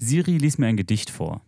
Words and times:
Siri 0.00 0.38
lies 0.38 0.58
mir 0.58 0.68
ein 0.68 0.76
Gedicht 0.76 1.10
vor. 1.10 1.44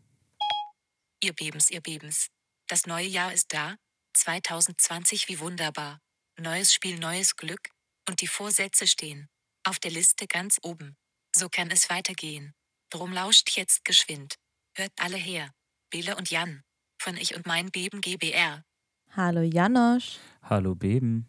Ihr 1.23 1.33
Bebens, 1.33 1.71
ihr 1.71 1.81
Bebens. 1.81 2.29
Das 2.69 2.87
neue 2.87 3.07
Jahr 3.07 3.33
ist 3.33 3.53
da. 3.55 3.77
2020 4.15 5.29
wie 5.29 5.39
wunderbar. 5.39 6.01
Neues 6.39 6.75
Spiel, 6.75 6.99
neues 6.99 7.37
Glück. 7.37 7.71
Und 8.09 8.21
die 8.21 8.27
Vorsätze 8.27 8.87
stehen. 8.87 9.29
Auf 9.65 9.79
der 9.79 9.93
Liste 9.93 10.27
ganz 10.27 10.59
oben. 10.63 10.97
So 11.35 11.49
kann 11.49 11.71
es 11.71 11.91
weitergehen. 11.91 12.55
Drum 12.91 13.13
lauscht 13.13 13.57
jetzt 13.57 13.85
geschwind. 13.85 14.35
Hört 14.75 14.93
alle 14.99 15.17
her. 15.17 15.53
Bele 15.91 16.17
und 16.17 16.31
Jan. 16.31 16.63
Von 17.01 17.17
Ich 17.17 17.37
und 17.37 17.47
mein 17.47 17.71
Beben 17.71 18.01
GBR. 18.01 18.65
Hallo 19.11 19.43
Janosch. 19.43 20.19
Hallo 20.43 20.75
Beben. 20.75 21.29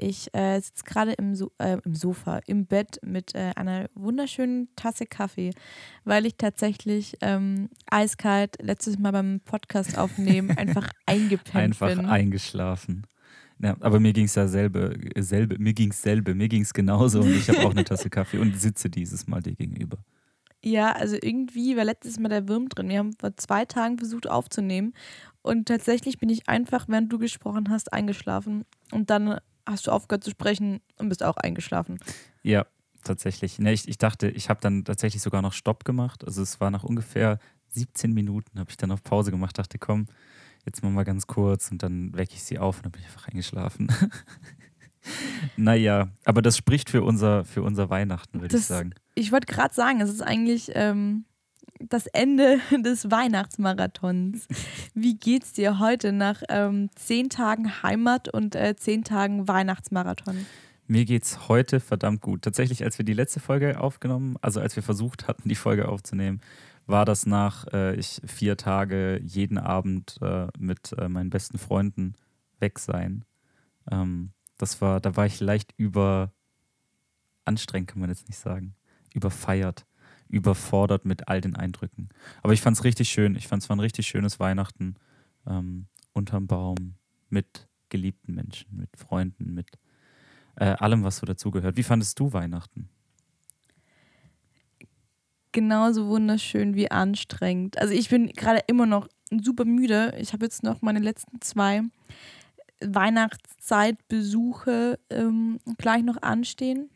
Ich 0.00 0.34
äh, 0.34 0.60
sitze 0.60 0.84
gerade 0.84 1.12
im, 1.12 1.34
so 1.34 1.52
äh, 1.58 1.78
im 1.84 1.94
Sofa, 1.94 2.40
im 2.46 2.66
Bett 2.66 2.98
mit 3.04 3.34
äh, 3.34 3.52
einer 3.56 3.88
wunderschönen 3.94 4.68
Tasse 4.76 5.06
Kaffee, 5.06 5.50
weil 6.04 6.26
ich 6.26 6.36
tatsächlich 6.36 7.16
ähm, 7.20 7.68
eiskalt 7.90 8.56
letztes 8.62 8.98
Mal 8.98 9.12
beim 9.12 9.40
Podcast 9.44 9.98
aufnehmen 9.98 10.50
einfach 10.56 10.88
eingepennt 11.06 11.56
Einfach 11.56 11.88
bin. 11.88 12.06
eingeschlafen. 12.06 13.06
Ja, 13.60 13.76
aber 13.80 13.98
mir 13.98 14.12
ging 14.12 14.26
es 14.26 14.36
ja 14.36 14.46
selbe, 14.46 14.96
selbe, 15.16 15.58
mir 15.58 15.72
ging 15.72 15.90
es 15.90 16.00
selbe, 16.00 16.34
mir 16.34 16.48
ging 16.48 16.62
es 16.62 16.72
genauso 16.72 17.20
und 17.20 17.34
ich 17.34 17.48
habe 17.48 17.66
auch 17.66 17.72
eine 17.72 17.84
Tasse 17.84 18.08
Kaffee 18.08 18.38
und 18.38 18.58
sitze 18.58 18.88
dieses 18.88 19.26
Mal 19.26 19.42
dir 19.42 19.54
gegenüber. 19.54 19.98
Ja, 20.64 20.92
also 20.92 21.16
irgendwie 21.20 21.76
war 21.76 21.84
letztes 21.84 22.18
Mal 22.18 22.28
der 22.28 22.48
Wurm 22.48 22.68
drin. 22.68 22.88
Wir 22.88 22.98
haben 22.98 23.12
vor 23.18 23.36
zwei 23.36 23.64
Tagen 23.64 23.98
versucht 23.98 24.28
aufzunehmen 24.28 24.92
und 25.42 25.66
tatsächlich 25.66 26.18
bin 26.18 26.28
ich 26.28 26.48
einfach, 26.48 26.88
während 26.88 27.12
du 27.12 27.18
gesprochen 27.18 27.70
hast, 27.70 27.92
eingeschlafen. 27.92 28.64
Und 28.92 29.10
dann 29.10 29.38
hast 29.70 29.86
du 29.86 29.90
aufgehört 29.90 30.24
zu 30.24 30.30
sprechen 30.30 30.80
und 30.96 31.08
bist 31.08 31.22
auch 31.22 31.36
eingeschlafen. 31.36 31.98
Ja, 32.42 32.66
tatsächlich. 33.04 33.58
Ne, 33.58 33.72
ich, 33.72 33.88
ich 33.88 33.98
dachte, 33.98 34.28
ich 34.28 34.48
habe 34.48 34.60
dann 34.60 34.84
tatsächlich 34.84 35.22
sogar 35.22 35.42
noch 35.42 35.52
Stopp 35.52 35.84
gemacht. 35.84 36.24
Also 36.24 36.42
es 36.42 36.60
war 36.60 36.70
nach 36.70 36.84
ungefähr 36.84 37.38
17 37.70 38.12
Minuten, 38.12 38.58
habe 38.58 38.70
ich 38.70 38.76
dann 38.76 38.90
auf 38.90 39.02
Pause 39.02 39.30
gemacht, 39.30 39.58
dachte, 39.58 39.78
komm, 39.78 40.06
jetzt 40.64 40.82
mal 40.82 40.90
mal 40.90 41.04
ganz 41.04 41.26
kurz 41.26 41.70
und 41.70 41.82
dann 41.82 42.14
wecke 42.16 42.34
ich 42.34 42.42
sie 42.42 42.58
auf 42.58 42.78
und 42.78 42.86
dann 42.86 42.92
bin 42.92 43.02
ich 43.02 43.08
einfach 43.08 43.28
eingeschlafen. 43.28 43.92
naja, 45.56 46.08
aber 46.24 46.42
das 46.42 46.56
spricht 46.56 46.90
für 46.90 47.02
unser, 47.02 47.44
für 47.44 47.62
unser 47.62 47.90
Weihnachten, 47.90 48.40
würde 48.40 48.56
ich 48.56 48.64
sagen. 48.64 48.94
Ich 49.14 49.32
wollte 49.32 49.52
gerade 49.52 49.74
sagen, 49.74 50.00
es 50.00 50.10
ist 50.10 50.22
eigentlich 50.22 50.70
ähm, 50.74 51.24
das 51.80 52.06
Ende 52.06 52.60
des 52.84 53.10
Weihnachtsmarathons. 53.10 54.46
Wie 54.94 55.16
geht's 55.16 55.52
dir 55.52 55.78
heute 55.78 56.12
nach 56.12 56.42
ähm, 56.48 56.90
zehn 56.94 57.28
Tagen 57.30 57.82
Heimat 57.82 58.28
und 58.28 58.54
äh, 58.54 58.76
zehn 58.76 59.04
Tagen 59.04 59.48
Weihnachtsmarathon? 59.48 60.46
Mir 60.86 61.04
geht's 61.04 61.48
heute 61.48 61.80
verdammt 61.80 62.22
gut. 62.22 62.42
Tatsächlich, 62.42 62.82
als 62.82 62.96
wir 62.96 63.04
die 63.04 63.12
letzte 63.12 63.40
Folge 63.40 63.78
aufgenommen, 63.78 64.36
also 64.40 64.60
als 64.60 64.74
wir 64.74 64.82
versucht 64.82 65.28
hatten, 65.28 65.48
die 65.48 65.54
Folge 65.54 65.88
aufzunehmen, 65.88 66.40
war 66.86 67.04
das 67.04 67.26
nach 67.26 67.66
äh, 67.72 67.94
ich 67.96 68.22
vier 68.26 68.56
Tage 68.56 69.20
jeden 69.22 69.58
Abend 69.58 70.16
äh, 70.22 70.46
mit 70.58 70.94
äh, 70.96 71.08
meinen 71.08 71.28
besten 71.28 71.58
Freunden 71.58 72.14
weg 72.58 72.78
sein. 72.78 73.26
Ähm, 73.90 74.30
das 74.56 74.80
war, 74.80 74.98
da 75.00 75.14
war 75.14 75.26
ich 75.26 75.40
leicht 75.40 75.74
über 75.76 76.32
anstrengend, 77.44 77.90
kann 77.90 78.00
man 78.00 78.08
jetzt 78.10 78.26
nicht 78.28 78.38
sagen. 78.38 78.74
Überfeiert, 79.12 79.86
überfordert 80.28 81.04
mit 81.04 81.28
all 81.28 81.40
den 81.40 81.56
Eindrücken. 81.56 82.08
Aber 82.42 82.52
ich 82.52 82.60
fand 82.60 82.76
es 82.76 82.84
richtig 82.84 83.08
schön. 83.08 83.36
Ich 83.36 83.48
fand 83.48 83.62
es 83.62 83.68
war 83.68 83.76
ein 83.76 83.80
richtig 83.80 84.06
schönes 84.06 84.40
Weihnachten 84.40 84.96
ähm, 85.46 85.86
unterm 86.12 86.46
Baum 86.46 86.94
mit 87.28 87.68
geliebten 87.88 88.34
Menschen, 88.34 88.76
mit 88.76 88.90
Freunden, 88.96 89.54
mit 89.54 89.68
äh, 90.56 90.74
allem, 90.78 91.04
was 91.04 91.18
so 91.18 91.26
dazugehört. 91.26 91.76
Wie 91.76 91.82
fandest 91.82 92.18
du 92.18 92.32
Weihnachten? 92.32 92.88
Genauso 95.52 96.08
wunderschön 96.08 96.74
wie 96.74 96.90
anstrengend. 96.90 97.78
Also 97.78 97.94
ich 97.94 98.10
bin 98.10 98.28
gerade 98.28 98.62
immer 98.66 98.86
noch 98.86 99.08
super 99.30 99.64
müde. 99.64 100.14
Ich 100.18 100.32
habe 100.32 100.44
jetzt 100.44 100.62
noch 100.62 100.82
meine 100.82 100.98
letzten 100.98 101.40
zwei 101.40 101.82
Weihnachtszeitbesuche 102.80 104.98
ähm, 105.10 105.60
gleich 105.78 106.02
noch 106.02 106.20
anstehen. 106.22 106.90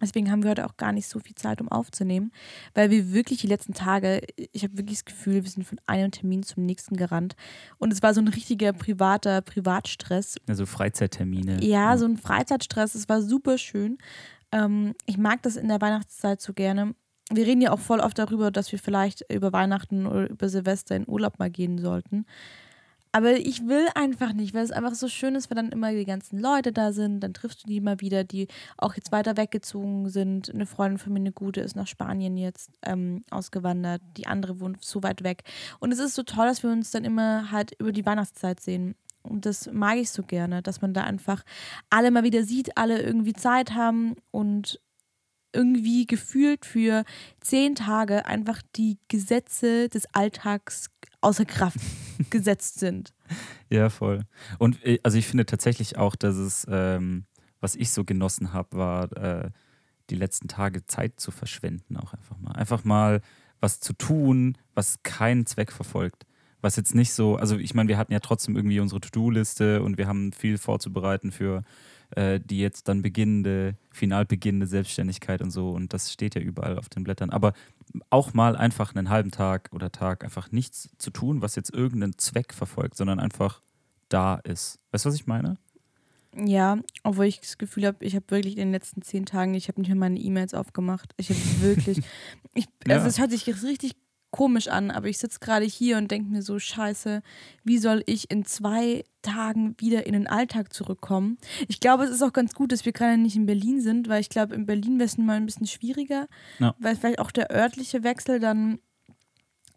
Deswegen 0.00 0.30
haben 0.30 0.42
wir 0.42 0.50
heute 0.50 0.66
auch 0.66 0.76
gar 0.76 0.92
nicht 0.92 1.08
so 1.08 1.18
viel 1.18 1.34
Zeit, 1.34 1.60
um 1.60 1.68
aufzunehmen, 1.68 2.32
weil 2.74 2.90
wir 2.90 3.12
wirklich 3.12 3.40
die 3.40 3.46
letzten 3.46 3.72
Tage, 3.72 4.20
ich 4.52 4.62
habe 4.62 4.76
wirklich 4.76 4.98
das 4.98 5.04
Gefühl, 5.04 5.44
wir 5.44 5.50
sind 5.50 5.64
von 5.64 5.80
einem 5.86 6.10
Termin 6.10 6.42
zum 6.42 6.66
nächsten 6.66 6.96
gerannt. 6.96 7.34
Und 7.78 7.92
es 7.92 8.02
war 8.02 8.12
so 8.12 8.20
ein 8.20 8.28
richtiger 8.28 8.72
privater 8.72 9.40
Privatstress. 9.40 10.36
Also 10.48 10.66
Freizeittermine. 10.66 11.64
Ja, 11.64 11.96
so 11.96 12.04
ein 12.04 12.18
Freizeitstress. 12.18 12.94
Es 12.94 13.08
war 13.08 13.22
super 13.22 13.58
schön. 13.58 13.98
Ähm, 14.52 14.94
ich 15.06 15.18
mag 15.18 15.42
das 15.42 15.56
in 15.56 15.68
der 15.68 15.80
Weihnachtszeit 15.80 16.40
so 16.40 16.52
gerne. 16.52 16.94
Wir 17.30 17.46
reden 17.46 17.60
ja 17.60 17.72
auch 17.72 17.80
voll 17.80 18.00
oft 18.00 18.18
darüber, 18.18 18.50
dass 18.50 18.70
wir 18.70 18.78
vielleicht 18.78 19.24
über 19.32 19.52
Weihnachten 19.52 20.06
oder 20.06 20.30
über 20.30 20.48
Silvester 20.48 20.94
in 20.94 21.08
Urlaub 21.08 21.38
mal 21.38 21.50
gehen 21.50 21.78
sollten. 21.78 22.24
Aber 23.16 23.32
ich 23.38 23.66
will 23.66 23.86
einfach 23.94 24.34
nicht, 24.34 24.52
weil 24.52 24.62
es 24.62 24.72
einfach 24.72 24.94
so 24.94 25.08
schön 25.08 25.36
ist, 25.36 25.48
wenn 25.48 25.56
dann 25.56 25.72
immer 25.72 25.90
die 25.90 26.04
ganzen 26.04 26.38
Leute 26.38 26.70
da 26.70 26.92
sind. 26.92 27.20
Dann 27.20 27.32
triffst 27.32 27.64
du 27.64 27.66
die 27.66 27.80
mal 27.80 28.02
wieder, 28.02 28.24
die 28.24 28.46
auch 28.76 28.94
jetzt 28.94 29.10
weiter 29.10 29.38
weggezogen 29.38 30.10
sind. 30.10 30.52
Eine 30.52 30.66
Freundin 30.66 30.98
von 30.98 31.14
mir, 31.14 31.20
eine 31.20 31.32
gute, 31.32 31.62
ist 31.62 31.76
nach 31.76 31.86
Spanien 31.86 32.36
jetzt 32.36 32.72
ähm, 32.82 33.24
ausgewandert. 33.30 34.02
Die 34.18 34.26
andere 34.26 34.60
wohnt 34.60 34.84
so 34.84 35.02
weit 35.02 35.24
weg. 35.24 35.44
Und 35.80 35.92
es 35.92 35.98
ist 35.98 36.14
so 36.14 36.24
toll, 36.24 36.44
dass 36.44 36.62
wir 36.62 36.68
uns 36.68 36.90
dann 36.90 37.06
immer 37.06 37.50
halt 37.50 37.72
über 37.78 37.90
die 37.90 38.04
Weihnachtszeit 38.04 38.60
sehen. 38.60 38.96
Und 39.22 39.46
das 39.46 39.72
mag 39.72 39.96
ich 39.96 40.10
so 40.10 40.22
gerne, 40.22 40.60
dass 40.60 40.82
man 40.82 40.92
da 40.92 41.04
einfach 41.04 41.42
alle 41.88 42.10
mal 42.10 42.22
wieder 42.22 42.42
sieht, 42.42 42.76
alle 42.76 43.00
irgendwie 43.00 43.32
Zeit 43.32 43.72
haben 43.72 44.16
und 44.30 44.78
irgendwie 45.54 46.04
gefühlt 46.04 46.66
für 46.66 47.04
zehn 47.40 47.76
Tage 47.76 48.26
einfach 48.26 48.60
die 48.76 48.98
Gesetze 49.08 49.88
des 49.88 50.04
Alltags 50.12 50.90
außer 51.26 51.44
Kraft 51.44 51.78
gesetzt 52.30 52.78
sind. 52.78 53.12
Ja, 53.68 53.90
voll. 53.90 54.22
Und 54.58 54.84
äh, 54.84 54.98
also 55.02 55.18
ich 55.18 55.26
finde 55.26 55.44
tatsächlich 55.44 55.98
auch, 55.98 56.14
dass 56.14 56.36
es, 56.36 56.66
ähm, 56.70 57.24
was 57.60 57.74
ich 57.74 57.90
so 57.90 58.04
genossen 58.04 58.52
habe, 58.52 58.76
war 58.76 59.12
äh, 59.16 59.50
die 60.08 60.14
letzten 60.14 60.46
Tage 60.46 60.86
Zeit 60.86 61.18
zu 61.18 61.32
verschwenden, 61.32 61.96
auch 61.96 62.12
einfach 62.12 62.38
mal. 62.38 62.52
Einfach 62.52 62.84
mal 62.84 63.20
was 63.60 63.80
zu 63.80 63.92
tun, 63.92 64.56
was 64.74 65.02
keinen 65.02 65.46
Zweck 65.46 65.72
verfolgt. 65.72 66.26
Was 66.60 66.76
jetzt 66.76 66.94
nicht 66.94 67.12
so, 67.12 67.36
also 67.36 67.56
ich 67.56 67.74
meine, 67.74 67.88
wir 67.88 67.98
hatten 67.98 68.12
ja 68.12 68.20
trotzdem 68.20 68.56
irgendwie 68.56 68.80
unsere 68.80 69.00
To-Do-Liste 69.00 69.82
und 69.82 69.98
wir 69.98 70.06
haben 70.06 70.32
viel 70.32 70.58
vorzubereiten 70.58 71.32
für 71.32 71.64
äh, 72.10 72.40
die 72.40 72.60
jetzt 72.60 72.88
dann 72.88 73.02
beginnende, 73.02 73.74
final 73.92 74.24
beginnende 74.24 74.66
Selbstständigkeit 74.66 75.42
und 75.42 75.50
so. 75.50 75.70
Und 75.70 75.92
das 75.92 76.12
steht 76.12 76.34
ja 76.34 76.40
überall 76.40 76.78
auf 76.78 76.88
den 76.88 77.04
Blättern. 77.04 77.30
Aber 77.30 77.52
auch 78.10 78.34
mal 78.34 78.56
einfach 78.56 78.94
einen 78.94 79.08
halben 79.08 79.30
Tag 79.30 79.70
oder 79.72 79.92
Tag 79.92 80.24
einfach 80.24 80.50
nichts 80.52 80.90
zu 80.98 81.10
tun, 81.10 81.42
was 81.42 81.56
jetzt 81.56 81.72
irgendeinen 81.72 82.18
Zweck 82.18 82.52
verfolgt, 82.52 82.96
sondern 82.96 83.20
einfach 83.20 83.62
da 84.08 84.36
ist. 84.36 84.78
Weißt 84.92 85.04
du, 85.04 85.08
was 85.08 85.16
ich 85.16 85.26
meine? 85.26 85.58
Ja, 86.34 86.78
obwohl 87.02 87.26
ich 87.26 87.40
das 87.40 87.56
Gefühl 87.56 87.86
habe, 87.86 88.04
ich 88.04 88.14
habe 88.14 88.26
wirklich 88.28 88.54
in 88.54 88.68
den 88.68 88.72
letzten 88.72 89.00
zehn 89.00 89.24
Tagen, 89.24 89.54
ich 89.54 89.68
habe 89.68 89.80
nicht 89.80 89.88
mehr 89.88 89.96
meine 89.96 90.20
E-Mails 90.20 90.52
aufgemacht. 90.52 91.14
Ich 91.16 91.30
habe 91.30 91.40
wirklich, 91.60 92.02
ich, 92.54 92.66
also 92.88 93.06
es 93.06 93.18
hört 93.18 93.30
sich 93.30 93.46
richtig 93.46 93.96
komisch 94.36 94.68
an, 94.68 94.90
aber 94.90 95.08
ich 95.08 95.16
sitze 95.16 95.40
gerade 95.40 95.64
hier 95.64 95.96
und 95.96 96.10
denke 96.10 96.30
mir 96.30 96.42
so, 96.42 96.58
scheiße, 96.58 97.22
wie 97.64 97.78
soll 97.78 98.02
ich 98.04 98.30
in 98.30 98.44
zwei 98.44 99.02
Tagen 99.22 99.74
wieder 99.78 100.06
in 100.06 100.12
den 100.12 100.26
Alltag 100.26 100.74
zurückkommen? 100.74 101.38
Ich 101.68 101.80
glaube, 101.80 102.04
es 102.04 102.10
ist 102.10 102.22
auch 102.22 102.34
ganz 102.34 102.52
gut, 102.52 102.70
dass 102.70 102.84
wir 102.84 102.92
gerade 102.92 103.16
nicht 103.16 103.34
in 103.34 103.46
Berlin 103.46 103.80
sind, 103.80 104.10
weil 104.10 104.20
ich 104.20 104.28
glaube, 104.28 104.54
in 104.54 104.66
Berlin 104.66 104.98
wäre 104.98 105.06
es 105.06 105.16
mal 105.16 105.38
ein 105.38 105.46
bisschen 105.46 105.66
schwieriger, 105.66 106.28
ja. 106.58 106.74
weil 106.78 106.96
vielleicht 106.96 107.18
auch 107.18 107.30
der 107.30 107.50
örtliche 107.50 108.04
Wechsel 108.04 108.38
dann 108.38 108.78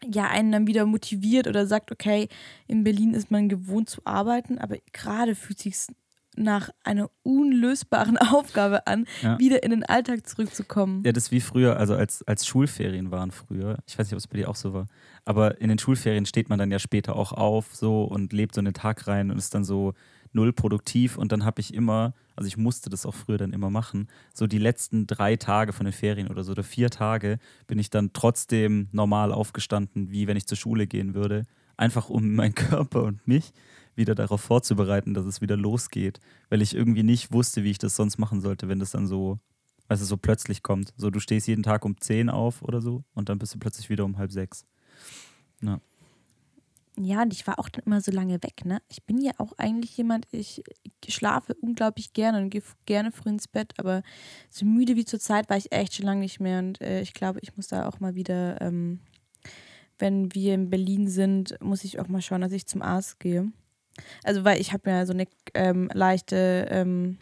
ja 0.05 0.27
einen 0.27 0.51
dann 0.51 0.67
wieder 0.67 0.85
motiviert 0.85 1.47
oder 1.47 1.65
sagt, 1.65 1.89
okay, 1.93 2.27
in 2.67 2.83
Berlin 2.83 3.13
ist 3.13 3.31
man 3.31 3.47
gewohnt 3.47 3.89
zu 3.89 4.01
arbeiten, 4.03 4.57
aber 4.57 4.75
gerade 4.91 5.35
fühlt 5.35 5.59
sich 5.59 5.77
nach 6.39 6.69
einer 6.83 7.09
unlösbaren 7.23 8.17
Aufgabe 8.33 8.87
an, 8.87 9.05
ja. 9.21 9.37
wieder 9.37 9.63
in 9.63 9.71
den 9.71 9.83
Alltag 9.83 10.27
zurückzukommen. 10.27 11.03
Ja, 11.05 11.11
das 11.11 11.25
ist 11.25 11.31
wie 11.31 11.41
früher, 11.41 11.77
also 11.77 11.95
als, 11.95 12.23
als 12.27 12.47
Schulferien 12.47 13.11
waren 13.11 13.31
früher. 13.31 13.77
Ich 13.87 13.99
weiß 13.99 14.07
nicht, 14.07 14.13
ob 14.13 14.19
es 14.19 14.27
bei 14.27 14.37
dir 14.37 14.49
auch 14.49 14.55
so 14.55 14.73
war. 14.73 14.87
Aber 15.25 15.61
in 15.61 15.69
den 15.69 15.77
Schulferien 15.77 16.25
steht 16.25 16.49
man 16.49 16.57
dann 16.57 16.71
ja 16.71 16.79
später 16.79 17.15
auch 17.15 17.33
auf 17.33 17.75
so 17.75 18.03
und 18.03 18.33
lebt 18.33 18.55
so 18.55 18.61
einen 18.61 18.73
Tag 18.73 19.07
rein 19.07 19.29
und 19.29 19.37
ist 19.37 19.53
dann 19.53 19.63
so 19.63 19.93
null 20.31 20.53
produktiv. 20.53 21.17
Und 21.17 21.31
dann 21.31 21.45
habe 21.45 21.61
ich 21.61 21.73
immer, 21.73 22.13
also 22.35 22.47
ich 22.47 22.57
musste 22.57 22.89
das 22.89 23.05
auch 23.05 23.15
früher 23.15 23.37
dann 23.37 23.53
immer 23.53 23.69
machen, 23.69 24.07
so 24.33 24.47
die 24.47 24.57
letzten 24.57 25.07
drei 25.07 25.35
Tage 25.35 25.73
von 25.73 25.85
den 25.85 25.93
Ferien 25.93 26.29
oder 26.29 26.43
so 26.43 26.53
oder 26.53 26.63
vier 26.63 26.89
Tage 26.89 27.39
bin 27.67 27.79
ich 27.79 27.89
dann 27.89 28.13
trotzdem 28.13 28.87
normal 28.91 29.31
aufgestanden, 29.31 30.11
wie 30.11 30.27
wenn 30.27 30.37
ich 30.37 30.47
zur 30.47 30.57
Schule 30.57 30.87
gehen 30.87 31.13
würde. 31.13 31.45
Einfach 31.77 32.09
um 32.09 32.35
meinen 32.35 32.55
Körper 32.55 33.03
und 33.03 33.27
mich 33.27 33.53
wieder 33.99 34.15
darauf 34.15 34.41
vorzubereiten, 34.41 35.13
dass 35.13 35.25
es 35.25 35.41
wieder 35.41 35.55
losgeht, 35.55 36.19
weil 36.49 36.63
ich 36.63 36.73
irgendwie 36.73 37.03
nicht 37.03 37.31
wusste, 37.31 37.63
wie 37.63 37.71
ich 37.71 37.77
das 37.77 37.95
sonst 37.95 38.17
machen 38.17 38.41
sollte, 38.41 38.67
wenn 38.67 38.79
das 38.79 38.91
dann 38.91 39.05
so, 39.05 39.37
also 39.87 40.05
so 40.05 40.17
plötzlich 40.17 40.63
kommt. 40.63 40.93
So, 40.97 41.11
du 41.11 41.19
stehst 41.19 41.47
jeden 41.47 41.61
Tag 41.61 41.85
um 41.85 41.99
10 41.99 42.29
auf 42.29 42.63
oder 42.63 42.81
so 42.81 43.03
und 43.13 43.29
dann 43.29 43.37
bist 43.37 43.53
du 43.53 43.59
plötzlich 43.59 43.91
wieder 43.91 44.05
um 44.05 44.17
halb 44.17 44.31
sechs. 44.31 44.65
Ja. 45.61 45.79
Ja, 47.01 47.21
und 47.21 47.31
ich 47.31 47.47
war 47.47 47.59
auch 47.59 47.69
dann 47.69 47.85
immer 47.85 48.01
so 48.01 48.11
lange 48.11 48.43
weg, 48.43 48.65
ne? 48.65 48.81
Ich 48.89 49.03
bin 49.03 49.21
ja 49.21 49.31
auch 49.37 49.53
eigentlich 49.57 49.95
jemand, 49.95 50.27
ich 50.31 50.63
schlafe 51.07 51.53
unglaublich 51.61 52.11
gerne 52.11 52.41
und 52.41 52.49
gehe 52.49 52.61
gerne 52.85 53.13
früh 53.13 53.29
ins 53.29 53.47
Bett, 53.47 53.73
aber 53.77 54.03
so 54.49 54.65
müde 54.65 54.97
wie 54.97 55.05
zur 55.05 55.19
Zeit 55.19 55.49
war 55.49 55.55
ich 55.55 55.71
echt 55.71 55.95
schon 55.95 56.07
lange 56.07 56.21
nicht 56.21 56.41
mehr 56.41 56.59
und 56.59 56.81
äh, 56.81 57.01
ich 57.01 57.13
glaube, 57.13 57.39
ich 57.41 57.55
muss 57.55 57.69
da 57.69 57.87
auch 57.87 58.01
mal 58.01 58.15
wieder, 58.15 58.59
ähm, 58.59 58.99
wenn 59.97 60.33
wir 60.33 60.53
in 60.55 60.69
Berlin 60.69 61.07
sind, 61.07 61.55
muss 61.61 61.85
ich 61.85 61.99
auch 61.99 62.09
mal 62.09 62.21
schauen, 62.21 62.41
dass 62.41 62.51
ich 62.51 62.67
zum 62.67 62.81
Arzt 62.81 63.19
gehe. 63.19 63.49
Also, 64.23 64.43
weil 64.43 64.59
ich 64.59 64.73
habe 64.73 64.89
ja 64.89 65.05
so 65.05 65.13
eine 65.13 65.25
ähm, 65.53 65.89
leichte, 65.93 66.67
ähm, 66.69 67.17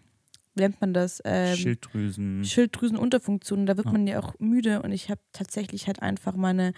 wie 0.55 0.61
nennt 0.61 0.81
man 0.81 0.93
das? 0.93 1.21
Ähm, 1.25 1.55
Schilddrüsen. 1.55 2.43
Schilddrüsenunterfunktion. 2.43 3.65
Da 3.65 3.77
wird 3.77 3.85
Ja. 3.87 3.91
man 3.91 4.07
ja 4.07 4.19
auch 4.19 4.33
müde 4.39 4.81
und 4.81 4.91
ich 4.91 5.09
habe 5.09 5.21
tatsächlich 5.33 5.87
halt 5.87 6.01
einfach 6.01 6.35
meine 6.35 6.73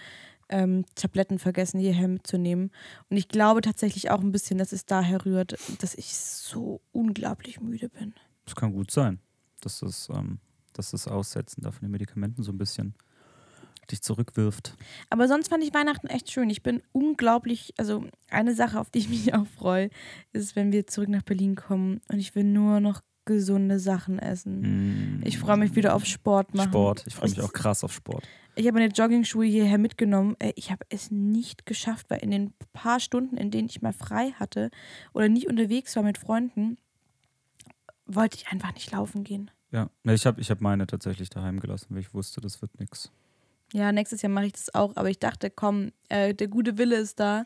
ähm, 0.48 0.84
Tabletten 0.96 1.38
vergessen, 1.38 1.78
hierher 1.78 2.08
mitzunehmen. 2.08 2.70
Und 3.08 3.16
ich 3.16 3.28
glaube 3.28 3.60
tatsächlich 3.60 4.10
auch 4.10 4.20
ein 4.20 4.32
bisschen, 4.32 4.58
dass 4.58 4.72
es 4.72 4.84
daher 4.84 5.24
rührt, 5.24 5.56
dass 5.80 5.94
ich 5.94 6.14
so 6.16 6.80
unglaublich 6.92 7.60
müde 7.60 7.88
bin. 7.88 8.14
Das 8.46 8.56
kann 8.56 8.72
gut 8.72 8.90
sein, 8.90 9.20
dass 9.60 9.78
das, 9.80 10.08
ähm, 10.12 10.40
dass 10.72 10.90
das 10.90 11.06
Aussetzen 11.06 11.62
da 11.62 11.70
von 11.70 11.82
den 11.82 11.92
Medikamenten 11.92 12.42
so 12.42 12.50
ein 12.52 12.58
bisschen 12.58 12.94
dich 13.90 14.02
zurückwirft. 14.02 14.76
Aber 15.10 15.28
sonst 15.28 15.48
fand 15.48 15.62
ich 15.64 15.72
Weihnachten 15.74 16.06
echt 16.08 16.30
schön. 16.30 16.50
Ich 16.50 16.62
bin 16.62 16.82
unglaublich, 16.92 17.72
also 17.78 18.04
eine 18.30 18.54
Sache, 18.54 18.78
auf 18.80 18.90
die 18.90 18.98
ich 19.00 19.08
mich 19.10 19.34
auch 19.34 19.46
freue, 19.46 19.90
ist, 20.32 20.56
wenn 20.56 20.72
wir 20.72 20.86
zurück 20.86 21.08
nach 21.08 21.22
Berlin 21.22 21.54
kommen 21.56 22.00
und 22.08 22.18
ich 22.18 22.34
will 22.34 22.44
nur 22.44 22.80
noch 22.80 23.00
gesunde 23.26 23.78
Sachen 23.78 24.18
essen. 24.18 25.18
Mm. 25.20 25.22
Ich 25.26 25.38
freue 25.38 25.56
mich 25.58 25.76
wieder 25.76 25.94
auf 25.94 26.04
Sport 26.06 26.54
machen. 26.54 26.70
Sport. 26.70 27.04
Ich 27.06 27.14
freue 27.14 27.28
mich 27.28 27.38
Ich- 27.38 27.44
auch 27.44 27.52
krass 27.52 27.84
auf 27.84 27.92
Sport. 27.92 28.26
Ich 28.56 28.66
habe 28.66 28.78
meine 28.80 28.92
Joggingschuhe 28.92 29.44
hierher 29.46 29.78
mitgenommen. 29.78 30.34
Äh, 30.40 30.52
Ich 30.56 30.70
habe 30.72 30.84
es 30.88 31.10
nicht 31.12 31.66
geschafft, 31.66 32.06
weil 32.10 32.18
in 32.18 32.30
den 32.32 32.52
paar 32.72 32.98
Stunden, 32.98 33.36
in 33.36 33.50
denen 33.52 33.68
ich 33.68 33.80
mal 33.82 33.92
frei 33.92 34.32
hatte 34.32 34.70
oder 35.12 35.28
nicht 35.28 35.46
unterwegs 35.48 35.94
war 35.94 36.02
mit 36.02 36.18
Freunden, 36.18 36.76
wollte 38.06 38.36
ich 38.38 38.48
einfach 38.48 38.74
nicht 38.74 38.90
laufen 38.90 39.22
gehen. 39.22 39.50
Ja, 39.70 39.88
ich 40.04 40.26
habe 40.26 40.40
ich 40.40 40.50
hab 40.50 40.60
meine 40.60 40.86
tatsächlich 40.88 41.30
daheim 41.30 41.60
gelassen, 41.60 41.86
weil 41.90 42.00
ich 42.00 42.12
wusste, 42.12 42.40
das 42.40 42.60
wird 42.60 42.80
nichts. 42.80 43.12
Ja, 43.72 43.92
nächstes 43.92 44.22
Jahr 44.22 44.30
mache 44.32 44.46
ich 44.46 44.52
das 44.52 44.74
auch, 44.74 44.96
aber 44.96 45.10
ich 45.10 45.18
dachte, 45.18 45.50
komm, 45.50 45.92
äh, 46.08 46.34
der 46.34 46.48
gute 46.48 46.76
Wille 46.78 46.96
ist 46.96 47.20
da. 47.20 47.44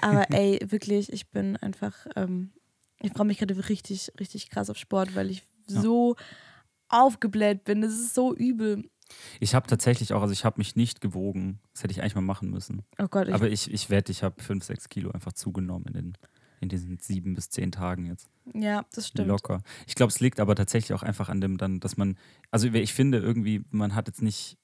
Aber 0.00 0.24
ey, 0.30 0.58
wirklich, 0.68 1.12
ich 1.12 1.30
bin 1.30 1.56
einfach, 1.56 1.94
ähm, 2.16 2.52
ich 3.00 3.12
freue 3.12 3.26
mich 3.26 3.38
gerade 3.38 3.68
richtig, 3.68 4.12
richtig 4.20 4.50
krass 4.50 4.70
auf 4.70 4.76
Sport, 4.76 5.14
weil 5.14 5.30
ich 5.30 5.42
Ja. 5.68 5.80
so 5.82 6.16
aufgebläht 6.88 7.64
bin. 7.64 7.80
Das 7.82 7.92
ist 7.92 8.14
so 8.14 8.34
übel. 8.34 8.88
Ich 9.40 9.54
habe 9.54 9.66
tatsächlich 9.66 10.12
auch, 10.12 10.20
also 10.22 10.32
ich 10.32 10.44
habe 10.44 10.58
mich 10.58 10.76
nicht 10.76 11.00
gewogen. 11.00 11.60
Das 11.72 11.82
hätte 11.82 11.92
ich 11.92 12.02
eigentlich 12.02 12.14
mal 12.14 12.20
machen 12.20 12.50
müssen. 12.50 12.82
Oh 12.98 13.08
Gott, 13.08 13.28
ich, 13.28 13.34
Aber 13.34 13.48
ich, 13.48 13.72
ich 13.72 13.88
wette, 13.90 14.12
ich 14.12 14.22
habe 14.22 14.42
5, 14.42 14.64
6 14.64 14.88
Kilo 14.88 15.10
einfach 15.10 15.32
zugenommen 15.32 15.86
in, 15.86 15.92
den, 15.94 16.18
in 16.60 16.68
diesen 16.68 16.98
sieben 16.98 17.34
bis 17.34 17.48
zehn 17.48 17.72
Tagen 17.72 18.04
jetzt. 18.06 18.28
ja, 18.52 18.84
das 18.92 19.08
stimmt. 19.08 19.28
Locker. 19.28 19.62
Ich 19.86 19.94
glaube, 19.94 20.10
es 20.10 20.20
liegt 20.20 20.40
aber 20.40 20.54
tatsächlich 20.54 20.92
auch 20.94 21.02
einfach 21.02 21.30
an 21.30 21.40
dem 21.40 21.56
dann, 21.56 21.80
dass 21.80 21.96
man, 21.96 22.18
also 22.50 22.68
ich 22.68 22.92
finde 22.92 23.18
irgendwie, 23.18 23.64
man 23.70 23.94
hat 23.94 24.08
jetzt 24.08 24.20
nicht 24.22 24.57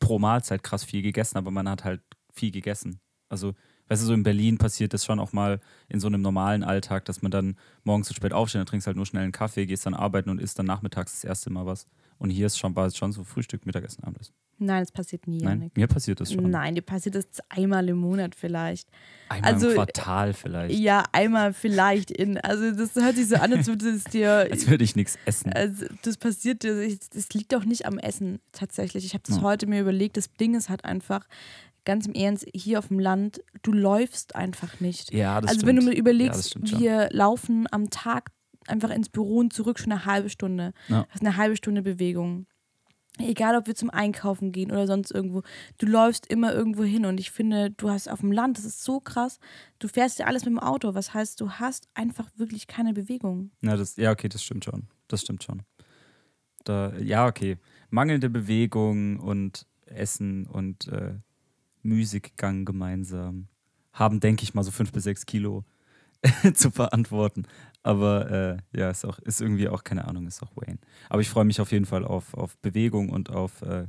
pro 0.00 0.18
Mahlzeit 0.18 0.64
krass 0.64 0.82
viel 0.82 1.02
gegessen, 1.02 1.38
aber 1.38 1.52
man 1.52 1.68
hat 1.68 1.84
halt 1.84 2.00
viel 2.32 2.50
gegessen. 2.50 3.00
Also, 3.28 3.54
weißt 3.88 4.02
du, 4.02 4.06
so 4.06 4.14
in 4.14 4.24
Berlin 4.24 4.58
passiert 4.58 4.92
das 4.92 5.04
schon 5.04 5.20
auch 5.20 5.32
mal 5.32 5.60
in 5.88 6.00
so 6.00 6.08
einem 6.08 6.20
normalen 6.22 6.64
Alltag, 6.64 7.04
dass 7.04 7.22
man 7.22 7.30
dann 7.30 7.56
morgens 7.84 8.08
zu 8.08 8.14
spät 8.14 8.32
aufsteht, 8.32 8.58
dann 8.58 8.66
trinkst 8.66 8.88
halt 8.88 8.96
nur 8.96 9.06
schnell 9.06 9.22
einen 9.22 9.32
Kaffee, 9.32 9.66
gehst 9.66 9.86
dann 9.86 9.94
arbeiten 9.94 10.30
und 10.30 10.40
isst 10.40 10.58
dann 10.58 10.66
nachmittags 10.66 11.12
das 11.12 11.24
erste 11.24 11.50
Mal 11.50 11.66
was. 11.66 11.86
Und 12.18 12.30
hier 12.30 12.46
ist 12.46 12.58
schon, 12.58 12.74
war 12.74 12.86
es 12.86 12.96
schon 12.96 13.12
so 13.12 13.22
Frühstück, 13.22 13.66
Mittagessen, 13.66 14.02
Abendessen. 14.02 14.34
Nein, 14.62 14.82
das 14.82 14.92
passiert 14.92 15.26
nie, 15.26 15.38
Nein, 15.42 15.58
Janik. 15.60 15.76
mir 15.76 15.86
passiert 15.86 16.20
das 16.20 16.32
schon. 16.32 16.50
Nein, 16.50 16.74
dir 16.74 16.82
passiert 16.82 17.14
das 17.14 17.26
einmal 17.48 17.88
im 17.88 17.96
Monat 17.98 18.34
vielleicht. 18.34 18.88
Einmal 19.28 19.54
Also, 19.54 19.68
im 19.70 19.74
Quartal 19.74 20.32
vielleicht. 20.34 20.78
Ja, 20.78 21.04
einmal 21.12 21.52
vielleicht 21.52 22.10
in. 22.10 22.36
Also 22.38 22.70
das 22.72 22.94
hört 22.94 23.16
sich 23.16 23.28
so 23.28 23.36
an, 23.36 23.52
als 23.52 23.66
würde 23.66 23.88
es 23.88 24.04
dir. 24.04 24.30
Als 24.50 24.68
würde 24.68 24.84
ich 24.84 24.96
nichts 24.96 25.18
essen. 25.24 25.52
Also, 25.52 25.86
das 26.02 26.16
passiert 26.18 26.62
dir. 26.62 26.74
Das 27.14 27.28
liegt 27.32 27.52
doch 27.52 27.64
nicht 27.64 27.86
am 27.86 27.98
Essen 27.98 28.40
tatsächlich. 28.52 29.04
Ich 29.06 29.14
habe 29.14 29.22
das 29.26 29.36
Ja. 29.36 29.42
heute 29.42 29.66
mir 29.66 29.80
überlegt. 29.80 30.16
Das 30.16 30.30
Ding 30.34 30.54
ist 30.54 30.68
halt 30.68 30.84
einfach, 30.84 31.26
ganz 31.86 32.06
im 32.06 32.12
Ernst, 32.12 32.46
hier 32.54 32.78
auf 32.78 32.88
dem 32.88 32.98
Land, 32.98 33.40
du 33.62 33.72
läufst 33.72 34.36
einfach 34.36 34.80
nicht. 34.80 35.12
ja, 35.14 35.40
das 35.40 35.50
also 35.52 35.60
stimmt. 35.60 35.68
wenn 35.68 35.76
du 35.76 35.82
mir 35.86 35.92
Ja, 35.94 35.98
überlegst, 35.98 36.52
schon. 36.52 36.78
wir 36.78 37.08
laufen 37.12 37.66
am 37.70 37.88
Tag 37.88 38.30
einfach 38.66 38.90
ins 38.90 39.08
Büro 39.08 39.38
und 39.38 39.52
zurück 39.54 39.78
schon 39.78 39.90
eine 39.92 40.04
halbe 40.04 40.28
Stunde. 40.28 40.74
Ja. 40.88 41.04
Das 41.04 41.14
ist 41.16 41.26
eine 41.26 41.38
halbe 41.38 41.56
Stunde 41.56 41.80
Bewegung. 41.82 42.46
Egal, 43.20 43.56
ob 43.56 43.66
wir 43.66 43.74
zum 43.74 43.90
Einkaufen 43.90 44.52
gehen 44.52 44.70
oder 44.70 44.86
sonst 44.86 45.10
irgendwo. 45.10 45.42
Du 45.78 45.86
läufst 45.86 46.26
immer 46.26 46.52
irgendwo 46.52 46.82
hin 46.84 47.04
und 47.06 47.20
ich 47.20 47.30
finde, 47.30 47.70
du 47.70 47.90
hast 47.90 48.08
auf 48.08 48.20
dem 48.20 48.32
Land, 48.32 48.58
das 48.58 48.64
ist 48.64 48.82
so 48.82 49.00
krass, 49.00 49.38
du 49.78 49.88
fährst 49.88 50.18
ja 50.18 50.26
alles 50.26 50.44
mit 50.44 50.52
dem 50.52 50.58
Auto. 50.58 50.94
Was 50.94 51.14
heißt, 51.14 51.40
du 51.40 51.52
hast 51.52 51.88
einfach 51.94 52.28
wirklich 52.36 52.66
keine 52.66 52.92
Bewegung. 52.92 53.50
Ja, 53.62 53.76
das, 53.76 53.96
ja, 53.96 54.10
okay, 54.10 54.28
das 54.28 54.42
stimmt 54.42 54.64
schon. 54.64 54.88
Das 55.08 55.22
stimmt 55.22 55.42
schon. 55.44 55.62
Da, 56.64 56.96
ja, 56.98 57.26
okay. 57.26 57.56
Mangelnde 57.90 58.30
Bewegung 58.30 59.18
und 59.18 59.66
Essen 59.86 60.46
und 60.46 60.88
äh, 60.88 61.14
Müßiggang 61.82 62.64
gemeinsam 62.64 63.48
haben, 63.92 64.20
denke 64.20 64.44
ich 64.44 64.54
mal, 64.54 64.62
so 64.62 64.70
fünf 64.70 64.92
bis 64.92 65.04
sechs 65.04 65.26
Kilo 65.26 65.64
zu 66.54 66.70
verantworten. 66.70 67.46
Aber 67.82 68.30
äh, 68.72 68.78
ja, 68.78 68.90
ist 68.90 69.04
auch, 69.04 69.18
ist 69.20 69.40
irgendwie 69.40 69.68
auch, 69.68 69.84
keine 69.84 70.06
Ahnung, 70.06 70.26
ist 70.26 70.42
auch 70.42 70.54
Wayne. 70.54 70.78
Aber 71.08 71.22
ich 71.22 71.30
freue 71.30 71.44
mich 71.44 71.60
auf 71.60 71.72
jeden 71.72 71.86
Fall 71.86 72.04
auf, 72.04 72.34
auf 72.34 72.58
Bewegung 72.58 73.08
und 73.08 73.30
auf 73.30 73.62
äh, 73.62 73.86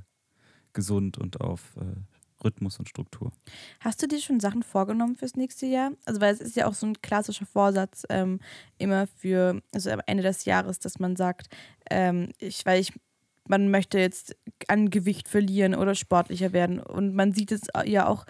gesund 0.74 1.18
und 1.18 1.42
auf 1.42 1.76
äh, 1.78 2.00
Rhythmus 2.44 2.80
und 2.80 2.90
Struktur. 2.90 3.32
Hast 3.80 4.02
du 4.02 4.08
dir 4.08 4.20
schon 4.20 4.40
Sachen 4.40 4.64
vorgenommen 4.64 5.16
fürs 5.16 5.36
nächste 5.36 5.66
Jahr? 5.66 5.92
Also, 6.06 6.22
weil 6.22 6.34
es 6.34 6.42
ist 6.42 6.56
ja 6.56 6.68
auch 6.68 6.74
so 6.74 6.88
ein 6.88 7.02
klassischer 7.02 7.46
Vorsatz 7.46 8.04
ähm, 8.10 8.40
immer 8.78 9.08
für, 9.08 9.62
also 9.74 9.92
am 9.92 10.02
Ende 10.06 10.24
des 10.24 10.46
Jahres, 10.46 10.80
dass 10.80 11.00
man 11.00 11.16
sagt, 11.16 11.50
ähm, 11.90 12.30
ich, 12.40 12.66
weil 12.66 12.80
ich, 12.80 12.94
man 13.48 13.70
möchte 13.70 14.00
jetzt 14.00 14.36
an 14.68 14.90
Gewicht 14.90 15.28
verlieren 15.28 15.76
oder 15.76 15.96
sportlicher 15.96 16.54
werden. 16.54 16.80
Und 16.80 17.14
man 17.14 17.34
sieht 17.34 17.52
es 17.52 17.62
ja 17.86 18.08
auch, 18.08 18.26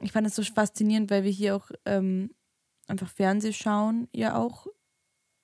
ich 0.00 0.12
fand 0.12 0.26
es 0.26 0.34
so 0.34 0.42
faszinierend, 0.42 1.10
weil 1.10 1.24
wir 1.24 1.30
hier 1.30 1.56
auch 1.56 1.70
ähm, 1.84 2.30
einfach 2.88 3.08
Fernseh 3.08 3.52
schauen, 3.52 4.08
ja 4.12 4.36
auch. 4.36 4.66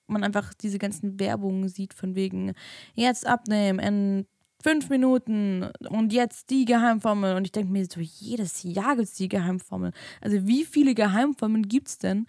Man 0.09 0.23
einfach 0.23 0.53
diese 0.53 0.79
ganzen 0.79 1.19
Werbungen 1.19 1.69
sieht 1.69 1.93
von 1.93 2.15
wegen, 2.15 2.53
jetzt 2.95 3.25
abnehmen 3.25 3.79
in 3.79 4.25
fünf 4.61 4.89
Minuten 4.89 5.69
und 5.89 6.13
jetzt 6.13 6.49
die 6.49 6.65
Geheimformel. 6.65 7.35
Und 7.35 7.45
ich 7.45 7.51
denke 7.51 7.71
mir 7.71 7.85
so, 7.89 7.99
jedes 8.01 8.63
Jahr 8.63 8.95
gibt 8.95 9.07
es 9.07 9.13
die 9.13 9.29
Geheimformel. 9.29 9.91
Also 10.21 10.45
wie 10.47 10.65
viele 10.65 10.95
Geheimformeln 10.95 11.67
gibt 11.67 11.87
es 11.87 11.97
denn, 11.97 12.27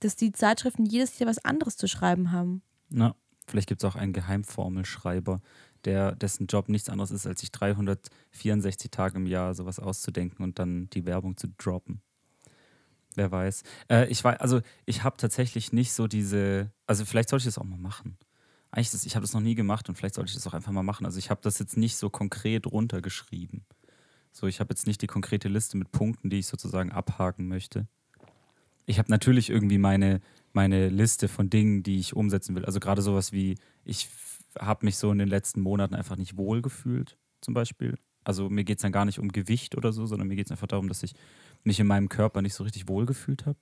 dass 0.00 0.16
die 0.16 0.32
Zeitschriften 0.32 0.86
jedes 0.86 1.18
Jahr 1.18 1.28
was 1.28 1.44
anderes 1.44 1.76
zu 1.76 1.86
schreiben 1.86 2.32
haben? 2.32 2.62
Na, 2.88 3.14
vielleicht 3.46 3.68
gibt 3.68 3.82
es 3.82 3.88
auch 3.88 3.96
einen 3.96 4.12
Geheimformelschreiber, 4.12 5.40
der, 5.84 6.14
dessen 6.14 6.46
Job 6.46 6.68
nichts 6.68 6.88
anderes 6.88 7.10
ist, 7.10 7.26
als 7.26 7.40
sich 7.40 7.52
364 7.52 8.90
Tage 8.90 9.16
im 9.16 9.26
Jahr 9.26 9.54
sowas 9.54 9.78
auszudenken 9.78 10.42
und 10.42 10.58
dann 10.58 10.88
die 10.90 11.06
Werbung 11.06 11.36
zu 11.36 11.48
droppen. 11.56 12.02
Wer 13.20 13.30
weiß. 13.30 13.64
Äh, 13.90 14.06
ich 14.06 14.24
weiß, 14.24 14.40
also 14.40 14.62
ich 14.86 15.04
habe 15.04 15.18
tatsächlich 15.18 15.74
nicht 15.74 15.92
so 15.92 16.06
diese, 16.06 16.72
also 16.86 17.04
vielleicht 17.04 17.28
sollte 17.28 17.42
ich 17.42 17.54
das 17.54 17.58
auch 17.58 17.68
mal 17.68 17.76
machen. 17.76 18.16
Eigentlich, 18.70 18.92
das, 18.92 19.04
ich 19.04 19.14
habe 19.14 19.24
das 19.24 19.34
noch 19.34 19.42
nie 19.42 19.54
gemacht 19.54 19.90
und 19.90 19.96
vielleicht 19.96 20.14
sollte 20.14 20.30
ich 20.30 20.34
das 20.34 20.46
auch 20.46 20.54
einfach 20.54 20.72
mal 20.72 20.82
machen. 20.82 21.04
Also 21.04 21.18
ich 21.18 21.28
habe 21.28 21.42
das 21.42 21.58
jetzt 21.58 21.76
nicht 21.76 21.96
so 21.96 22.08
konkret 22.08 22.66
runtergeschrieben. 22.66 23.66
So, 24.32 24.46
ich 24.46 24.58
habe 24.58 24.70
jetzt 24.72 24.86
nicht 24.86 25.02
die 25.02 25.06
konkrete 25.06 25.48
Liste 25.48 25.76
mit 25.76 25.92
Punkten, 25.92 26.30
die 26.30 26.38
ich 26.38 26.46
sozusagen 26.46 26.92
abhaken 26.92 27.46
möchte. 27.46 27.88
Ich 28.86 28.98
habe 28.98 29.10
natürlich 29.10 29.50
irgendwie 29.50 29.76
meine, 29.76 30.22
meine 30.54 30.88
Liste 30.88 31.28
von 31.28 31.50
Dingen, 31.50 31.82
die 31.82 31.98
ich 31.98 32.16
umsetzen 32.16 32.54
will. 32.54 32.64
Also 32.64 32.80
gerade 32.80 33.02
sowas 33.02 33.32
wie, 33.32 33.58
ich 33.84 34.08
habe 34.58 34.86
mich 34.86 34.96
so 34.96 35.12
in 35.12 35.18
den 35.18 35.28
letzten 35.28 35.60
Monaten 35.60 35.94
einfach 35.94 36.16
nicht 36.16 36.38
wohl 36.38 36.62
gefühlt, 36.62 37.18
zum 37.42 37.52
Beispiel. 37.52 37.98
Also 38.24 38.50
mir 38.50 38.64
geht 38.64 38.78
es 38.78 38.82
dann 38.82 38.92
gar 38.92 39.04
nicht 39.04 39.18
um 39.18 39.28
Gewicht 39.28 39.76
oder 39.76 39.92
so, 39.92 40.06
sondern 40.06 40.28
mir 40.28 40.36
geht 40.36 40.46
es 40.46 40.50
einfach 40.50 40.66
darum, 40.66 40.88
dass 40.88 41.02
ich 41.02 41.14
mich 41.64 41.80
in 41.80 41.86
meinem 41.86 42.08
Körper 42.08 42.42
nicht 42.42 42.54
so 42.54 42.64
richtig 42.64 42.88
wohl 42.88 43.06
gefühlt 43.06 43.46
habe. 43.46 43.58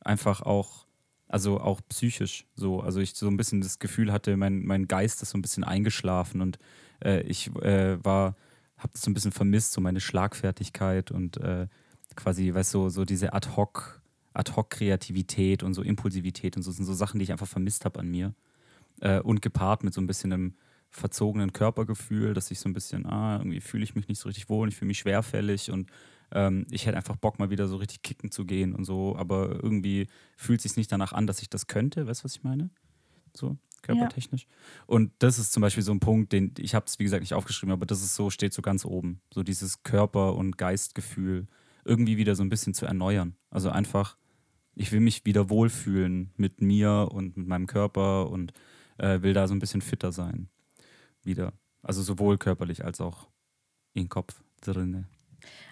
Einfach 0.00 0.42
auch, 0.42 0.86
also 1.28 1.60
auch 1.60 1.80
psychisch 1.88 2.46
so. 2.54 2.80
Also 2.80 3.00
ich 3.00 3.14
so 3.14 3.28
ein 3.28 3.36
bisschen 3.36 3.60
das 3.60 3.78
Gefühl 3.78 4.12
hatte, 4.12 4.36
mein, 4.36 4.64
mein 4.64 4.88
Geist 4.88 5.22
ist 5.22 5.30
so 5.30 5.38
ein 5.38 5.42
bisschen 5.42 5.64
eingeschlafen 5.64 6.40
und 6.40 6.58
äh, 7.04 7.22
ich 7.22 7.54
äh, 7.56 8.02
war, 8.04 8.36
habe 8.78 8.92
das 8.92 9.02
so 9.02 9.10
ein 9.10 9.14
bisschen 9.14 9.32
vermisst, 9.32 9.72
so 9.72 9.80
meine 9.80 10.00
Schlagfertigkeit 10.00 11.10
und 11.10 11.36
äh, 11.38 11.66
quasi, 12.14 12.52
weißt 12.54 12.74
du, 12.74 12.82
so, 12.84 12.88
so 12.88 13.04
diese 13.04 13.32
Ad-Hoc, 13.32 14.00
Ad-Hoc-Kreativität 14.32 15.62
und 15.62 15.74
so 15.74 15.82
Impulsivität 15.82 16.56
und 16.56 16.62
so 16.62 16.70
sind 16.70 16.84
so 16.84 16.94
Sachen, 16.94 17.18
die 17.18 17.24
ich 17.24 17.32
einfach 17.32 17.46
vermisst 17.46 17.84
habe 17.84 18.00
an 18.00 18.08
mir. 18.08 18.34
Äh, 19.00 19.20
und 19.20 19.42
gepaart 19.42 19.84
mit 19.84 19.92
so 19.92 20.00
ein 20.00 20.06
bisschen 20.06 20.32
einem 20.32 20.54
verzogenen 20.90 21.52
Körpergefühl, 21.52 22.34
dass 22.34 22.50
ich 22.50 22.60
so 22.60 22.68
ein 22.68 22.72
bisschen, 22.72 23.06
ah, 23.06 23.38
irgendwie 23.38 23.60
fühle 23.60 23.84
ich 23.84 23.94
mich 23.94 24.08
nicht 24.08 24.20
so 24.20 24.28
richtig 24.28 24.48
wohl, 24.48 24.68
ich 24.68 24.76
fühle 24.76 24.88
mich 24.88 24.98
schwerfällig 24.98 25.70
und 25.70 25.90
ähm, 26.32 26.66
ich 26.70 26.86
hätte 26.86 26.96
einfach 26.96 27.16
Bock, 27.16 27.38
mal 27.38 27.50
wieder 27.50 27.68
so 27.68 27.76
richtig 27.76 28.02
kicken 28.02 28.30
zu 28.30 28.44
gehen 28.44 28.74
und 28.74 28.84
so, 28.84 29.16
aber 29.16 29.62
irgendwie 29.62 30.08
fühlt 30.36 30.60
es 30.60 30.62
sich 30.64 30.76
nicht 30.76 30.90
danach 30.90 31.12
an, 31.12 31.26
dass 31.26 31.42
ich 31.42 31.50
das 31.50 31.66
könnte, 31.66 32.06
weißt 32.06 32.22
du, 32.22 32.24
was 32.24 32.36
ich 32.36 32.44
meine? 32.44 32.70
So, 33.34 33.56
körpertechnisch. 33.82 34.46
Und 34.86 35.12
das 35.18 35.38
ist 35.38 35.52
zum 35.52 35.60
Beispiel 35.60 35.82
so 35.82 35.92
ein 35.92 36.00
Punkt, 36.00 36.32
den 36.32 36.54
ich 36.58 36.74
habe 36.74 36.86
es, 36.86 36.98
wie 36.98 37.04
gesagt, 37.04 37.20
nicht 37.20 37.34
aufgeschrieben, 37.34 37.72
aber 37.72 37.86
das 37.86 38.02
ist 38.02 38.14
so, 38.14 38.30
steht 38.30 38.54
so 38.54 38.62
ganz 38.62 38.84
oben. 38.84 39.20
So 39.32 39.42
dieses 39.42 39.82
Körper- 39.82 40.34
und 40.34 40.56
Geistgefühl 40.56 41.46
irgendwie 41.84 42.16
wieder 42.16 42.34
so 42.34 42.42
ein 42.42 42.48
bisschen 42.48 42.74
zu 42.74 42.86
erneuern. 42.86 43.36
Also 43.50 43.70
einfach 43.70 44.16
ich 44.76 44.92
will 44.92 45.00
mich 45.00 45.24
wieder 45.24 45.50
wohlfühlen 45.50 46.30
mit 46.36 46.60
mir 46.60 47.08
und 47.10 47.36
mit 47.36 47.48
meinem 47.48 47.66
Körper 47.66 48.30
und 48.30 48.52
äh, 48.98 49.22
will 49.22 49.32
da 49.32 49.48
so 49.48 49.54
ein 49.54 49.58
bisschen 49.58 49.80
fitter 49.80 50.12
sein. 50.12 50.48
Wieder. 51.26 51.52
Also 51.82 52.02
sowohl 52.02 52.38
körperlich 52.38 52.84
als 52.84 53.00
auch 53.00 53.28
im 53.92 54.08
Kopf 54.08 54.42
drinne. 54.60 55.06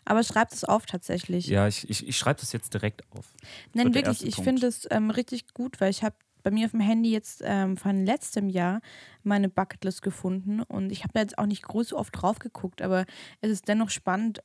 Aber 0.04 0.22
schreib 0.22 0.50
das 0.50 0.64
auf 0.64 0.86
tatsächlich. 0.86 1.46
Ja, 1.46 1.66
ich, 1.66 1.88
ich, 1.88 2.06
ich 2.06 2.16
schreibe 2.16 2.40
das 2.40 2.52
jetzt 2.52 2.74
direkt 2.74 3.10
auf. 3.10 3.32
Nein, 3.72 3.94
wirklich, 3.94 4.24
ich 4.24 4.36
finde 4.36 4.66
es 4.66 4.86
ähm, 4.90 5.10
richtig 5.10 5.52
gut, 5.54 5.80
weil 5.80 5.90
ich 5.90 6.02
habe 6.02 6.16
bei 6.42 6.50
mir 6.50 6.66
auf 6.66 6.72
dem 6.72 6.80
Handy 6.80 7.10
jetzt 7.10 7.42
ähm, 7.44 7.76
von 7.76 8.04
letztem 8.04 8.48
Jahr 8.48 8.80
meine 9.22 9.48
Bucketlist 9.48 10.02
gefunden 10.02 10.60
und 10.60 10.92
ich 10.92 11.02
habe 11.02 11.12
da 11.14 11.20
jetzt 11.20 11.38
auch 11.38 11.46
nicht 11.46 11.62
groß 11.62 11.94
oft 11.94 12.20
drauf 12.20 12.38
geguckt, 12.38 12.82
aber 12.82 13.06
es 13.40 13.50
ist 13.50 13.66
dennoch 13.66 13.90
spannend, 13.90 14.40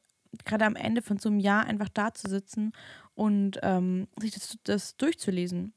gerade 0.45 0.65
am 0.65 0.75
Ende 0.75 1.01
von 1.01 1.17
so 1.17 1.29
einem 1.29 1.39
Jahr 1.39 1.65
einfach 1.65 1.89
da 1.89 2.13
zu 2.13 2.29
sitzen 2.29 2.71
und 3.15 3.59
ähm, 3.63 4.07
sich 4.19 4.31
das, 4.31 4.57
das 4.63 4.95
durchzulesen. 4.95 5.73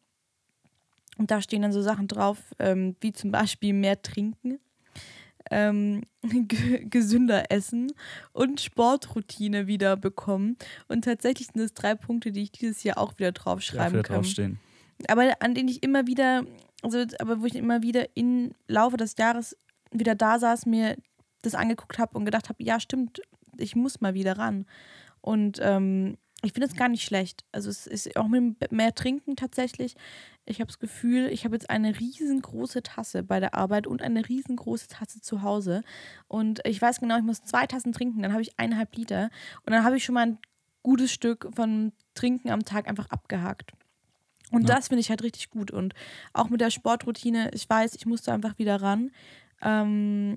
Und 1.19 1.31
da 1.31 1.43
stehen 1.43 1.63
dann 1.63 1.73
so 1.73 1.83
Sachen 1.83 2.09
drauf, 2.09 2.39
ähm, 2.59 2.97
wie 3.01 3.13
zum 3.13 3.33
Beispiel 3.33 3.73
mehr 3.73 4.01
trinken, 4.01 4.61
ähm, 5.51 6.03
ge- 6.23 6.85
gesünder 6.85 7.51
essen 7.51 7.93
und 8.33 8.61
Sportroutine 8.61 9.67
wieder 9.67 9.97
bekommen. 9.97 10.57
Und 10.89 11.05
tatsächlich 11.05 11.49
sind 11.49 11.61
es 11.61 11.75
drei 11.75 11.95
Punkte, 11.95 12.33
die 12.33 12.43
ich 12.43 12.53
dieses 12.53 12.83
Jahr 12.83 12.99
auch 12.99 13.19
wieder 13.19 13.33
draufschreiben 13.33 13.93
wieder 13.99 14.03
kann 14.03 14.17
draufstehen. 14.17 14.61
aber 15.09 15.33
an 15.41 15.55
denen 15.55 15.69
ich 15.69 15.83
immer 15.83 16.07
wieder, 16.07 16.45
also 16.83 17.05
aber 17.19 17.41
wo 17.41 17.47
ich 17.47 17.55
immer 17.57 17.83
wieder 17.83 18.07
im 18.15 18.53
Laufe 18.69 18.97
des 18.97 19.17
Jahres 19.19 19.57
wieder 19.91 20.15
da 20.15 20.39
saß, 20.39 20.67
mir 20.67 20.97
das 21.43 21.55
angeguckt 21.55 21.99
habe 21.99 22.17
und 22.17 22.25
gedacht 22.25 22.49
habe, 22.49 22.63
ja 22.63 22.79
stimmt, 22.81 23.21
ich 23.59 23.75
muss 23.77 24.01
mal 24.01 24.15
wieder 24.15 24.39
ran. 24.39 24.65
Und 25.21 25.59
ähm, 25.63 26.17
ich 26.45 26.53
finde 26.53 26.67
es 26.67 26.75
gar 26.75 26.89
nicht 26.89 27.05
schlecht. 27.05 27.45
Also 27.53 27.71
es 27.71 27.87
ist 27.87 28.17
auch 28.17 28.27
mit 28.29 28.73
mehr 28.73 28.95
Trinken 28.95 29.37
tatsächlich. 29.37 29.95
Ich 30.45 30.59
habe 30.61 30.67
das 30.67 30.81
Gefühl, 30.81 31.29
ich 31.29 31.45
habe 31.45 31.55
jetzt 31.55 31.71
eine 31.71 31.99
riesengroße 31.99 32.83
Tasse 32.83 33.23
bei 33.23 33.39
der 33.39 33.55
Arbeit 33.55 33.87
und 33.87 34.03
eine 34.03 34.29
riesengroße 34.29 34.89
Tasse 34.89 35.21
zu 35.21 35.43
Hause. 35.43 35.83
Und 36.27 36.61
ich 36.67 36.83
weiß 36.83 36.99
genau, 37.01 37.17
ich 37.17 37.23
muss 37.23 37.45
zwei 37.45 37.67
Tassen 37.67 37.93
trinken, 37.93 38.23
dann 38.23 38.33
habe 38.33 38.43
ich 38.43 38.59
eineinhalb 38.59 38.95
Liter. 38.97 39.31
Und 39.65 39.73
dann 39.73 39.85
habe 39.85 39.97
ich 39.97 40.05
schon 40.05 40.15
mal 40.15 40.27
ein 40.27 40.39
gutes 40.83 41.13
Stück 41.13 41.49
von 41.55 41.93
Trinken 42.15 42.51
am 42.51 42.65
Tag 42.65 42.89
einfach 42.89 43.07
abgehakt. 43.11 43.73
Und 44.51 44.69
Ja. 44.69 44.75
das 44.75 44.89
finde 44.89 45.01
ich 45.01 45.11
halt 45.11 45.23
richtig 45.23 45.51
gut. 45.51 45.71
Und 45.71 45.95
auch 46.33 46.49
mit 46.51 46.61
der 46.61 46.71
Sportroutine, 46.71 47.51
ich 47.55 47.69
weiß, 47.71 47.95
ich 47.95 48.05
musste 48.05 48.33
einfach 48.33 48.59
wieder 48.59 48.83
ran. 48.83 49.13
Ähm, 49.63 50.37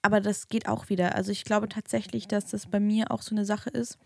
aber 0.00 0.20
das 0.20 0.46
geht 0.48 0.68
auch 0.68 0.88
wieder. 0.88 1.16
Also 1.16 1.32
ich 1.32 1.44
glaube 1.44 1.68
tatsächlich, 1.68 2.28
dass 2.28 2.46
das 2.46 2.66
bei 2.66 2.78
mir 2.78 3.10
auch 3.10 3.20
so 3.22 3.34
eine 3.34 3.44
Sache 3.44 3.70
ist. 3.70 3.98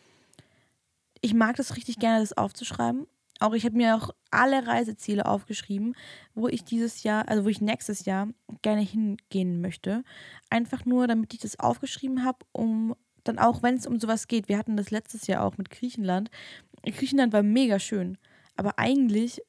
Ich 1.23 1.33
mag 1.33 1.57
das 1.57 1.77
richtig 1.77 1.99
gerne, 1.99 2.21
das 2.21 2.37
aufzuschreiben. 2.37 3.07
Auch 3.41 3.55
ich 3.55 3.65
habe 3.65 3.77
mir 3.77 3.97
auch 3.97 4.11
alle 4.31 4.67
Reiseziele 4.67 5.27
aufgeschrieben, 5.27 5.95
wo 6.35 6.49
ich 6.49 6.65
dieses 6.65 7.03
Jahr, 7.03 7.29
also 7.29 7.45
wo 7.45 7.49
ich 7.49 7.61
nächstes 7.61 8.05
Jahr 8.05 8.29
gerne 8.61 8.83
hingehen 8.83 9.61
möchte. 9.61 10.05
Einfach 10.51 10.85
nur, 10.85 11.07
damit 11.07 11.33
ich 11.33 11.41
das 11.41 11.59
aufgeschrieben 11.59 12.25
habe, 12.25 12.39
um 12.53 12.95
dann 13.25 13.39
auch, 13.39 13.63
wenn 13.63 13.77
es 13.77 13.87
um 13.87 13.99
sowas 13.99 14.29
geht, 14.29 14.49
wir 14.49 14.59
hatten 14.59 14.77
das 14.77 14.91
letztes 14.91 15.27
Jahr 15.27 15.45
auch 15.45 15.57
mit 15.59 15.71
Griechenland. 15.71 16.31
Griechenland 16.85 17.33
war 17.33 17.43
mega 17.43 17.79
schön. 17.79 18.19
Aber 18.57 18.79
eigentlich 18.79 19.41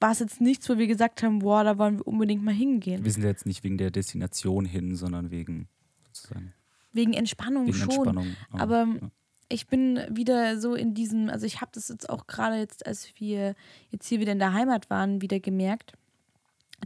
war 0.00 0.12
es 0.12 0.20
jetzt 0.20 0.40
nichts, 0.40 0.68
wo 0.68 0.78
wir 0.78 0.86
gesagt 0.86 1.22
haben, 1.22 1.40
boah, 1.40 1.64
da 1.64 1.78
wollen 1.78 1.98
wir 1.98 2.06
unbedingt 2.06 2.42
mal 2.42 2.54
hingehen. 2.54 3.04
Wir 3.04 3.12
sind 3.12 3.24
jetzt 3.24 3.46
nicht 3.46 3.64
wegen 3.64 3.78
der 3.78 3.90
Destination 3.90 4.64
hin, 4.64 4.96
sondern 4.96 5.30
wegen 5.30 5.68
sozusagen 6.04 6.54
Wegen 6.92 7.14
Entspannung 7.14 7.66
wegen 7.66 7.76
schon. 7.76 7.90
Entspannung. 7.90 8.36
Aber 8.50 8.86
ja. 8.86 9.10
Ich 9.52 9.66
bin 9.66 10.00
wieder 10.08 10.58
so 10.58 10.74
in 10.74 10.94
diesem, 10.94 11.28
also 11.28 11.46
ich 11.46 11.60
habe 11.60 11.70
das 11.74 11.88
jetzt 11.88 12.08
auch 12.08 12.26
gerade 12.26 12.56
jetzt, 12.56 12.86
als 12.86 13.12
wir 13.16 13.54
jetzt 13.90 14.06
hier 14.08 14.20
wieder 14.20 14.32
in 14.32 14.38
der 14.38 14.54
Heimat 14.54 14.88
waren, 14.90 15.20
wieder 15.20 15.40
gemerkt, 15.40 15.92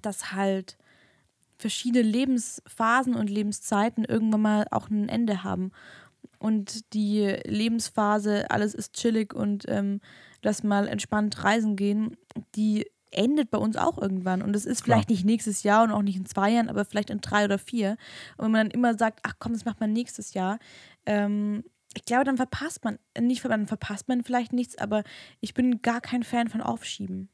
dass 0.03 0.33
halt 0.33 0.77
verschiedene 1.59 2.03
Lebensphasen 2.03 3.15
und 3.15 3.31
Lebenszeiten 3.31 4.05
irgendwann 4.05 4.43
mal 4.43 4.67
auch 4.71 4.91
ein 4.91 5.09
Ende 5.09 5.45
haben. 5.45 5.73
Und 6.39 6.93
die 6.93 7.37
Lebensphase, 7.45 8.51
alles 8.51 8.75
ist 8.75 8.93
chillig 8.95 9.33
und 9.33 9.65
ähm, 9.69 10.01
lass 10.43 10.63
mal 10.63 10.87
entspannt 10.87 11.43
reisen 11.45 11.77
gehen, 11.77 12.17
die 12.57 12.87
endet 13.11 13.51
bei 13.51 13.59
uns 13.59 13.77
auch 13.77 13.97
irgendwann. 13.97 14.43
Und 14.43 14.53
das 14.53 14.67
ist 14.67 14.85
Klar. 14.85 14.97
vielleicht 14.97 15.11
nicht 15.11 15.25
nächstes 15.25 15.63
Jahr 15.63 15.85
und 15.85 15.93
auch 15.93 16.03
nicht 16.03 16.17
in 16.17 16.27
zwei 16.27 16.51
Jahren, 16.51 16.69
aber 16.69 16.85
vielleicht 16.85 17.11
in 17.11 17.21
drei 17.21 17.45
oder 17.45 17.59
vier. 17.59 17.97
Und 18.37 18.47
wenn 18.47 18.53
man 18.53 18.67
dann 18.67 18.79
immer 18.79 18.99
sagt, 18.99 19.21
ach 19.23 19.35
komm, 19.39 19.53
das 19.53 19.65
macht 19.65 19.81
man 19.81 19.93
nächstes 19.93 20.35
Jahr, 20.35 20.59
ähm, 21.07 21.65
ich 21.97 22.05
glaube, 22.05 22.25
dann 22.25 22.37
verpasst 22.37 22.85
man, 22.85 22.99
nicht 23.19 23.45
dann 23.45 23.67
verpasst 23.67 24.07
man 24.07 24.23
vielleicht 24.23 24.53
nichts, 24.53 24.77
aber 24.77 25.03
ich 25.41 25.55
bin 25.55 25.81
gar 25.81 26.03
kein 26.03 26.23
Fan 26.23 26.49
von 26.49 26.61
Aufschieben. 26.61 27.31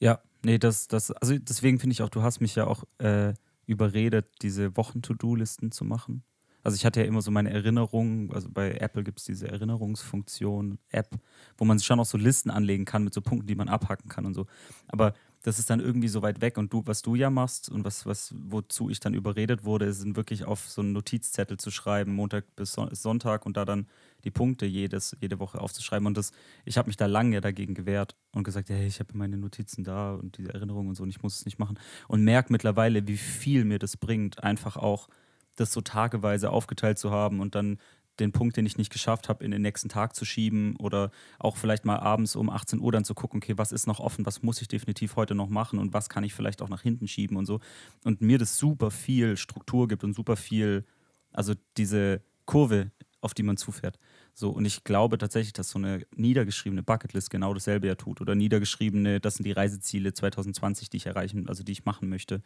Ja, 0.00 0.20
nee, 0.44 0.58
das, 0.58 0.88
das, 0.88 1.12
also 1.12 1.38
deswegen 1.38 1.78
finde 1.78 1.92
ich 1.92 2.02
auch, 2.02 2.08
du 2.08 2.22
hast 2.22 2.40
mich 2.40 2.56
ja 2.56 2.66
auch 2.66 2.82
äh, 2.98 3.32
überredet, 3.66 4.26
diese 4.42 4.76
Wochen-To-Do-Listen 4.76 5.70
zu 5.70 5.84
machen. 5.84 6.24
Also 6.62 6.74
ich 6.74 6.84
hatte 6.84 7.00
ja 7.00 7.06
immer 7.06 7.22
so 7.22 7.30
meine 7.30 7.50
Erinnerungen, 7.50 8.32
also 8.32 8.48
bei 8.50 8.72
Apple 8.72 9.04
gibt 9.04 9.20
es 9.20 9.24
diese 9.24 9.48
Erinnerungsfunktion, 9.48 10.78
App, 10.90 11.16
wo 11.56 11.64
man 11.64 11.78
sich 11.78 11.86
schon 11.86 12.00
auch 12.00 12.06
so 12.06 12.18
Listen 12.18 12.50
anlegen 12.50 12.84
kann 12.84 13.04
mit 13.04 13.14
so 13.14 13.20
Punkten, 13.20 13.46
die 13.46 13.54
man 13.54 13.68
abhaken 13.68 14.08
kann 14.08 14.26
und 14.26 14.34
so. 14.34 14.46
Aber 14.88 15.14
das 15.42 15.58
ist 15.58 15.70
dann 15.70 15.80
irgendwie 15.80 16.08
so 16.08 16.20
weit 16.22 16.40
weg 16.42 16.58
und 16.58 16.72
du, 16.72 16.82
was 16.86 17.00
du 17.02 17.14
ja 17.14 17.30
machst 17.30 17.70
und 17.70 17.84
was, 17.84 18.04
was, 18.04 18.34
wozu 18.36 18.90
ich 18.90 19.00
dann 19.00 19.14
überredet 19.14 19.64
wurde, 19.64 19.92
sind 19.94 20.16
wirklich 20.16 20.44
auf 20.44 20.68
so 20.68 20.82
einen 20.82 20.92
Notizzettel 20.92 21.56
zu 21.56 21.70
schreiben, 21.70 22.14
Montag 22.14 22.44
bis 22.56 22.72
Son- 22.74 22.94
Sonntag 22.94 23.46
und 23.46 23.56
da 23.56 23.64
dann 23.64 23.86
die 24.24 24.30
Punkte 24.30 24.66
jedes, 24.66 25.16
jede 25.20 25.38
Woche 25.38 25.58
aufzuschreiben. 25.60 26.06
Und 26.06 26.16
das, 26.18 26.32
ich 26.66 26.76
habe 26.76 26.88
mich 26.88 26.98
da 26.98 27.06
lange 27.06 27.40
dagegen 27.40 27.72
gewehrt 27.74 28.16
und 28.32 28.44
gesagt, 28.44 28.68
hey, 28.68 28.86
ich 28.86 29.00
habe 29.00 29.16
meine 29.16 29.38
Notizen 29.38 29.82
da 29.82 30.14
und 30.14 30.36
diese 30.36 30.52
Erinnerungen 30.52 30.90
und 30.90 30.94
so 30.94 31.04
und 31.04 31.08
ich 31.10 31.22
muss 31.22 31.36
es 31.38 31.44
nicht 31.46 31.58
machen. 31.58 31.78
Und 32.06 32.22
merke 32.22 32.52
mittlerweile, 32.52 33.06
wie 33.08 33.16
viel 33.16 33.64
mir 33.64 33.78
das 33.78 33.96
bringt, 33.96 34.42
einfach 34.44 34.76
auch 34.76 35.08
das 35.56 35.72
so 35.72 35.80
tageweise 35.80 36.50
aufgeteilt 36.50 36.98
zu 36.98 37.10
haben 37.10 37.40
und 37.40 37.54
dann 37.54 37.78
den 38.20 38.32
Punkt, 38.32 38.56
den 38.56 38.66
ich 38.66 38.76
nicht 38.76 38.92
geschafft 38.92 39.28
habe, 39.28 39.44
in 39.44 39.50
den 39.50 39.62
nächsten 39.62 39.88
Tag 39.88 40.14
zu 40.14 40.24
schieben 40.24 40.76
oder 40.76 41.10
auch 41.38 41.56
vielleicht 41.56 41.84
mal 41.84 41.98
abends 41.98 42.36
um 42.36 42.50
18 42.50 42.80
Uhr 42.80 42.92
dann 42.92 43.04
zu 43.04 43.14
gucken, 43.14 43.38
okay, 43.38 43.56
was 43.56 43.72
ist 43.72 43.86
noch 43.86 44.00
offen, 44.00 44.26
was 44.26 44.42
muss 44.42 44.60
ich 44.62 44.68
definitiv 44.68 45.16
heute 45.16 45.34
noch 45.34 45.48
machen 45.48 45.78
und 45.78 45.92
was 45.92 46.08
kann 46.08 46.24
ich 46.24 46.34
vielleicht 46.34 46.62
auch 46.62 46.68
nach 46.68 46.82
hinten 46.82 47.08
schieben 47.08 47.36
und 47.36 47.46
so. 47.46 47.60
Und 48.04 48.20
mir 48.20 48.38
das 48.38 48.56
super 48.56 48.90
viel 48.90 49.36
Struktur 49.36 49.88
gibt 49.88 50.04
und 50.04 50.14
super 50.14 50.36
viel, 50.36 50.84
also 51.32 51.54
diese 51.76 52.22
Kurve, 52.44 52.90
auf 53.20 53.34
die 53.34 53.42
man 53.42 53.56
zufährt. 53.56 53.98
So, 54.34 54.50
und 54.50 54.64
ich 54.64 54.84
glaube 54.84 55.18
tatsächlich, 55.18 55.52
dass 55.52 55.70
so 55.70 55.78
eine 55.78 56.06
niedergeschriebene 56.14 56.82
Bucketlist 56.82 57.30
genau 57.30 57.52
dasselbe 57.52 57.86
ja 57.86 57.94
tut. 57.94 58.20
Oder 58.20 58.34
niedergeschriebene, 58.34 59.20
das 59.20 59.34
sind 59.34 59.44
die 59.44 59.52
Reiseziele 59.52 60.12
2020, 60.12 60.88
die 60.90 60.96
ich 60.98 61.06
erreichen, 61.06 61.48
also 61.48 61.62
die 61.62 61.72
ich 61.72 61.84
machen 61.84 62.08
möchte. 62.08 62.42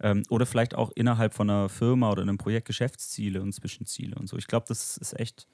Ähm, 0.00 0.22
oder 0.30 0.46
vielleicht 0.46 0.74
auch 0.74 0.90
innerhalb 0.94 1.34
von 1.34 1.50
einer 1.50 1.68
Firma 1.68 2.10
oder 2.10 2.22
einem 2.22 2.38
Projekt 2.38 2.66
Geschäftsziele 2.66 3.42
und 3.42 3.52
Zwischenziele 3.52 4.16
und 4.16 4.28
so. 4.28 4.36
Ich 4.36 4.46
glaube, 4.46 4.66
das 4.68 4.96
ist 4.96 5.18
echt 5.18 5.46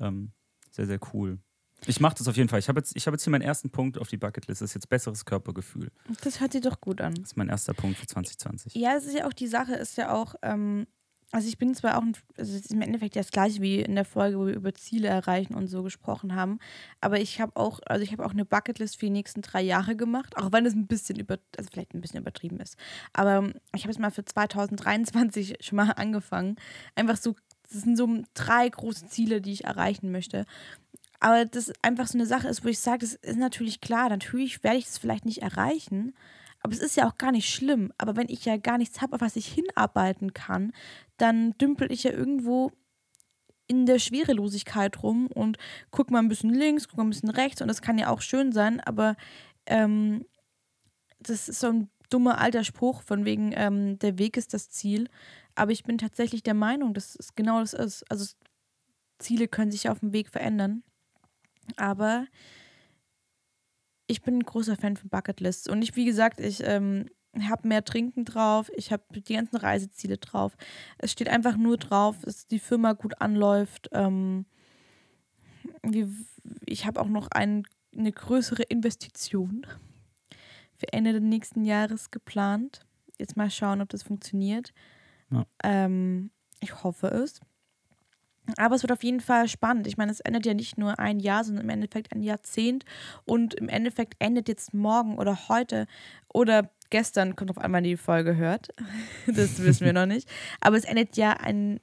ähm, 0.00 0.32
sehr, 0.70 0.86
sehr 0.86 0.98
cool. 1.12 1.38
Ich 1.86 2.00
mache 2.00 2.14
das 2.16 2.28
auf 2.28 2.36
jeden 2.36 2.48
Fall. 2.48 2.60
Ich 2.60 2.68
habe 2.68 2.78
jetzt, 2.78 2.96
ich 2.96 3.06
hab 3.06 3.14
jetzt 3.14 3.24
hier 3.24 3.30
meinen 3.30 3.42
ersten 3.42 3.70
Punkt 3.70 3.98
auf 3.98 4.08
die 4.08 4.16
Bucketlist. 4.16 4.60
Das 4.60 4.70
ist 4.70 4.74
jetzt 4.74 4.88
besseres 4.88 5.24
Körpergefühl. 5.24 5.90
Das 6.22 6.40
hört 6.40 6.52
sich 6.52 6.62
doch 6.62 6.80
gut 6.80 7.00
an. 7.00 7.14
Das 7.14 7.30
ist 7.30 7.36
mein 7.36 7.48
erster 7.48 7.74
Punkt 7.74 7.98
für 7.98 8.06
2020. 8.06 8.74
Ja, 8.74 8.96
es 8.96 9.04
ist 9.04 9.16
ja 9.16 9.26
auch 9.26 9.32
die 9.32 9.48
Sache, 9.48 9.74
ist 9.74 9.96
ja 9.96 10.12
auch, 10.14 10.34
ähm, 10.42 10.86
also 11.32 11.48
ich 11.48 11.58
bin 11.58 11.74
zwar 11.74 11.96
auch, 11.96 12.02
ein, 12.02 12.14
also 12.36 12.54
es 12.54 12.60
ist 12.60 12.72
im 12.72 12.82
Endeffekt 12.82 13.16
das 13.16 13.30
gleiche 13.30 13.62
wie 13.62 13.80
in 13.80 13.94
der 13.94 14.04
Folge, 14.04 14.38
wo 14.38 14.46
wir 14.46 14.54
über 14.54 14.74
Ziele 14.74 15.08
erreichen 15.08 15.54
und 15.54 15.66
so 15.66 15.82
gesprochen 15.82 16.34
haben, 16.34 16.58
aber 17.00 17.18
ich 17.18 17.40
habe 17.40 17.56
auch, 17.56 17.80
also 17.86 18.04
ich 18.04 18.12
habe 18.12 18.24
auch 18.24 18.32
eine 18.32 18.44
Bucketlist 18.44 19.00
für 19.00 19.06
die 19.06 19.12
nächsten 19.12 19.40
drei 19.40 19.62
Jahre 19.62 19.96
gemacht, 19.96 20.36
auch 20.36 20.52
wenn 20.52 20.66
es 20.66 20.74
ein 20.74 20.86
bisschen 20.86 21.18
über, 21.18 21.38
also 21.56 21.70
vielleicht 21.72 21.94
ein 21.94 22.02
bisschen 22.02 22.20
übertrieben 22.20 22.60
ist, 22.60 22.76
aber 23.14 23.36
ähm, 23.36 23.54
ich 23.74 23.82
habe 23.82 23.90
es 23.90 23.98
mal 23.98 24.10
für 24.10 24.24
2023 24.24 25.56
schon 25.60 25.76
mal 25.76 25.90
angefangen, 25.92 26.56
einfach 26.94 27.16
so, 27.16 27.34
das 27.62 27.80
sind 27.80 27.96
so 27.96 28.06
drei 28.34 28.68
große 28.68 29.06
Ziele, 29.06 29.40
die 29.40 29.52
ich 29.52 29.64
erreichen 29.64 30.12
möchte. 30.12 30.44
Aber 31.20 31.44
das 31.44 31.72
einfach 31.82 32.08
so 32.08 32.18
eine 32.18 32.26
Sache 32.26 32.48
ist, 32.48 32.64
wo 32.64 32.68
ich 32.68 32.80
sage, 32.80 32.98
das 32.98 33.14
ist 33.14 33.38
natürlich 33.38 33.80
klar, 33.80 34.08
natürlich 34.08 34.62
werde 34.64 34.78
ich 34.78 34.86
das 34.86 34.98
vielleicht 34.98 35.24
nicht 35.24 35.40
erreichen, 35.40 36.14
aber 36.62 36.72
es 36.72 36.80
ist 36.80 36.96
ja 36.96 37.08
auch 37.08 37.16
gar 37.16 37.32
nicht 37.32 37.52
schlimm. 37.52 37.92
Aber 37.98 38.16
wenn 38.16 38.28
ich 38.28 38.44
ja 38.44 38.56
gar 38.56 38.78
nichts 38.78 39.00
habe, 39.00 39.14
auf 39.14 39.20
was 39.20 39.36
ich 39.36 39.46
hinarbeiten 39.46 40.32
kann, 40.32 40.72
dann 41.16 41.56
dümpel 41.58 41.90
ich 41.90 42.04
ja 42.04 42.12
irgendwo 42.12 42.72
in 43.66 43.86
der 43.86 43.98
Schwerelosigkeit 43.98 45.02
rum 45.02 45.28
und 45.28 45.58
guck 45.90 46.10
mal 46.10 46.18
ein 46.18 46.28
bisschen 46.28 46.52
links, 46.52 46.88
guck 46.88 46.98
mal 46.98 47.04
ein 47.04 47.10
bisschen 47.10 47.30
rechts 47.30 47.62
und 47.62 47.68
das 47.68 47.82
kann 47.82 47.98
ja 47.98 48.08
auch 48.08 48.20
schön 48.20 48.52
sein, 48.52 48.80
aber 48.80 49.16
ähm, 49.66 50.26
das 51.20 51.48
ist 51.48 51.60
so 51.60 51.68
ein 51.68 51.90
dummer 52.10 52.38
alter 52.38 52.64
Spruch 52.64 53.02
von 53.02 53.24
wegen, 53.24 53.52
ähm, 53.54 53.98
der 53.98 54.18
Weg 54.18 54.36
ist 54.36 54.52
das 54.52 54.68
Ziel. 54.70 55.08
Aber 55.54 55.72
ich 55.72 55.84
bin 55.84 55.98
tatsächlich 55.98 56.42
der 56.42 56.54
Meinung, 56.54 56.94
dass 56.94 57.16
es 57.16 57.34
genau 57.34 57.60
das 57.60 57.72
ist. 57.72 58.10
Also 58.10 58.34
Ziele 59.18 59.48
können 59.48 59.70
sich 59.70 59.88
auf 59.88 60.00
dem 60.00 60.12
Weg 60.12 60.28
verändern. 60.28 60.82
Aber 61.76 62.26
ich 64.12 64.22
bin 64.22 64.38
ein 64.38 64.44
großer 64.44 64.76
Fan 64.76 64.96
von 64.96 65.10
Bucketlists. 65.10 65.68
Und 65.68 65.82
ich, 65.82 65.96
wie 65.96 66.04
gesagt, 66.04 66.40
ich 66.40 66.62
ähm, 66.64 67.06
habe 67.48 67.66
mehr 67.66 67.84
Trinken 67.84 68.24
drauf, 68.24 68.70
ich 68.76 68.92
habe 68.92 69.02
die 69.10 69.34
ganzen 69.34 69.56
Reiseziele 69.56 70.18
drauf. 70.18 70.56
Es 70.98 71.12
steht 71.12 71.28
einfach 71.28 71.56
nur 71.56 71.78
drauf, 71.78 72.16
dass 72.22 72.46
die 72.46 72.58
Firma 72.58 72.92
gut 72.92 73.20
anläuft. 73.20 73.88
Ähm, 73.92 74.46
wie, 75.82 76.06
ich 76.66 76.86
habe 76.86 77.00
auch 77.00 77.08
noch 77.08 77.28
einen 77.30 77.64
eine 77.96 78.12
größere 78.12 78.62
Investition 78.64 79.66
für 80.74 80.92
Ende 80.92 81.12
des 81.12 81.22
nächsten 81.22 81.64
Jahres 81.64 82.10
geplant. 82.10 82.80
Jetzt 83.18 83.36
mal 83.36 83.50
schauen, 83.50 83.80
ob 83.80 83.88
das 83.90 84.02
funktioniert. 84.02 84.72
Ja. 85.30 85.46
Ähm, 85.62 86.30
ich 86.60 86.82
hoffe 86.82 87.08
es. 87.08 87.40
Aber 88.56 88.74
es 88.74 88.82
wird 88.82 88.92
auf 88.92 89.04
jeden 89.04 89.20
Fall 89.20 89.48
spannend. 89.48 89.86
Ich 89.86 89.96
meine, 89.96 90.10
es 90.10 90.20
endet 90.20 90.46
ja 90.46 90.54
nicht 90.54 90.76
nur 90.76 90.98
ein 90.98 91.20
Jahr, 91.20 91.44
sondern 91.44 91.64
im 91.64 91.70
Endeffekt 91.70 92.12
ein 92.12 92.22
Jahrzehnt. 92.22 92.84
Und 93.24 93.54
im 93.54 93.68
Endeffekt 93.68 94.14
endet 94.18 94.48
jetzt 94.48 94.74
morgen 94.74 95.16
oder 95.16 95.48
heute 95.48 95.86
oder 96.32 96.70
gestern, 96.90 97.36
kommt 97.36 97.50
auf 97.50 97.58
einmal 97.58 97.82
die 97.82 97.96
Folge 97.96 98.36
hört. 98.36 98.68
Das 99.26 99.62
wissen 99.62 99.84
wir 99.84 99.92
noch 99.92 100.06
nicht. 100.06 100.28
Aber 100.60 100.76
es 100.76 100.84
endet 100.84 101.16
ja 101.16 101.32
ein 101.32 101.80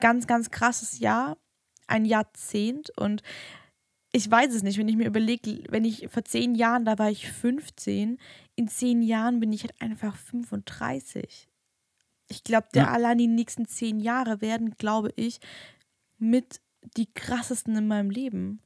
ganz, 0.00 0.26
ganz 0.26 0.50
krasses 0.50 0.98
Jahr, 0.98 1.36
ein 1.86 2.04
Jahrzehnt. 2.04 2.90
Und 2.96 3.22
ich 4.12 4.28
weiß 4.28 4.52
es 4.54 4.62
nicht, 4.62 4.78
wenn 4.78 4.88
ich 4.88 4.96
mir 4.96 5.06
überlege, 5.06 5.62
wenn 5.68 5.84
ich 5.84 6.08
vor 6.08 6.24
zehn 6.24 6.54
Jahren, 6.54 6.84
da 6.84 6.98
war 6.98 7.10
ich 7.10 7.30
15, 7.30 8.18
in 8.56 8.68
zehn 8.68 9.02
Jahren 9.02 9.38
bin 9.38 9.52
ich 9.52 9.62
halt 9.62 9.80
einfach 9.80 10.16
35. 10.16 11.49
Ich 12.30 12.44
glaube, 12.44 12.68
der 12.74 12.86
Ja. 12.86 12.92
allein 12.92 13.18
die 13.18 13.26
nächsten 13.26 13.66
zehn 13.66 14.00
Jahre 14.00 14.40
werden, 14.40 14.72
glaube 14.78 15.10
ich, 15.16 15.40
mit 16.18 16.60
die 16.96 17.12
krassesten 17.12 17.76
in 17.76 17.88
meinem 17.88 18.10
Leben. 18.10 18.62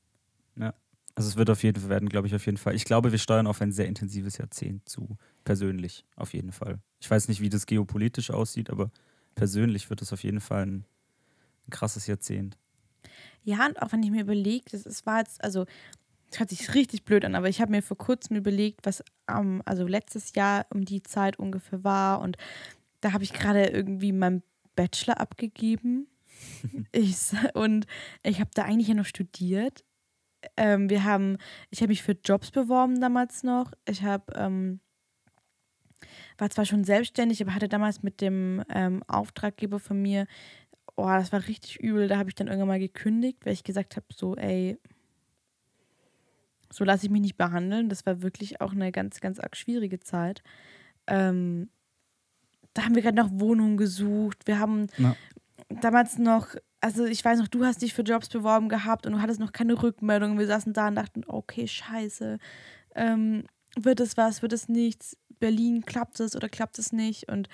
Also 1.16 1.28
es 1.28 1.37
wird 1.37 1.49
auf 1.50 1.62
jeden 1.62 1.80
Fall 1.80 1.90
werden, 1.90 2.09
glaube 2.09 2.26
ich, 2.26 2.35
auf 2.35 2.44
jeden 2.47 2.59
Fall. 2.59 2.75
Ich 2.75 2.85
glaube, 2.85 3.12
wir 3.12 3.18
steuern 3.18 3.47
auf 3.47 3.61
ein 3.61 3.71
sehr 3.71 3.87
intensives 3.87 4.38
Jahrzehnt 4.38 4.88
zu. 4.88 5.16
Persönlich, 5.44 6.04
auf 6.16 6.35
jeden 6.35 6.50
Fall. 6.50 6.80
Ich 7.00 7.09
weiß 7.09 7.28
nicht, 7.28 7.40
wie 7.40 7.49
das 7.49 7.66
geopolitisch 7.66 8.30
aussieht, 8.30 8.68
aber 8.71 8.90
persönlich 9.37 9.90
wird 9.90 10.02
es 10.02 10.12
auf 10.12 10.25
jeden 10.25 10.40
Fall 10.40 10.66
ein, 10.66 10.87
ein 11.66 11.71
krasses 11.71 12.06
Jahrzehnt. 12.06 12.59
Ja, 13.42 13.66
und 13.66 13.80
auch 13.83 13.92
wenn 13.92 14.02
ich 14.02 14.11
mir 14.11 14.23
überlege, 14.23 14.64
das 14.71 14.87
es 14.87 15.04
war 15.06 15.18
jetzt, 15.18 15.42
also, 15.44 15.66
das 16.30 16.40
hört 16.40 16.50
sich 16.50 16.75
richtig 16.75 17.04
blöd 17.04 17.25
an, 17.25 17.35
aber 17.37 17.49
ich 17.49 17.61
habe 17.61 17.71
mir 17.73 17.83
vor 17.83 17.99
kurzem 17.99 18.37
überlegt, 18.37 18.80
was 18.87 19.04
ähm, 19.30 19.62
also 19.66 19.87
letztes 19.87 20.35
Jahr 20.35 20.66
um 20.71 20.85
die 20.85 21.02
Zeit 21.02 21.38
ungefähr 21.38 21.85
war 21.85 22.21
und 22.21 22.37
da 23.04 23.12
habe 23.12 23.25
ich 23.25 23.32
gerade 23.32 23.66
irgendwie 23.66 24.12
meinen 24.12 24.42
Bachelor 24.76 25.20
abgegeben. 25.20 26.08
ich, 26.92 27.16
und 27.54 27.87
ich 28.23 28.40
habe 28.40 28.50
da 28.54 28.64
eigentlich 28.64 28.88
ja 28.88 28.94
noch 28.94 29.06
studiert. 29.06 29.84
Ähm, 30.56 30.90
wir 30.90 31.04
haben, 31.04 31.38
ich 31.70 31.80
habe 31.80 31.88
mich 31.88 32.02
für 32.02 32.16
Jobs 32.25 32.50
beworben 32.50 33.00
damals 33.00 33.42
noch. 33.42 33.73
Ich 33.88 34.02
habe, 34.02 34.32
ähm, 34.37 34.80
war 36.37 36.50
zwar 36.50 36.66
schon 36.66 36.84
selbstständig, 36.84 37.40
aber 37.40 37.54
hatte 37.54 37.68
damals 37.68 38.02
mit 38.02 38.20
dem 38.20 38.62
ähm, 38.68 39.02
Auftraggeber 39.06 39.78
von 39.78 40.02
mir 40.02 40.26
oh, 40.96 41.06
das 41.06 41.32
war 41.32 41.46
richtig 41.46 41.80
übel. 41.80 42.08
Da 42.08 42.18
habe 42.18 42.28
ich 42.28 42.34
dann 42.34 42.46
irgendwann 42.46 42.68
mal 42.68 42.78
gekündigt, 42.78 43.44
weil 43.44 43.52
ich 43.52 43.64
gesagt 43.64 43.96
habe, 43.96 44.06
so, 44.14 44.37
ey, 44.37 44.78
so 46.70 46.84
lasse 46.84 47.06
ich 47.06 47.12
mich 47.12 47.20
nicht 47.20 47.37
behandeln. 47.37 47.88
Das 47.88 48.06
war 48.06 48.23
wirklich 48.23 48.61
auch 48.61 48.73
eine 48.73 48.92
ganz, 48.92 49.20
ganz 49.20 49.38
arg 49.38 49.56
schwierige 49.56 50.00
Zeit. 50.00 50.42
Ähm, 51.06 51.68
da 52.75 52.85
haben 52.85 52.95
wir 52.95 53.02
gerade 53.02 53.16
noch 53.16 53.31
Wohnungen 53.33 53.76
gesucht. 53.76 54.47
Wir 54.47 54.59
haben 54.59 54.87
Ja. 54.99 55.16
damals 55.69 56.19
noch, 56.19 56.49
also 56.81 57.04
ich 57.04 57.25
weiß 57.25 57.38
noch, 57.38 57.49
du 57.49 57.64
hast 57.64 57.83
dich 57.83 57.95
für 57.95 58.02
Jobs 58.02 58.28
beworben 58.28 58.69
gehabt 58.69 59.07
und 59.07 59.12
du 59.14 59.21
hattest 59.23 59.40
noch 59.40 59.52
keine 59.52 59.81
Rückmeldung. 59.83 60.38
Wir 60.38 60.47
saßen 60.47 60.73
da 60.73 60.88
und 60.88 60.97
dachten, 60.97 61.23
okay, 61.26 61.66
scheiße. 61.66 62.38
Ähm, 62.95 63.45
wird 63.76 64.00
es 64.00 64.16
was, 64.16 64.43
wird 64.43 64.52
es 64.52 64.69
nichts? 64.69 65.16
Berlin, 65.40 65.85
klappt 65.85 66.21
es 66.21 66.37
oder 66.37 66.49
klappt 66.49 66.78
es 66.78 66.93
nicht? 66.93 67.28
Und 67.28 67.49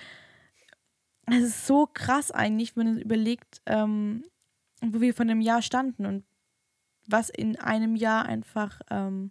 es 1.26 1.42
ist 1.44 1.66
so 1.66 1.86
krass 1.92 2.30
eigentlich, 2.30 2.76
wenn 2.76 2.86
man 2.94 2.98
überlegt, 2.98 3.62
ähm, 3.66 4.24
wo 4.82 5.00
wir 5.00 5.14
von 5.14 5.28
dem 5.28 5.40
Jahr 5.40 5.62
standen 5.62 6.06
und 6.06 6.24
was 7.06 7.30
in 7.30 7.58
einem 7.58 7.96
Jahr 7.96 8.26
einfach 8.26 8.80
ähm, 8.90 9.30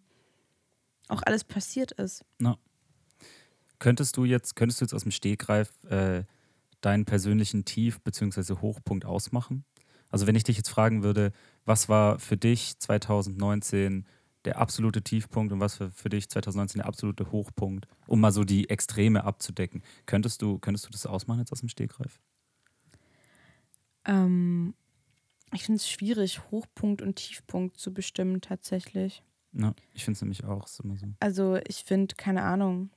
auch 1.08 1.22
alles 1.26 1.44
passiert 1.44 1.92
ist. 1.94 2.24
Könntest 3.80 4.18
du 4.18 4.26
jetzt, 4.26 4.56
könntest 4.56 4.82
du 4.82 4.86
jetzt 4.86 4.94
aus 4.94 5.04
dem 5.04 5.12
Stegreif 5.12 5.72
äh, 5.86 6.24
deinen 6.82 7.06
persönlichen 7.06 7.66
Tief- 7.66 8.02
bzw. 8.02 8.56
Hochpunkt 8.62 9.06
ausmachen? 9.06 9.66
Also 10.10 10.28
wenn 10.28 10.36
ich 10.36 10.44
dich 10.44 10.58
jetzt 10.58 10.70
fragen 10.70 11.04
würde, 11.04 11.32
was 11.66 11.90
war 11.90 12.20
für 12.20 12.38
dich 12.38 12.78
2019 12.80 14.06
der 14.46 14.58
absolute 14.58 15.02
Tiefpunkt 15.02 15.52
und 15.52 15.60
was 15.60 15.80
war 15.80 15.92
für 15.92 16.10
dich 16.10 16.30
2019 16.30 16.80
der 16.80 16.88
absolute 16.88 17.32
Hochpunkt, 17.32 17.88
um 18.08 18.20
mal 18.20 18.32
so 18.32 18.44
die 18.44 18.70
Extreme 18.70 19.24
abzudecken. 19.24 19.84
Könntest 20.06 20.42
du, 20.42 20.60
könntest 20.60 20.86
du 20.86 20.90
das 20.92 21.06
ausmachen 21.06 21.40
jetzt 21.40 21.52
aus 21.52 21.60
dem 21.60 21.70
Stegreif? 21.70 22.20
Ähm, 24.06 24.74
ich 25.54 25.64
finde 25.64 25.78
es 25.78 25.90
schwierig, 25.90 26.42
Hochpunkt 26.52 27.02
und 27.02 27.16
Tiefpunkt 27.18 27.78
zu 27.78 27.94
bestimmen 27.94 28.42
tatsächlich. 28.42 29.24
Ja, 29.52 29.74
ich 29.94 30.06
finde 30.06 30.16
es 30.18 30.22
nämlich 30.22 30.44
auch 30.46 30.66
ist 30.66 30.80
immer 30.80 30.96
so. 30.96 31.08
Also 31.20 31.60
ich 31.68 31.84
finde, 31.84 32.16
keine 32.16 32.44
Ahnung. 32.44 32.92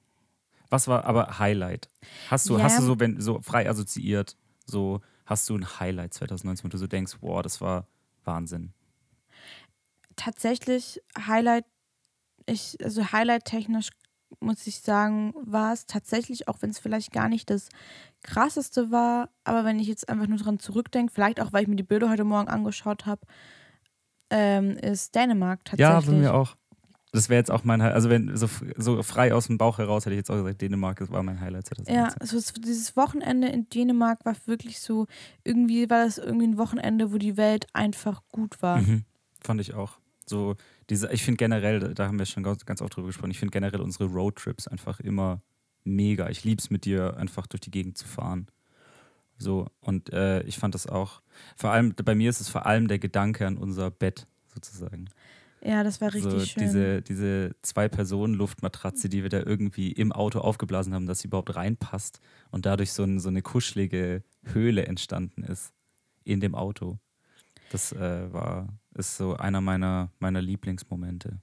Was 0.73 0.89
war 0.89 1.05
aber 1.05 1.39
Highlight? 1.39 1.91
Hast 2.31 2.49
du, 2.49 2.57
Ja. 2.57 2.65
hast 2.65 2.79
du 2.79 2.83
so, 2.83 2.99
wenn, 2.99 3.21
so 3.21 3.43
frei 3.43 3.69
assoziiert, 3.69 4.39
so 4.65 5.03
hast 5.27 5.47
du 5.51 5.55
ein 5.55 5.79
Highlight 5.79 6.15
2019, 6.15 6.65
wo 6.65 6.69
du 6.69 6.79
so 6.79 6.87
denkst, 6.87 7.19
wow, 7.21 7.43
das 7.43 7.61
war 7.61 7.87
Wahnsinn. 8.25 8.73
Tatsächlich 10.17 11.03
Highlight, 11.27 11.67
ich, 12.47 12.83
also 12.83 13.13
Highlight-technisch 13.13 13.91
muss 14.41 14.67
ich 14.67 14.81
sagen, 14.81 15.35
war 15.45 15.75
es 15.75 15.85
tatsächlich, 15.85 16.49
auch 16.49 16.63
wenn 16.63 16.71
es 16.71 16.79
vielleicht 16.79 17.13
gar 17.13 17.29
nicht 17.29 17.51
das 17.51 17.69
krasseste 18.23 18.91
war, 18.91 19.29
aber 19.45 19.67
wenn 19.67 19.79
ich 19.79 19.89
jetzt 19.89 20.09
einfach 20.09 20.27
nur 20.27 20.39
dran 20.39 20.59
zurückdenke, 20.59 21.13
vielleicht 21.13 21.39
auch, 21.39 21.53
weil 21.53 21.65
ich 21.65 21.69
mir 21.69 21.77
die 21.77 21.83
Bilder 21.83 22.09
heute 22.09 22.25
Morgen 22.25 22.49
angeschaut 22.49 23.05
habe, 23.05 23.27
ähm, 24.31 24.79
ist 24.79 25.15
Dänemark 25.15 25.67
tatsächlich. 25.67 26.07
Ja, 26.07 26.13
bei 26.13 26.17
mir 26.17 26.33
auch. 26.33 26.57
Das 27.15 27.29
wäre 27.29 27.39
jetzt 27.39 27.51
auch 27.51 27.63
mein 27.65 27.83
Highlight. 27.83 27.95
Also, 27.95 28.09
wenn 28.11 28.35
so, 28.37 28.49
so 28.77 29.03
frei 29.03 29.35
aus 29.35 29.47
dem 29.47 29.59
Bauch 29.59 29.77
heraus 29.79 30.07
hätte 30.07 30.15
ich 30.15 30.19
jetzt 30.19 30.31
auch 30.31 30.37
gesagt, 30.37 30.63
Dänemark 30.63 30.99
das 30.99 31.11
war 31.11 31.23
mein 31.23 31.41
Highlight 31.41 31.67
2019. 31.67 31.95
Ja, 31.95 32.09
also 32.21 32.39
es, 32.39 32.53
dieses 32.55 32.97
Wochenende 32.97 33.49
in 33.49 33.69
Dänemark 33.69 34.25
war 34.25 34.35
wirklich 34.47 34.81
so, 34.81 35.07
irgendwie 35.45 35.91
war 35.91 36.05
das 36.05 36.17
irgendwie 36.19 36.47
ein 36.47 36.57
Wochenende, 36.59 37.13
wo 37.13 37.19
die 37.19 37.37
Welt 37.37 37.67
einfach 37.75 38.23
gut 38.33 38.63
war. 38.63 38.79
Mhm. 38.81 39.05
Fand 39.43 39.61
ich 39.61 39.75
auch. 39.75 39.99
So, 40.27 40.57
diese, 40.89 41.13
ich 41.13 41.23
finde 41.23 41.37
generell, 41.37 41.81
da- 41.81 41.89
da 41.89 42.07
haben 42.07 42.19
wir 42.19 42.25
schon 42.27 42.45
ganz, 42.45 42.65
ganz 42.65 42.81
oft 42.81 42.97
drüber 42.97 43.09
gesprochen, 43.09 43.31
ich 43.31 43.39
finde 43.39 43.53
generell 43.53 43.81
unsere 43.83 44.07
Roadtrips 44.07 44.67
einfach 44.67 44.99
immer 45.01 45.43
mega. 45.85 46.31
Ich 46.31 46.45
liebe 46.45 46.61
es 46.63 46.71
mit 46.71 46.85
dir, 46.87 47.17
einfach 47.19 47.47
durch 47.47 47.61
die 47.61 47.71
Gegend 47.71 47.99
zu 47.99 48.07
fahren. 48.07 48.47
So, 49.37 49.67
und 49.81 50.11
äh, 50.13 50.43
ich 50.45 50.57
fand 50.59 50.75
das 50.75 50.87
auch, 50.87 51.21
vor 51.57 51.73
allem, 51.73 51.95
bei 52.05 52.15
mir 52.15 52.31
ist 52.31 52.41
es 52.41 52.49
vor 52.49 52.65
allem 52.65 52.87
der 52.89 52.99
Gedanke 53.01 53.47
an 53.47 53.57
unser 53.59 53.91
Bett, 53.91 54.27
sozusagen. 54.55 55.11
Ja, 55.65 55.85
das 55.85 56.01
war 56.01 56.13
richtig 56.13 56.33
so 56.33 56.41
schön. 56.41 56.65
diese, 56.65 57.03
diese 57.03 57.55
Zwei-Personen-Luftmatratze, 57.63 59.09
die 59.09 59.23
wir 59.23 59.31
da 59.31 59.39
irgendwie 59.39 59.93
im 59.93 60.11
Auto 60.11 60.41
aufgeblasen 60.41 60.93
haben, 60.93 61.07
dass 61.07 61.21
sie 61.21 61.29
überhaupt 61.29 61.55
reinpasst 61.55 62.21
und 62.51 62.67
dadurch 62.67 62.93
so, 62.93 63.05
ein, 63.05 63.21
so 63.21 63.29
eine 63.29 63.43
kuschelige 63.43 64.25
Höhle 64.43 64.87
entstanden 64.87 65.45
ist 65.45 65.73
in 66.25 66.41
dem 66.41 66.57
Auto. 66.57 66.99
Das 67.71 67.93
äh, 67.93 68.33
war, 68.33 68.69
ist 68.95 69.17
so 69.17 69.37
einer 69.37 69.61
meiner, 69.61 70.11
meiner 70.19 70.43
Lieblingsmomente. 70.43 71.39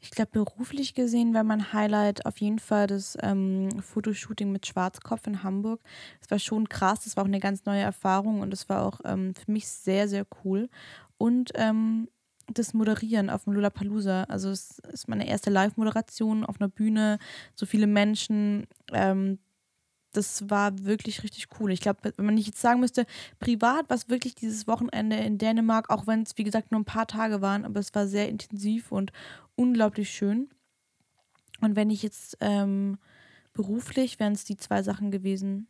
Ich 0.00 0.10
glaube, 0.10 0.30
beruflich 0.32 0.94
gesehen 0.94 1.34
war 1.34 1.44
mein 1.44 1.74
Highlight 1.74 2.24
auf 2.24 2.38
jeden 2.38 2.58
Fall 2.58 2.86
das 2.86 3.18
ähm, 3.20 3.68
Fotoshooting 3.82 4.50
mit 4.50 4.66
Schwarzkopf 4.66 5.26
in 5.26 5.42
Hamburg. 5.42 5.82
Das 6.20 6.30
war 6.30 6.38
schon 6.38 6.70
krass, 6.70 7.04
das 7.04 7.16
war 7.16 7.24
auch 7.24 7.28
eine 7.28 7.40
ganz 7.40 7.66
neue 7.66 7.82
Erfahrung 7.82 8.40
und 8.40 8.50
das 8.50 8.70
war 8.70 8.82
auch 8.86 9.00
ähm, 9.04 9.34
für 9.34 9.52
mich 9.52 9.68
sehr, 9.68 10.08
sehr 10.08 10.26
cool. 10.42 10.70
Und 11.18 11.50
ähm, 11.56 12.08
das 12.54 12.74
Moderieren 12.74 13.30
auf 13.30 13.44
dem 13.44 13.52
Lollapalooza. 13.54 14.24
Also 14.24 14.50
es 14.50 14.78
ist 14.92 15.08
meine 15.08 15.28
erste 15.28 15.50
Live-Moderation 15.50 16.44
auf 16.44 16.60
einer 16.60 16.68
Bühne, 16.68 17.18
so 17.54 17.66
viele 17.66 17.86
Menschen. 17.86 18.66
Ähm, 18.92 19.38
das 20.12 20.50
war 20.50 20.84
wirklich 20.84 21.22
richtig 21.22 21.48
cool. 21.58 21.70
Ich 21.70 21.80
glaube, 21.80 22.12
wenn 22.16 22.24
man 22.24 22.34
nicht 22.34 22.46
jetzt 22.46 22.60
sagen 22.60 22.80
müsste, 22.80 23.06
privat 23.38 23.88
war 23.88 23.96
es 23.96 24.08
wirklich 24.08 24.34
dieses 24.34 24.66
Wochenende 24.66 25.16
in 25.16 25.38
Dänemark, 25.38 25.88
auch 25.90 26.06
wenn 26.06 26.22
es, 26.22 26.36
wie 26.36 26.44
gesagt, 26.44 26.72
nur 26.72 26.80
ein 26.80 26.84
paar 26.84 27.06
Tage 27.06 27.40
waren, 27.40 27.64
aber 27.64 27.78
es 27.78 27.94
war 27.94 28.08
sehr 28.08 28.28
intensiv 28.28 28.90
und 28.90 29.12
unglaublich 29.54 30.10
schön. 30.10 30.48
Und 31.60 31.76
wenn 31.76 31.90
ich 31.90 32.02
jetzt 32.02 32.36
ähm, 32.40 32.98
beruflich, 33.52 34.18
wären 34.18 34.32
es 34.32 34.44
die 34.44 34.56
zwei 34.56 34.82
Sachen 34.82 35.10
gewesen. 35.10 35.68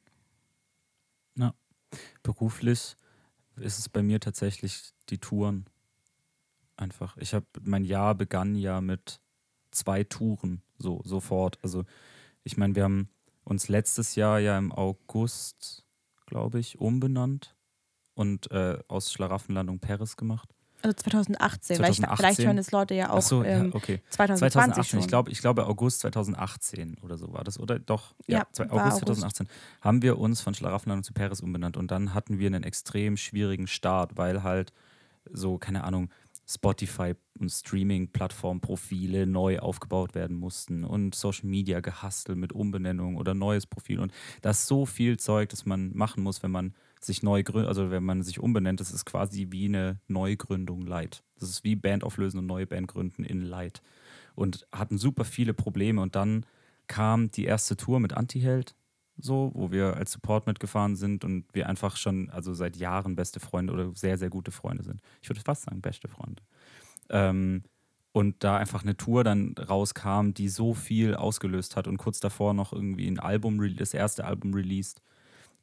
Beruflich 2.23 2.97
ist 3.57 3.79
es 3.79 3.89
bei 3.89 4.03
mir 4.03 4.21
tatsächlich 4.21 4.93
die 5.09 5.19
Touren. 5.19 5.67
Einfach. 6.81 7.17
Ich 7.19 7.35
habe, 7.35 7.45
mein 7.63 7.85
Jahr 7.85 8.15
begann 8.15 8.55
ja 8.55 8.81
mit 8.81 9.21
zwei 9.71 10.03
Touren, 10.03 10.63
so, 10.79 11.03
sofort. 11.05 11.59
Also, 11.63 11.85
ich 12.43 12.57
meine, 12.57 12.75
wir 12.75 12.85
haben 12.85 13.11
uns 13.45 13.69
letztes 13.69 14.15
Jahr 14.15 14.39
ja 14.39 14.57
im 14.57 14.73
August, 14.73 15.85
glaube 16.25 16.59
ich, 16.59 16.79
umbenannt 16.79 17.55
und 18.15 18.51
äh, 18.51 18.79
aus 18.89 19.13
Schlaraffenlandung 19.13 19.79
Paris 19.79 20.17
gemacht. 20.17 20.49
Also 20.83 20.95
2018, 20.95 21.79
weil 21.79 21.91
ich, 21.91 21.99
2018. 21.99 22.17
vielleicht 22.17 22.47
hören 22.47 22.57
das 22.57 22.71
Leute 22.73 22.95
ja 22.95 23.11
auch 23.11 23.21
so, 23.21 23.45
ähm, 23.45 23.67
ja, 23.67 23.75
okay. 23.75 24.01
2020 24.09 24.53
2018, 24.53 24.85
schon. 24.85 25.01
ich 25.01 25.09
glaube, 25.09 25.31
ich 25.31 25.41
glaube 25.41 25.67
August 25.67 26.01
2018 26.01 26.97
oder 27.03 27.19
so 27.19 27.33
war 27.35 27.45
das, 27.45 27.61
oder? 27.61 27.79
Doch, 27.79 28.15
ja, 28.27 28.39
Ja, 28.39 28.65
August 28.71 28.73
August. 28.73 28.99
2018 29.01 29.49
haben 29.83 30.01
wir 30.01 30.19
uns 30.19 30.41
von 30.41 30.55
Schlaraffenlandung 30.55 31.05
zu 31.05 31.13
Paris 31.13 31.43
umbenannt 31.43 31.77
und 31.77 31.91
dann 31.91 32.15
hatten 32.15 32.39
wir 32.39 32.47
einen 32.47 32.65
extrem 32.65 33.19
schwierigen 33.19 33.67
Start, 33.67 34.17
weil 34.17 34.43
halt 34.43 34.73
so, 35.31 35.59
keine 35.59 35.85
Ahnung, 35.85 36.09
Spotify 36.53 37.15
und 37.39 37.49
Streaming-Plattform-Profile 37.49 39.27
neu 39.27 39.61
aufgebaut 39.61 40.17
werden 40.17 40.37
mussten 40.37 40.85
und 40.85 41.15
Social 41.15 41.49
Media 41.49 41.79
gehastel 41.79 42.35
mit 42.35 42.53
Umbenennung 42.53 43.17
oder 43.17 43.35
neues 43.35 43.67
Profil. 43.67 44.01
Und 44.01 44.13
da 44.43 44.51
ist 44.51 44.67
so 44.67 44.85
viel 44.85 45.17
Zeug, 45.19 45.49
das 45.51 45.65
man 45.65 45.97
machen 45.97 46.25
muss, 46.25 46.43
wenn 46.43 46.51
man 46.51 46.75
sich 47.01 47.23
neu 47.23 47.45
gründet, 47.45 47.69
also 47.69 47.91
wenn 47.93 48.03
man 48.03 48.23
sich 48.23 48.41
umbenennt, 48.41 48.81
das 48.81 48.91
ist 48.91 49.05
quasi 49.05 49.49
wie 49.51 49.67
eine 49.67 50.01
Neugründung 50.09 50.83
Light. 50.83 51.23
Das 51.39 51.49
ist 51.49 51.63
wie 51.63 51.77
Band 51.77 52.03
auflösen 52.03 52.39
und 52.39 52.47
neue 52.47 52.67
Band 52.67 52.89
gründen 52.89 53.23
in 53.23 53.43
Light. 53.43 53.81
Und 54.35 54.67
hatten 54.73 54.99
super 54.99 55.25
viele 55.25 55.55
Probleme. 55.55 56.03
Und 56.03 56.17
dann 56.17 56.45
kam 56.89 57.31
die 57.31 57.45
erste 57.45 57.77
Tour 57.77 58.01
mit 58.01 58.13
Antiheld, 58.13 58.75
so, 59.25 59.51
wo 59.55 59.71
wir 59.71 59.97
als 59.97 60.13
Support 60.13 60.47
mitgefahren 60.47 60.97
sind 60.97 61.25
und 61.25 61.45
wir 61.53 61.69
einfach 61.69 61.97
schon, 61.97 62.31
also 62.31 62.55
seit 62.55 62.77
Jahren 62.77 63.17
beste 63.17 63.41
Freunde 63.41 63.73
oder 63.73 63.91
sehr, 63.95 64.19
sehr 64.19 64.31
gute 64.31 64.51
Freunde 64.51 64.83
sind. 64.83 65.01
Ich 65.23 65.29
würde 65.29 65.41
fast 65.41 65.63
sagen, 65.63 65.81
beste 65.81 66.09
Freunde. 66.09 66.43
Ähm, 67.09 67.63
und 68.13 68.43
da 68.43 68.57
einfach 68.57 68.83
eine 68.83 68.97
Tour 68.97 69.23
dann 69.23 69.55
rauskam, 69.57 70.33
die 70.33 70.49
so 70.49 70.75
viel 70.75 71.15
ausgelöst 71.15 71.77
hat 71.77 71.87
und 71.87 71.97
kurz 71.97 72.19
davor 72.19 72.55
noch 72.55 72.73
irgendwie 72.73 73.07
ein 73.07 73.21
Album, 73.21 73.77
das 73.77 73.95
erste 73.95 74.25
Album 74.25 74.53
released. 74.53 75.01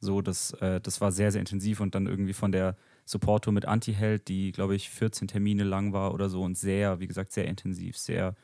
So, 0.00 0.22
das, 0.22 0.52
äh, 0.54 0.80
das 0.80 1.00
war 1.00 1.12
sehr, 1.12 1.32
sehr 1.32 1.40
intensiv 1.40 1.80
und 1.80 1.94
dann 1.94 2.06
irgendwie 2.06 2.32
von 2.32 2.52
der 2.52 2.76
Support-Tour 3.04 3.52
mit 3.52 3.66
Antiheld, 3.66 4.28
die, 4.28 4.52
glaube 4.52 4.76
ich, 4.76 4.90
14 4.90 5.28
Termine 5.28 5.64
lang 5.64 5.92
war 5.92 6.14
oder 6.14 6.28
so 6.28 6.42
und 6.42 6.56
sehr, 6.56 7.00
wie 7.00 7.06
gesagt, 7.06 7.32
sehr 7.32 7.46
intensiv, 7.46 7.96
sehr 7.98 8.34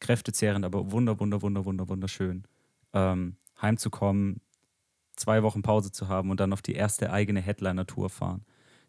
kräftezehrend, 0.00 0.64
aber 0.64 0.92
wunder, 0.92 1.18
wunder, 1.20 1.42
wunder, 1.42 1.64
wunder, 1.64 1.88
wunderschön. 1.88 2.44
Ähm, 2.92 3.36
heimzukommen, 3.60 4.40
zwei 5.20 5.42
Wochen 5.42 5.62
Pause 5.62 5.92
zu 5.92 6.08
haben 6.08 6.30
und 6.30 6.40
dann 6.40 6.52
auf 6.52 6.62
die 6.62 6.74
erste 6.74 7.12
eigene 7.12 7.40
Headliner-Tour 7.40 8.10
fahren, 8.10 8.44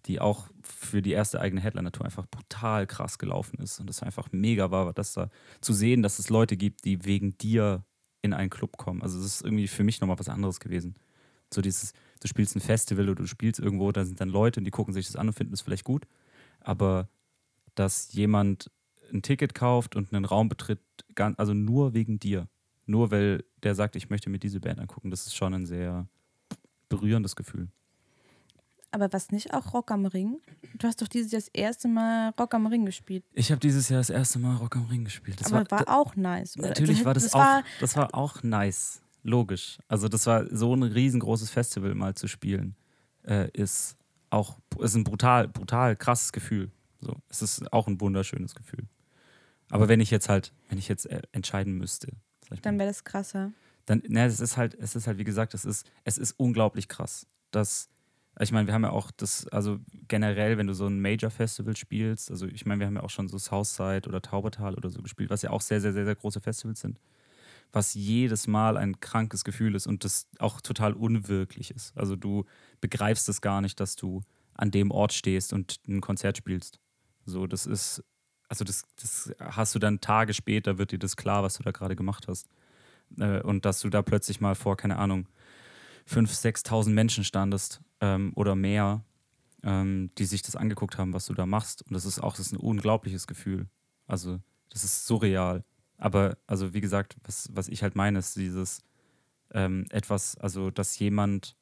die 0.05 0.19
auch 0.19 0.47
für 0.63 1.01
die 1.01 1.11
erste 1.11 1.39
eigene 1.39 1.61
Headliner-Tour 1.61 2.05
einfach 2.05 2.25
brutal 2.25 2.87
krass 2.87 3.19
gelaufen 3.19 3.59
ist. 3.59 3.79
Und 3.79 3.87
das 3.87 4.01
einfach 4.01 4.31
mega 4.31 4.71
war, 4.71 4.93
dass 4.93 5.13
da 5.13 5.29
zu 5.59 5.73
sehen, 5.73 6.01
dass 6.01 6.19
es 6.19 6.29
Leute 6.29 6.57
gibt, 6.57 6.85
die 6.85 7.05
wegen 7.05 7.37
dir 7.37 7.83
in 8.21 8.33
einen 8.33 8.49
Club 8.49 8.77
kommen. 8.77 9.01
Also, 9.01 9.17
das 9.17 9.27
ist 9.27 9.41
irgendwie 9.41 9.67
für 9.67 9.83
mich 9.83 9.99
nochmal 9.99 10.19
was 10.19 10.29
anderes 10.29 10.59
gewesen. 10.59 10.95
So 11.53 11.61
dieses, 11.61 11.93
du 12.21 12.27
spielst 12.27 12.55
ein 12.55 12.61
Festival 12.61 13.09
oder 13.09 13.23
du 13.23 13.27
spielst 13.27 13.59
irgendwo, 13.59 13.91
da 13.91 14.05
sind 14.05 14.21
dann 14.21 14.29
Leute 14.29 14.59
und 14.59 14.65
die 14.65 14.71
gucken 14.71 14.93
sich 14.93 15.07
das 15.07 15.15
an 15.15 15.27
und 15.27 15.33
finden 15.33 15.53
es 15.53 15.61
vielleicht 15.61 15.83
gut. 15.83 16.07
Aber 16.61 17.09
dass 17.75 18.13
jemand 18.13 18.71
ein 19.11 19.21
Ticket 19.21 19.53
kauft 19.53 19.95
und 19.95 20.13
einen 20.13 20.25
Raum 20.25 20.49
betritt, 20.49 20.79
also 21.15 21.53
nur 21.53 21.93
wegen 21.93 22.19
dir. 22.19 22.47
Nur 22.85 23.11
weil 23.11 23.43
der 23.63 23.75
sagt, 23.75 23.95
ich 23.95 24.09
möchte 24.09 24.29
mir 24.29 24.39
diese 24.39 24.59
Band 24.59 24.79
angucken, 24.79 25.11
das 25.11 25.27
ist 25.27 25.35
schon 25.35 25.53
ein 25.53 25.65
sehr 25.65 26.07
berührendes 26.91 27.35
Gefühl. 27.35 27.69
Aber 28.91 29.11
was 29.13 29.31
nicht 29.31 29.53
auch 29.53 29.73
Rock 29.73 29.89
am 29.91 30.05
Ring? 30.05 30.41
Du 30.75 30.85
hast 30.85 31.01
doch 31.01 31.07
dieses 31.07 31.31
Jahr 31.31 31.39
das 31.39 31.47
erste 31.47 31.87
Mal 31.87 32.33
Rock 32.37 32.53
am 32.53 32.67
Ring 32.67 32.85
gespielt. 32.85 33.23
Ich 33.31 33.49
habe 33.49 33.59
dieses 33.59 33.87
Jahr 33.87 34.01
das 34.01 34.09
erste 34.09 34.37
Mal 34.37 34.57
Rock 34.57 34.75
am 34.75 34.85
Ring 34.87 35.05
gespielt. 35.05 35.39
Das 35.39 35.51
Aber 35.51 35.69
war, 35.71 35.79
war 35.87 35.97
auch 35.97 36.15
nice. 36.17 36.57
Oder? 36.57 36.67
Natürlich 36.67 37.05
war 37.05 37.13
das, 37.13 37.23
das 37.23 37.33
auch, 37.33 37.39
war, 37.39 37.63
das 37.79 37.95
war 37.95 38.13
auch 38.13 38.43
nice. 38.43 39.01
Logisch. 39.23 39.79
Also 39.87 40.09
das 40.09 40.25
war 40.25 40.45
so 40.53 40.75
ein 40.75 40.83
riesengroßes 40.83 41.49
Festival 41.49 41.95
mal 41.95 42.15
zu 42.15 42.27
spielen, 42.27 42.75
äh, 43.23 43.49
ist 43.53 43.95
auch 44.29 44.57
ist 44.79 44.95
ein 44.95 45.03
brutal, 45.03 45.47
brutal 45.47 45.95
krasses 45.95 46.31
Gefühl. 46.31 46.71
So, 46.99 47.15
es 47.29 47.41
ist 47.41 47.71
auch 47.71 47.87
ein 47.87 48.01
wunderschönes 48.01 48.55
Gefühl. 48.55 48.87
Aber 49.69 49.87
wenn 49.87 50.01
ich 50.01 50.11
jetzt 50.11 50.27
halt, 50.27 50.53
wenn 50.69 50.77
ich 50.77 50.87
jetzt 50.87 51.05
äh, 51.05 51.21
entscheiden 51.31 51.77
müsste, 51.77 52.11
dann 52.61 52.77
wäre 52.77 52.89
das 52.89 53.03
krasser. 53.05 53.53
Dann, 53.85 54.03
ne, 54.07 54.25
es 54.25 54.39
ist 54.39 54.57
halt, 54.57 54.75
es 54.75 54.95
ist 54.95 55.07
halt, 55.07 55.17
wie 55.17 55.23
gesagt, 55.23 55.53
es 55.53 55.65
ist, 55.65 55.89
es 56.03 56.17
ist 56.17 56.33
unglaublich 56.33 56.87
krass. 56.87 57.27
Dass, 57.51 57.89
ich 58.39 58.51
meine, 58.51 58.67
wir 58.67 58.73
haben 58.73 58.83
ja 58.83 58.91
auch 58.91 59.11
das, 59.11 59.47
also 59.47 59.79
generell, 60.07 60.57
wenn 60.57 60.67
du 60.67 60.73
so 60.73 60.87
ein 60.87 61.01
Major-Festival 61.01 61.75
spielst, 61.75 62.31
also 62.31 62.45
ich 62.47 62.65
meine, 62.65 62.79
wir 62.79 62.87
haben 62.87 62.95
ja 62.95 63.03
auch 63.03 63.09
schon 63.09 63.27
so 63.27 63.37
Southside 63.37 64.07
oder 64.07 64.21
Taubertal 64.21 64.75
oder 64.75 64.89
so 64.89 65.01
gespielt, 65.01 65.29
was 65.29 65.41
ja 65.41 65.49
auch 65.49 65.61
sehr, 65.61 65.81
sehr, 65.81 65.93
sehr, 65.93 66.05
sehr 66.05 66.15
große 66.15 66.41
Festivals 66.41 66.81
sind, 66.81 66.99
was 67.71 67.93
jedes 67.93 68.47
Mal 68.47 68.77
ein 68.77 68.99
krankes 68.99 69.43
Gefühl 69.43 69.75
ist 69.75 69.87
und 69.87 70.03
das 70.03 70.27
auch 70.39 70.61
total 70.61 70.93
unwirklich 70.93 71.71
ist. 71.71 71.97
Also 71.97 72.15
du 72.15 72.45
begreifst 72.81 73.29
es 73.29 73.41
gar 73.41 73.61
nicht, 73.61 73.79
dass 73.79 73.95
du 73.95 74.21
an 74.53 74.71
dem 74.71 74.91
Ort 74.91 75.13
stehst 75.13 75.53
und 75.53 75.79
ein 75.87 76.01
Konzert 76.01 76.37
spielst. 76.37 76.79
So, 77.25 77.47
das 77.47 77.65
ist 77.65 78.03
also 78.51 78.65
das, 78.65 78.83
das 78.97 79.33
hast 79.39 79.73
du 79.75 79.79
dann 79.79 80.01
Tage 80.01 80.33
später, 80.33 80.77
wird 80.77 80.91
dir 80.91 80.99
das 80.99 81.15
klar, 81.15 81.41
was 81.41 81.53
du 81.53 81.63
da 81.63 81.71
gerade 81.71 81.95
gemacht 81.95 82.27
hast. 82.27 82.49
Äh, 83.17 83.41
und 83.41 83.65
dass 83.65 83.79
du 83.81 83.89
da 83.89 84.01
plötzlich 84.01 84.41
mal 84.41 84.55
vor, 84.55 84.77
keine 84.77 84.97
Ahnung, 84.97 85.27
5.000, 86.09 86.65
6.000 86.65 86.89
Menschen 86.89 87.23
standest 87.23 87.81
ähm, 87.99 88.33
oder 88.35 88.55
mehr, 88.55 89.03
ähm, 89.63 90.09
die 90.17 90.25
sich 90.25 90.41
das 90.41 90.55
angeguckt 90.55 90.97
haben, 90.97 91.13
was 91.13 91.25
du 91.25 91.33
da 91.33 91.45
machst. 91.45 91.83
Und 91.83 91.93
das 91.93 92.05
ist 92.05 92.19
auch 92.19 92.35
das 92.35 92.47
ist 92.47 92.53
ein 92.53 92.57
unglaubliches 92.57 93.27
Gefühl. 93.27 93.67
Also 94.07 94.39
das 94.69 94.83
ist 94.83 95.05
surreal. 95.05 95.63
Aber 95.97 96.37
also 96.47 96.73
wie 96.73 96.81
gesagt, 96.81 97.15
was, 97.23 97.49
was 97.53 97.67
ich 97.67 97.83
halt 97.83 97.95
meine, 97.95 98.19
ist 98.19 98.35
dieses 98.35 98.81
ähm, 99.53 99.85
etwas, 99.89 100.35
also 100.37 100.71
dass 100.71 100.97
jemand 100.97 101.55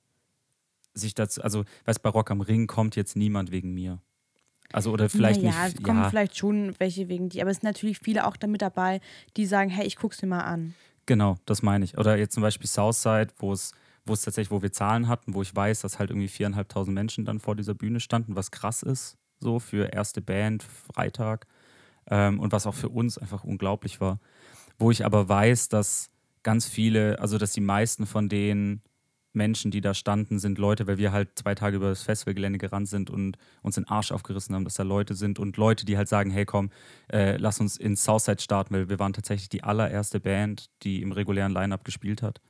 sich 0.94 1.14
dazu, 1.14 1.42
also 1.42 1.66
weißt 1.86 2.02
bei 2.02 2.10
Rock 2.10 2.32
am 2.32 2.42
Ring 2.42 2.68
kommt 2.68 2.96
jetzt 2.96 3.16
niemand 3.16 3.52
wegen 3.52 3.74
mir. 3.74 4.02
Also 4.72 4.92
oder 4.92 5.10
vielleicht 5.10 5.42
naja, 5.42 5.66
nicht. 5.66 5.78
Es 5.78 5.84
kommen 5.84 6.02
ja. 6.02 6.10
vielleicht 6.10 6.38
schon 6.38 6.76
welche 6.80 7.10
wegen 7.10 7.30
die, 7.30 7.42
aber 7.42 7.52
es 7.52 7.58
sind 7.58 7.64
natürlich 7.64 8.00
viele 8.00 8.28
auch 8.28 8.38
damit 8.38 8.62
dabei, 8.62 9.02
die 9.36 9.46
sagen, 9.46 9.70
hey, 9.70 9.86
ich 9.86 9.96
guck's 9.96 10.22
mir 10.22 10.28
mal 10.28 10.42
an. 10.42 10.76
Genau, 11.10 11.38
das 11.48 11.64
meine 11.64 11.84
ich. 11.86 11.98
Oder 11.98 12.18
jetzt 12.18 12.36
zum 12.36 12.44
Beispiel 12.44 12.68
Southside, 12.68 13.30
wo 13.40 13.52
es, 13.52 13.74
wo 14.06 14.14
es 14.14 14.22
tatsächlich, 14.22 14.52
wo 14.52 14.62
wir 14.62 14.72
Zahlen 14.72 15.08
hatten, 15.08 15.34
wo 15.34 15.42
ich 15.42 15.56
weiß, 15.56 15.82
dass 15.82 15.98
halt 15.98 16.12
irgendwie 16.12 16.28
viereinhalbtausend 16.28 16.94
Menschen 16.94 17.26
dann 17.26 17.40
vor 17.40 17.56
dieser 17.56 17.74
Bühne 17.74 18.00
standen, 18.00 18.36
was 18.36 18.52
krass 18.52 18.84
ist, 18.84 19.18
so 19.40 19.58
für 19.58 19.92
erste 19.92 20.22
Band, 20.22 20.62
Freitag. 20.62 21.48
Ähm, 22.12 22.40
und 22.40 22.52
was 22.52 22.68
auch 22.68 22.76
für 22.76 22.90
uns 22.90 23.18
einfach 23.18 23.44
unglaublich 23.44 24.02
war. 24.02 24.20
Wo 24.78 24.92
ich 24.92 25.04
aber 25.04 25.28
weiß, 25.30 25.70
dass 25.70 26.12
ganz 26.44 26.68
viele, 26.68 27.20
also 27.20 27.40
dass 27.40 27.54
die 27.54 27.62
meisten 27.62 28.06
von 28.06 28.30
denen 28.30 28.84
Menschen, 29.34 29.72
die 29.72 29.82
da 29.82 29.94
standen, 29.94 30.40
sind 30.40 30.58
Leute, 30.58 30.88
weil 30.88 30.98
wir 30.98 31.12
halt 31.12 31.38
zwei 31.38 31.56
Tage 31.56 31.78
über 31.78 31.90
das 31.90 32.04
Festivalgelände 32.04 32.58
gerannt 32.58 32.88
sind 32.88 33.10
und 33.10 33.38
uns 33.62 33.76
den 33.76 33.88
Arsch 33.88 34.12
aufgerissen 34.12 34.56
haben, 34.56 34.64
dass 34.64 34.74
da 34.76 34.84
Leute 34.84 35.14
sind 35.14 35.40
und 35.40 35.58
Leute, 35.58 35.86
die 35.86 35.98
halt 35.98 36.08
sagen, 36.08 36.32
hey 36.32 36.46
komm, 36.46 36.72
äh, 37.12 37.38
lass 37.38 37.60
uns 37.60 37.78
in 37.78 37.96
Southside 37.96 38.42
starten, 38.42 38.74
weil 38.74 38.90
wir 38.90 39.00
waren 39.00 39.14
tatsächlich 39.14 39.50
die 39.50 39.64
allererste 39.64 40.20
Band, 40.20 40.70
die 40.84 41.02
im 41.02 41.12
regulären 41.12 41.54
Line-Up 41.54 41.84
gespielt 41.84 42.22
hat. 42.22 42.42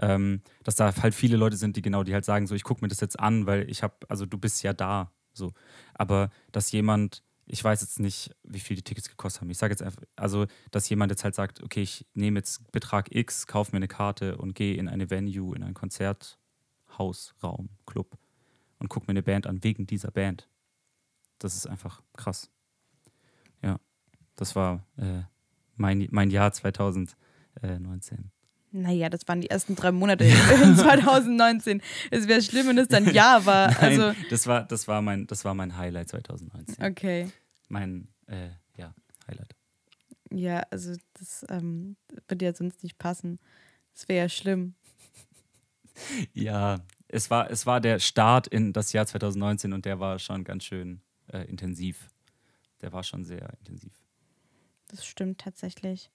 Ähm, 0.00 0.40
dass 0.64 0.74
da 0.74 0.94
halt 1.02 1.14
viele 1.14 1.36
Leute 1.36 1.56
sind, 1.56 1.76
die 1.76 1.82
genau, 1.82 2.02
die 2.02 2.14
halt 2.14 2.24
sagen, 2.24 2.46
so 2.46 2.54
ich 2.54 2.64
gucke 2.64 2.82
mir 2.82 2.88
das 2.88 3.00
jetzt 3.00 3.20
an, 3.20 3.46
weil 3.46 3.68
ich 3.70 3.82
habe, 3.82 3.94
also 4.08 4.24
du 4.24 4.38
bist 4.38 4.62
ja 4.62 4.72
da, 4.72 5.12
so. 5.34 5.52
Aber 5.94 6.30
dass 6.50 6.72
jemand 6.72 7.22
ich 7.46 7.62
weiß 7.62 7.80
jetzt 7.80 8.00
nicht, 8.00 8.34
wie 8.44 8.60
viel 8.60 8.76
die 8.76 8.82
Tickets 8.82 9.08
gekostet 9.08 9.42
haben. 9.42 9.50
Ich 9.50 9.58
sage 9.58 9.72
jetzt 9.72 9.82
einfach, 9.82 10.02
also, 10.16 10.46
dass 10.70 10.88
jemand 10.88 11.10
jetzt 11.10 11.24
halt 11.24 11.34
sagt, 11.34 11.62
okay, 11.62 11.82
ich 11.82 12.06
nehme 12.14 12.38
jetzt 12.38 12.70
Betrag 12.72 13.14
X, 13.14 13.46
kaufe 13.46 13.72
mir 13.72 13.78
eine 13.78 13.88
Karte 13.88 14.38
und 14.38 14.54
gehe 14.54 14.76
in 14.76 14.88
eine 14.88 15.10
Venue, 15.10 15.56
in 15.56 15.62
ein 15.62 15.74
Konzerthaus, 15.74 17.34
Raum, 17.42 17.70
Club 17.86 18.16
und 18.78 18.88
gucke 18.88 19.06
mir 19.06 19.12
eine 19.12 19.22
Band 19.22 19.46
an 19.46 19.62
wegen 19.64 19.86
dieser 19.86 20.10
Band. 20.10 20.48
Das 21.38 21.54
ist 21.54 21.66
einfach 21.66 22.02
krass. 22.16 22.50
Ja, 23.62 23.78
das 24.36 24.54
war 24.54 24.86
äh, 24.96 25.22
mein, 25.76 26.08
mein 26.10 26.30
Jahr 26.30 26.52
2019. 26.52 28.30
Naja, 28.72 29.10
das 29.10 29.28
waren 29.28 29.42
die 29.42 29.50
ersten 29.50 29.76
drei 29.76 29.92
Monate 29.92 30.24
in 30.24 30.32
2019. 30.76 31.82
Es 32.10 32.26
wäre 32.26 32.40
schlimm, 32.40 32.68
wenn 32.68 32.78
es 32.78 32.88
dann 32.88 33.04
ja 33.12 33.44
war. 33.44 33.70
Nein, 33.70 34.00
also 34.00 34.20
das 34.30 34.46
war, 34.46 34.64
das 34.64 34.88
war 34.88 35.02
mein, 35.02 35.26
das 35.26 35.44
war 35.44 35.54
mein 35.54 35.76
Highlight 35.76 36.08
2019. 36.08 36.82
Okay. 36.82 37.30
Mein, 37.68 38.08
äh, 38.26 38.48
ja, 38.76 38.94
Highlight. 39.28 39.54
Ja, 40.30 40.62
also 40.70 40.94
das 41.18 41.44
ähm, 41.50 41.96
würde 42.28 42.46
ja 42.46 42.54
sonst 42.54 42.82
nicht 42.82 42.98
passen. 42.98 43.38
Das 43.92 44.08
wäre 44.08 44.24
ja 44.24 44.28
schlimm. 44.30 44.74
ja, 46.32 46.80
es 47.08 47.30
war, 47.30 47.50
es 47.50 47.66
war 47.66 47.80
der 47.80 47.98
Start 47.98 48.46
in 48.46 48.72
das 48.72 48.94
Jahr 48.94 49.06
2019 49.06 49.74
und 49.74 49.84
der 49.84 50.00
war 50.00 50.18
schon 50.18 50.44
ganz 50.44 50.64
schön 50.64 51.02
äh, 51.30 51.44
intensiv. 51.44 52.08
Der 52.80 52.92
war 52.94 53.02
schon 53.02 53.24
sehr 53.24 53.50
intensiv. 53.58 53.92
Das 54.88 55.04
stimmt 55.04 55.42
tatsächlich. 55.42 56.10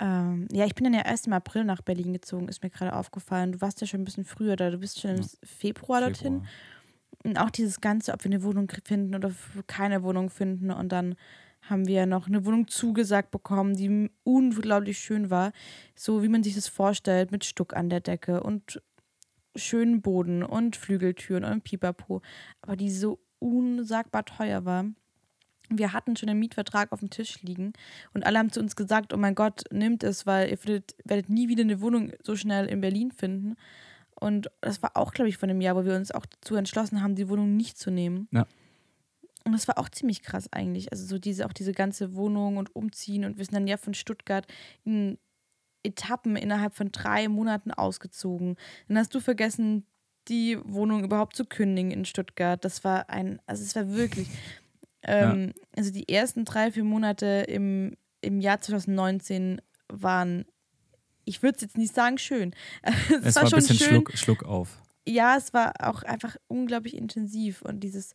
Ähm, 0.00 0.46
ja, 0.52 0.64
ich 0.64 0.74
bin 0.74 0.84
dann 0.84 0.94
ja 0.94 1.02
erst 1.04 1.26
im 1.26 1.32
April 1.32 1.64
nach 1.64 1.82
Berlin 1.82 2.12
gezogen, 2.12 2.48
ist 2.48 2.62
mir 2.62 2.70
gerade 2.70 2.94
aufgefallen. 2.94 3.52
Du 3.52 3.60
warst 3.60 3.80
ja 3.80 3.86
schon 3.86 4.00
ein 4.00 4.04
bisschen 4.04 4.24
früher 4.24 4.56
da, 4.56 4.70
du 4.70 4.78
bist 4.78 5.00
schon 5.00 5.16
im 5.16 5.24
Februar 5.42 6.00
dorthin. 6.00 6.46
Und 7.24 7.36
auch 7.36 7.50
dieses 7.50 7.80
Ganze, 7.80 8.12
ob 8.12 8.22
wir 8.22 8.30
eine 8.30 8.44
Wohnung 8.44 8.70
finden 8.84 9.14
oder 9.14 9.32
keine 9.66 10.02
Wohnung 10.04 10.30
finden. 10.30 10.70
Und 10.70 10.92
dann 10.92 11.16
haben 11.62 11.88
wir 11.88 12.06
noch 12.06 12.28
eine 12.28 12.44
Wohnung 12.44 12.68
zugesagt 12.68 13.32
bekommen, 13.32 13.74
die 13.74 14.10
unglaublich 14.22 14.98
schön 14.98 15.30
war. 15.30 15.52
So 15.96 16.22
wie 16.22 16.28
man 16.28 16.44
sich 16.44 16.54
das 16.54 16.68
vorstellt, 16.68 17.32
mit 17.32 17.44
Stuck 17.44 17.74
an 17.74 17.90
der 17.90 18.00
Decke 18.00 18.42
und 18.42 18.80
schönen 19.56 20.00
Boden 20.00 20.44
und 20.44 20.76
Flügeltüren 20.76 21.44
und 21.44 21.64
Pipapo. 21.64 22.22
Aber 22.62 22.76
die 22.76 22.90
so 22.90 23.18
unsagbar 23.40 24.24
teuer 24.24 24.64
war 24.64 24.84
wir 25.70 25.92
hatten 25.92 26.16
schon 26.16 26.28
einen 26.28 26.40
Mietvertrag 26.40 26.92
auf 26.92 27.00
dem 27.00 27.10
Tisch 27.10 27.42
liegen 27.42 27.72
und 28.14 28.24
alle 28.24 28.38
haben 28.38 28.52
zu 28.52 28.60
uns 28.60 28.76
gesagt, 28.76 29.12
oh 29.12 29.16
mein 29.16 29.34
Gott, 29.34 29.64
nimmt 29.70 30.02
es, 30.02 30.26
weil 30.26 30.50
ihr 30.50 30.58
werdet, 30.64 30.94
werdet 31.04 31.28
nie 31.28 31.48
wieder 31.48 31.62
eine 31.62 31.80
Wohnung 31.80 32.12
so 32.22 32.36
schnell 32.36 32.66
in 32.66 32.80
Berlin 32.80 33.12
finden. 33.12 33.56
Und 34.20 34.50
das 34.60 34.82
war 34.82 34.96
auch, 34.96 35.12
glaube 35.12 35.28
ich, 35.28 35.36
von 35.36 35.48
einem 35.48 35.60
Jahr, 35.60 35.76
wo 35.76 35.84
wir 35.84 35.94
uns 35.94 36.10
auch 36.10 36.26
dazu 36.26 36.56
entschlossen 36.56 37.02
haben, 37.02 37.14
die 37.14 37.28
Wohnung 37.28 37.56
nicht 37.56 37.78
zu 37.78 37.90
nehmen. 37.90 38.28
Ja. 38.32 38.46
Und 39.44 39.52
das 39.52 39.68
war 39.68 39.78
auch 39.78 39.88
ziemlich 39.88 40.22
krass 40.22 40.52
eigentlich. 40.52 40.92
Also 40.92 41.06
so 41.06 41.18
diese, 41.18 41.46
auch 41.46 41.52
diese 41.52 41.72
ganze 41.72 42.14
Wohnung 42.14 42.56
und 42.56 42.74
Umziehen 42.74 43.24
und 43.24 43.38
wir 43.38 43.44
sind 43.44 43.54
dann 43.54 43.66
ja 43.66 43.76
von 43.76 43.94
Stuttgart 43.94 44.46
in 44.84 45.18
Etappen 45.82 46.36
innerhalb 46.36 46.74
von 46.74 46.90
drei 46.90 47.28
Monaten 47.28 47.70
ausgezogen. 47.70 48.56
Dann 48.88 48.98
hast 48.98 49.14
du 49.14 49.20
vergessen, 49.20 49.86
die 50.28 50.58
Wohnung 50.64 51.04
überhaupt 51.04 51.36
zu 51.36 51.44
kündigen 51.44 51.90
in 51.90 52.04
Stuttgart. 52.04 52.62
Das 52.64 52.84
war 52.84 53.08
ein, 53.08 53.40
also 53.46 53.62
es 53.62 53.74
war 53.74 53.94
wirklich, 53.94 54.28
ähm, 55.08 55.52
ja. 55.54 55.62
also 55.76 55.90
die 55.90 56.08
ersten 56.08 56.44
drei, 56.44 56.72
vier 56.72 56.84
Monate 56.84 57.44
im, 57.48 57.96
im 58.20 58.40
Jahr 58.40 58.60
2019 58.60 59.60
waren, 59.88 60.44
ich 61.24 61.42
würde 61.42 61.56
es 61.56 61.62
jetzt 61.62 61.78
nicht 61.78 61.94
sagen 61.94 62.18
schön. 62.18 62.54
es, 62.82 62.94
es 63.24 63.36
war, 63.36 63.42
war, 63.42 63.50
schon 63.50 63.58
ein 63.58 63.62
bisschen 63.62 63.76
schön. 63.76 63.88
Schluck, 63.88 64.12
Schluck 64.12 64.44
auf. 64.44 64.82
Ja, 65.06 65.36
es 65.36 65.54
war 65.54 65.72
auch 65.80 66.02
einfach 66.02 66.36
unglaublich 66.48 66.94
intensiv 66.94 67.62
und 67.62 67.80
dieses 67.80 68.14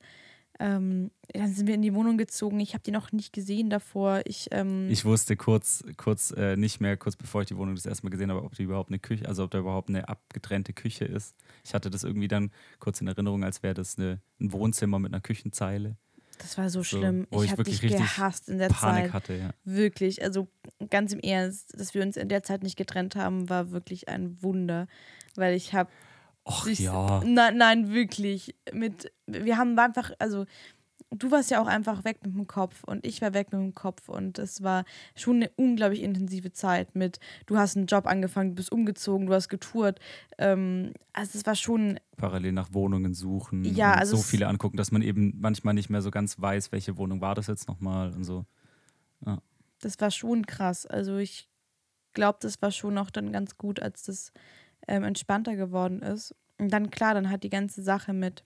ähm, 0.60 1.10
dann 1.34 1.52
sind 1.52 1.68
wir 1.68 1.74
in 1.74 1.82
die 1.82 1.96
Wohnung 1.96 2.18
gezogen. 2.18 2.60
Ich 2.60 2.74
habe 2.74 2.84
die 2.84 2.92
noch 2.92 3.12
nicht 3.12 3.34
gesehen 3.34 3.70
davor. 3.70 4.22
Ich, 4.26 4.50
ähm 4.52 4.88
ich 4.90 5.04
wusste 5.04 5.36
kurz, 5.36 5.84
kurz 5.98 6.32
äh, 6.32 6.56
nicht 6.56 6.80
mehr, 6.80 6.96
kurz 6.96 7.16
bevor 7.16 7.42
ich 7.42 7.48
die 7.48 7.58
Wohnung 7.58 7.76
das 7.76 7.86
erste 7.86 8.06
Mal 8.06 8.12
gesehen 8.12 8.30
habe, 8.30 8.44
ob 8.44 8.54
die 8.54 8.64
überhaupt 8.64 8.90
eine 8.90 9.00
Küche, 9.00 9.28
also 9.28 9.44
ob 9.44 9.52
da 9.52 9.58
überhaupt 9.58 9.90
eine 9.90 10.08
abgetrennte 10.08 10.74
Küche 10.74 11.06
ist. 11.06 11.36
Ich 11.66 11.74
hatte 11.74 11.90
das 11.90 12.04
irgendwie 12.04 12.28
dann 12.28 12.52
kurz 12.80 13.02
in 13.02 13.08
Erinnerung, 13.08 13.44
als 13.44 13.64
wäre 13.64 13.74
das 13.74 13.98
eine, 13.98 14.22
ein 14.40 14.52
Wohnzimmer 14.52 15.00
mit 15.00 15.12
einer 15.12 15.22
Küchenzeile. 15.22 15.98
Das 16.44 16.58
war 16.58 16.70
so, 16.70 16.80
so 16.80 16.84
schlimm. 16.84 17.26
ich, 17.32 17.44
ich 17.44 17.52
habe 17.52 17.64
dich 17.64 17.82
gehasst 17.82 18.50
in 18.50 18.58
der 18.58 18.68
Panik 18.68 19.06
Zeit. 19.06 19.14
Hatte, 19.14 19.34
ja. 19.34 19.50
Wirklich. 19.64 20.22
Also 20.24 20.48
ganz 20.90 21.14
im 21.14 21.20
Ernst, 21.20 21.74
dass 21.80 21.94
wir 21.94 22.02
uns 22.04 22.18
in 22.18 22.28
der 22.28 22.44
Zeit 22.44 22.64
nicht 22.64 22.76
getrennt 22.76 23.16
haben, 23.16 23.50
war 23.50 23.72
wirklich 23.72 24.10
ein 24.10 24.38
Wunder. 24.42 24.88
Weil 25.36 25.56
ich 25.56 25.74
habe 25.74 25.90
Ach 26.46 26.68
ja. 26.68 27.22
Nein, 27.26 27.58
nein, 27.58 27.94
wirklich. 27.94 28.56
Mit, 28.74 29.12
wir 29.26 29.58
haben 29.58 29.80
einfach, 29.80 30.12
also 30.20 30.46
du 31.20 31.32
warst 31.32 31.52
ja 31.52 31.62
auch 31.62 31.68
einfach 31.68 32.04
weg 32.04 32.20
mit 32.24 32.34
dem 32.34 32.48
Kopf 32.48 32.84
und 32.84 33.06
ich 33.06 33.22
war 33.22 33.34
weg 33.34 33.52
mit 33.52 33.62
dem 33.62 33.74
Kopf 33.74 34.10
und 34.10 34.40
es 34.40 34.64
war 34.64 34.86
schon 35.16 35.38
eine 35.38 35.52
unglaublich 35.56 36.02
intensive 36.02 36.52
Zeit 36.52 36.96
mit, 36.96 37.20
du 37.46 37.58
hast 37.58 37.78
einen 37.78 37.88
Job 37.88 38.06
angefangen, 38.06 38.52
du 38.52 38.56
bist 38.56 38.72
umgezogen, 38.72 39.28
du 39.28 39.34
hast 39.34 39.50
getourt. 39.50 40.00
Ähm, 40.38 40.94
also 41.14 41.38
es 41.38 41.46
war 41.46 41.56
schon... 41.56 42.00
Parallel 42.18 42.54
nach 42.54 42.74
Wohnungen 42.74 43.14
suchen 43.14 43.64
ja, 43.66 43.94
also 43.94 44.18
so 44.18 44.24
viele 44.24 44.48
angucken, 44.48 44.78
dass 44.78 44.92
man 44.92 45.02
eben 45.02 45.34
manchmal 45.40 45.74
nicht 45.74 45.90
mehr 45.90 46.02
so 46.02 46.12
ganz 46.12 46.40
weiß, 46.40 46.72
welche 46.72 46.98
Wohnung 46.98 47.22
war 47.22 47.36
das 47.36 47.48
jetzt 47.48 47.68
nochmal 47.68 48.12
und 48.14 48.24
so. 48.24 48.46
Ja. 49.26 49.40
Das 49.80 50.00
war 50.00 50.12
schon 50.12 50.46
krass. 50.46 50.86
Also 50.86 51.18
ich 51.18 51.50
glaube, 52.14 52.40
das 52.42 52.62
war 52.62 52.72
schon 52.72 52.98
auch 52.98 53.10
dann 53.10 53.32
ganz 53.32 53.58
gut, 53.58 53.82
als 53.82 54.04
das 54.04 54.32
ähm, 54.88 55.04
entspannter 55.04 55.56
geworden 55.56 56.02
ist. 56.02 56.36
Und 56.60 56.72
dann, 56.72 56.90
klar, 56.90 57.14
dann 57.14 57.30
hat 57.30 57.44
die 57.44 57.50
ganze 57.50 57.84
Sache 57.84 58.14
mit, 58.14 58.44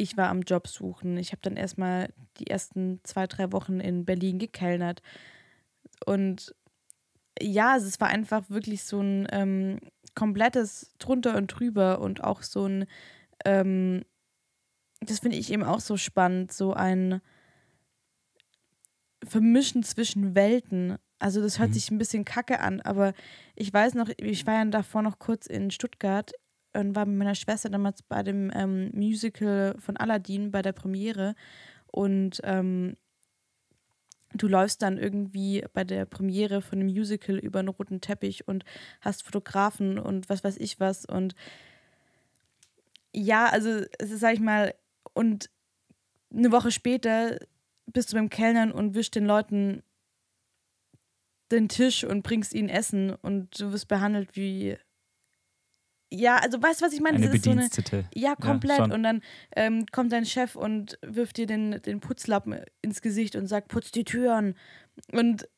ich 0.00 0.16
war 0.16 0.28
am 0.28 0.40
Job 0.40 0.66
suchen. 0.66 1.16
Ich 1.18 1.32
habe 1.32 1.42
dann 1.42 1.56
erstmal 1.56 2.08
die 2.38 2.46
ersten 2.46 3.00
zwei, 3.04 3.26
drei 3.26 3.52
Wochen 3.52 3.80
in 3.80 4.04
Berlin 4.04 4.38
gekellnert. 4.38 5.02
Und 6.06 6.54
ja, 7.40 7.76
es 7.76 8.00
war 8.00 8.08
einfach 8.08 8.48
wirklich 8.48 8.84
so 8.84 9.00
ein 9.00 9.28
ähm, 9.30 9.78
komplettes 10.14 10.92
drunter 10.98 11.36
und 11.36 11.48
drüber 11.48 12.00
und 12.00 12.24
auch 12.24 12.42
so 12.42 12.66
ein, 12.66 12.86
ähm, 13.44 14.04
das 15.00 15.20
finde 15.20 15.36
ich 15.36 15.52
eben 15.52 15.64
auch 15.64 15.80
so 15.80 15.96
spannend, 15.96 16.52
so 16.52 16.72
ein 16.72 17.20
Vermischen 19.24 19.82
zwischen 19.82 20.34
Welten. 20.34 20.96
Also 21.18 21.42
das 21.42 21.58
hört 21.58 21.70
mhm. 21.70 21.74
sich 21.74 21.90
ein 21.90 21.98
bisschen 21.98 22.24
kacke 22.24 22.60
an, 22.60 22.80
aber 22.80 23.12
ich 23.54 23.72
weiß 23.72 23.94
noch, 23.94 24.08
ich 24.16 24.46
war 24.46 24.54
ja 24.54 24.64
davor 24.64 25.02
noch 25.02 25.18
kurz 25.18 25.46
in 25.46 25.70
Stuttgart 25.70 26.32
und 26.72 26.94
war 26.94 27.06
mit 27.06 27.18
meiner 27.18 27.34
Schwester 27.34 27.68
damals 27.68 28.02
bei 28.02 28.22
dem 28.22 28.50
ähm, 28.54 28.90
Musical 28.94 29.76
von 29.78 29.96
Aladdin 29.96 30.50
bei 30.50 30.62
der 30.62 30.72
Premiere 30.72 31.34
und 31.86 32.40
ähm, 32.44 32.96
du 34.32 34.46
läufst 34.46 34.82
dann 34.82 34.98
irgendwie 34.98 35.64
bei 35.72 35.84
der 35.84 36.04
Premiere 36.04 36.62
von 36.62 36.78
dem 36.78 36.88
Musical 36.88 37.36
über 37.38 37.58
einen 37.58 37.68
roten 37.68 38.00
Teppich 38.00 38.46
und 38.46 38.64
hast 39.00 39.24
Fotografen 39.24 39.98
und 39.98 40.28
was 40.28 40.44
weiß 40.44 40.56
ich 40.58 40.78
was 40.78 41.04
und 41.04 41.34
ja, 43.12 43.46
also 43.46 43.84
es 43.98 44.10
ist, 44.10 44.20
sag 44.20 44.34
ich 44.34 44.40
mal, 44.40 44.74
und 45.14 45.50
eine 46.32 46.52
Woche 46.52 46.70
später 46.70 47.38
bist 47.86 48.12
du 48.12 48.16
beim 48.16 48.30
Kellnern 48.30 48.72
und 48.72 48.94
wischst 48.94 49.14
den 49.14 49.26
Leuten 49.26 49.82
den 51.50 51.68
Tisch 51.68 52.04
und 52.04 52.22
bringst 52.22 52.54
ihnen 52.54 52.68
Essen 52.68 53.12
und 53.14 53.60
du 53.60 53.72
wirst 53.72 53.88
behandelt 53.88 54.36
wie. 54.36 54.76
Ja, 56.12 56.38
also 56.38 56.60
weißt 56.60 56.80
du, 56.80 56.86
was 56.86 56.92
ich 56.92 57.00
meine? 57.00 57.18
Eine 57.18 57.28
Bedienstete. 57.28 57.90
So 57.90 57.96
eine, 57.98 58.08
ja, 58.14 58.34
komplett. 58.34 58.78
Ja, 58.78 58.84
und 58.84 59.02
dann 59.02 59.22
ähm, 59.54 59.86
kommt 59.92 60.12
dein 60.12 60.26
Chef 60.26 60.56
und 60.56 60.98
wirft 61.02 61.36
dir 61.36 61.46
den, 61.46 61.80
den 61.82 62.00
Putzlappen 62.00 62.60
ins 62.82 63.00
Gesicht 63.00 63.36
und 63.36 63.46
sagt, 63.46 63.68
putz 63.68 63.92
die 63.92 64.04
Türen. 64.04 64.56
Und 65.12 65.48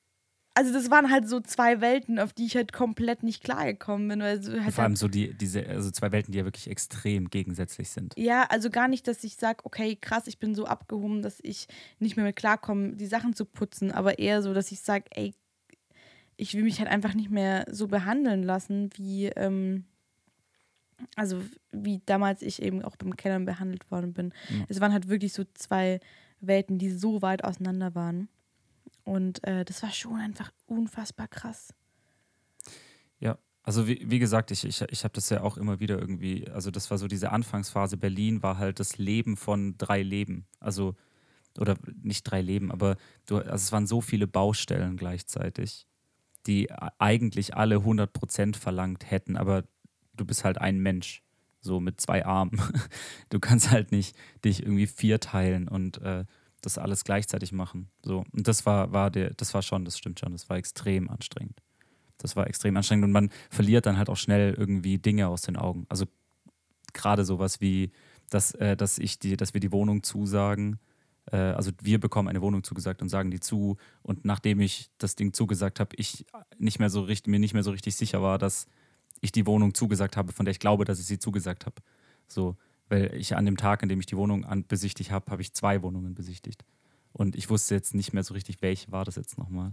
also 0.54 0.72
das 0.72 0.90
waren 0.90 1.10
halt 1.10 1.26
so 1.26 1.40
zwei 1.40 1.80
Welten, 1.80 2.18
auf 2.18 2.34
die 2.34 2.44
ich 2.44 2.56
halt 2.56 2.72
komplett 2.74 3.22
nicht 3.22 3.42
klargekommen 3.42 4.08
bin. 4.08 4.20
Weil 4.20 4.42
so 4.42 4.52
halt 4.60 4.74
Vor 4.74 4.84
allem 4.84 4.96
so 4.96 5.08
die, 5.08 5.32
diese, 5.32 5.66
also 5.66 5.90
zwei 5.90 6.12
Welten, 6.12 6.32
die 6.32 6.38
ja 6.38 6.44
wirklich 6.44 6.68
extrem 6.68 7.30
gegensätzlich 7.30 7.88
sind. 7.88 8.14
Ja, 8.18 8.44
also 8.50 8.68
gar 8.68 8.88
nicht, 8.88 9.08
dass 9.08 9.24
ich 9.24 9.36
sage, 9.36 9.64
okay, 9.64 9.96
krass, 9.96 10.26
ich 10.26 10.38
bin 10.38 10.54
so 10.54 10.66
abgehoben, 10.66 11.22
dass 11.22 11.38
ich 11.42 11.68
nicht 11.98 12.16
mehr 12.16 12.26
mit 12.26 12.36
klarkomme, 12.36 12.96
die 12.96 13.06
Sachen 13.06 13.34
zu 13.34 13.46
putzen, 13.46 13.90
aber 13.90 14.18
eher 14.18 14.42
so, 14.42 14.52
dass 14.52 14.70
ich 14.72 14.80
sage, 14.80 15.04
ey, 15.12 15.32
ich 16.36 16.54
will 16.54 16.64
mich 16.64 16.78
halt 16.80 16.90
einfach 16.90 17.14
nicht 17.14 17.30
mehr 17.30 17.64
so 17.70 17.88
behandeln 17.88 18.42
lassen, 18.42 18.90
wie, 18.96 19.26
ähm, 19.26 19.86
also 21.16 21.42
wie 21.70 22.00
damals 22.06 22.42
ich 22.42 22.62
eben 22.62 22.82
auch 22.82 22.96
beim 22.96 23.16
Kellern 23.16 23.44
behandelt 23.44 23.90
worden 23.90 24.12
bin. 24.12 24.32
Mhm. 24.50 24.66
Es 24.68 24.80
waren 24.80 24.92
halt 24.92 25.08
wirklich 25.08 25.32
so 25.32 25.44
zwei 25.54 26.00
Welten, 26.40 26.78
die 26.78 26.90
so 26.90 27.22
weit 27.22 27.44
auseinander 27.44 27.94
waren. 27.94 28.28
Und 29.04 29.42
äh, 29.44 29.64
das 29.64 29.82
war 29.82 29.90
schon 29.90 30.16
einfach 30.16 30.52
unfassbar 30.66 31.28
krass. 31.28 31.74
Ja, 33.18 33.38
also 33.62 33.86
wie, 33.86 34.04
wie 34.04 34.18
gesagt, 34.18 34.50
ich, 34.50 34.64
ich, 34.64 34.80
ich 34.82 35.04
habe 35.04 35.14
das 35.14 35.30
ja 35.30 35.42
auch 35.42 35.56
immer 35.56 35.80
wieder 35.80 35.98
irgendwie, 35.98 36.48
also 36.48 36.70
das 36.70 36.90
war 36.90 36.98
so 36.98 37.06
diese 37.06 37.30
Anfangsphase. 37.30 37.96
Berlin 37.96 38.42
war 38.42 38.58
halt 38.58 38.80
das 38.80 38.98
Leben 38.98 39.36
von 39.36 39.76
drei 39.78 40.02
Leben. 40.02 40.46
Also, 40.60 40.94
oder 41.58 41.76
nicht 42.02 42.24
drei 42.24 42.40
Leben, 42.40 42.72
aber 42.72 42.96
du, 43.26 43.36
also 43.36 43.54
es 43.54 43.72
waren 43.72 43.86
so 43.86 44.00
viele 44.00 44.26
Baustellen 44.26 44.96
gleichzeitig, 44.96 45.86
die 46.46 46.70
eigentlich 46.98 47.54
alle 47.54 47.76
100% 47.76 48.56
verlangt 48.56 49.10
hätten, 49.10 49.36
aber 49.36 49.64
du 50.16 50.24
bist 50.24 50.44
halt 50.44 50.58
ein 50.58 50.78
Mensch, 50.78 51.22
so 51.60 51.80
mit 51.80 52.00
zwei 52.00 52.24
Armen. 52.24 52.60
Du 53.30 53.40
kannst 53.40 53.70
halt 53.70 53.92
nicht 53.92 54.14
dich 54.44 54.62
irgendwie 54.62 54.86
vierteilen 54.86 55.68
und 55.68 55.98
äh, 56.02 56.26
das 56.60 56.78
alles 56.78 57.04
gleichzeitig 57.04 57.52
machen. 57.52 57.88
So. 58.04 58.24
Und 58.30 58.46
das 58.46 58.66
war, 58.66 58.92
war 58.92 59.10
der, 59.10 59.30
das 59.30 59.54
war 59.54 59.62
schon, 59.62 59.84
das 59.84 59.96
stimmt 59.96 60.20
schon, 60.20 60.32
das 60.32 60.50
war 60.50 60.56
extrem 60.56 61.08
anstrengend. 61.08 61.62
Das 62.18 62.36
war 62.36 62.46
extrem 62.46 62.76
anstrengend 62.76 63.04
und 63.04 63.12
man 63.12 63.30
verliert 63.50 63.86
dann 63.86 63.96
halt 63.96 64.08
auch 64.08 64.16
schnell 64.16 64.54
irgendwie 64.54 64.98
Dinge 64.98 65.28
aus 65.28 65.42
den 65.42 65.56
Augen. 65.56 65.86
Also 65.88 66.06
gerade 66.92 67.24
sowas 67.24 67.60
wie, 67.60 67.90
dass, 68.30 68.54
äh, 68.54 68.76
dass 68.76 68.98
ich 68.98 69.18
die, 69.18 69.36
dass 69.36 69.54
wir 69.54 69.60
die 69.60 69.72
Wohnung 69.72 70.02
zusagen. 70.02 70.78
Äh, 71.30 71.36
also 71.36 71.72
wir 71.80 71.98
bekommen 71.98 72.28
eine 72.28 72.42
Wohnung 72.42 72.62
zugesagt 72.62 73.02
und 73.02 73.08
sagen 73.08 73.30
die 73.30 73.40
zu. 73.40 73.76
Und 74.02 74.24
nachdem 74.24 74.60
ich 74.60 74.90
das 74.98 75.16
Ding 75.16 75.32
zugesagt 75.32 75.80
habe, 75.80 75.96
ich 75.96 76.26
nicht 76.58 76.78
mehr 76.78 76.90
so 76.90 77.02
richtig, 77.02 77.30
mir 77.30 77.40
nicht 77.40 77.54
mehr 77.54 77.64
so 77.64 77.70
richtig 77.72 77.96
sicher 77.96 78.22
war, 78.22 78.38
dass 78.38 78.66
ich 79.22 79.32
die 79.32 79.46
Wohnung 79.46 79.72
zugesagt 79.72 80.18
habe, 80.18 80.32
von 80.32 80.44
der 80.44 80.50
ich 80.50 80.58
glaube, 80.58 80.84
dass 80.84 80.98
ich 80.98 81.06
sie 81.06 81.18
zugesagt 81.18 81.64
habe. 81.64 81.76
So, 82.26 82.56
weil 82.88 83.14
ich 83.14 83.34
an 83.36 83.46
dem 83.46 83.56
Tag, 83.56 83.82
an 83.82 83.88
dem 83.88 84.00
ich 84.00 84.06
die 84.06 84.16
Wohnung 84.16 84.44
an, 84.44 84.66
besichtigt 84.66 85.10
habe, 85.10 85.30
habe 85.30 85.40
ich 85.40 85.54
zwei 85.54 85.82
Wohnungen 85.82 86.14
besichtigt. 86.14 86.64
Und 87.12 87.36
ich 87.36 87.48
wusste 87.48 87.74
jetzt 87.74 87.94
nicht 87.94 88.12
mehr 88.12 88.24
so 88.24 88.34
richtig, 88.34 88.60
welche 88.60 88.90
war 88.90 89.04
das 89.04 89.16
jetzt 89.16 89.38
nochmal. 89.38 89.72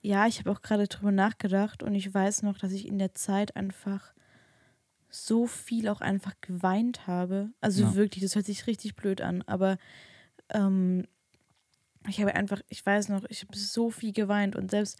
Ja, 0.00 0.26
ich 0.26 0.40
habe 0.40 0.50
auch 0.50 0.62
gerade 0.62 0.88
drüber 0.88 1.12
nachgedacht 1.12 1.82
und 1.82 1.94
ich 1.94 2.12
weiß 2.12 2.42
noch, 2.42 2.58
dass 2.58 2.72
ich 2.72 2.88
in 2.88 2.98
der 2.98 3.14
Zeit 3.14 3.54
einfach 3.54 4.14
so 5.08 5.46
viel 5.46 5.88
auch 5.88 6.00
einfach 6.00 6.34
geweint 6.40 7.06
habe. 7.06 7.50
Also 7.60 7.82
ja. 7.82 7.94
wirklich, 7.94 8.24
das 8.24 8.34
hört 8.34 8.46
sich 8.46 8.66
richtig 8.66 8.96
blöd 8.96 9.20
an, 9.20 9.42
aber 9.42 9.76
ähm, 10.48 11.06
ich 12.08 12.20
habe 12.20 12.34
einfach, 12.34 12.60
ich 12.68 12.84
weiß 12.84 13.10
noch, 13.10 13.24
ich 13.28 13.42
habe 13.42 13.56
so 13.56 13.90
viel 13.90 14.12
geweint 14.12 14.56
und 14.56 14.70
selbst 14.70 14.98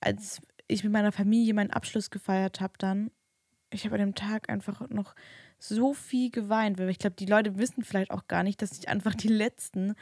als 0.00 0.40
ich 0.72 0.84
mit 0.84 0.92
meiner 0.92 1.12
Familie 1.12 1.54
meinen 1.54 1.70
Abschluss 1.70 2.10
gefeiert 2.10 2.60
habe 2.60 2.74
dann, 2.78 3.10
ich 3.70 3.84
habe 3.84 3.94
an 3.94 4.00
dem 4.00 4.14
Tag 4.14 4.50
einfach 4.50 4.88
noch 4.90 5.14
so 5.58 5.94
viel 5.94 6.30
geweint, 6.30 6.78
weil 6.78 6.90
ich 6.90 6.98
glaube, 6.98 7.16
die 7.16 7.26
Leute 7.26 7.56
wissen 7.56 7.84
vielleicht 7.84 8.10
auch 8.10 8.26
gar 8.28 8.42
nicht, 8.42 8.60
dass 8.62 8.78
ich 8.78 8.88
einfach 8.88 9.14
die 9.14 9.28
letzten, 9.28 9.94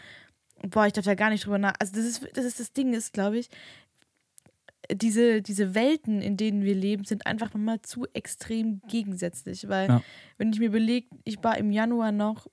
boah, 0.63 0.87
ich 0.87 0.93
darf 0.93 1.05
ja 1.05 1.15
gar 1.15 1.31
nicht 1.31 1.45
drüber 1.45 1.59
nach, 1.59 1.75
also 1.79 1.95
das 1.95 2.05
ist 2.05 2.27
das, 2.35 2.45
ist 2.45 2.61
das 2.61 2.73
Ding 2.73 2.93
ist, 2.95 3.13
glaube 3.13 3.39
ich, 3.39 3.51
diese, 4.93 5.43
diese 5.43 5.75
Welten, 5.75 6.21
in 6.21 6.37
denen 6.37 6.65
wir 6.65 6.75
leben, 6.75 7.05
sind 7.05 7.27
einfach 7.27 7.53
nochmal 7.55 7.81
zu 7.83 8.07
extrem 8.13 8.81
gegensätzlich, 8.89 9.69
weil 9.69 9.89
ja. 9.89 10.03
wenn 10.39 10.53
ich 10.53 10.59
mir 10.59 10.67
überlege, 10.67 11.09
ich 11.25 11.43
war 11.45 11.59
im 11.59 11.71
Januar 11.71 12.13
noch, 12.13 12.49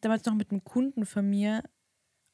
damals 0.00 0.24
noch 0.24 0.34
mit 0.34 0.50
einem 0.50 0.64
Kunden 0.64 1.06
von 1.06 1.28
mir 1.28 1.62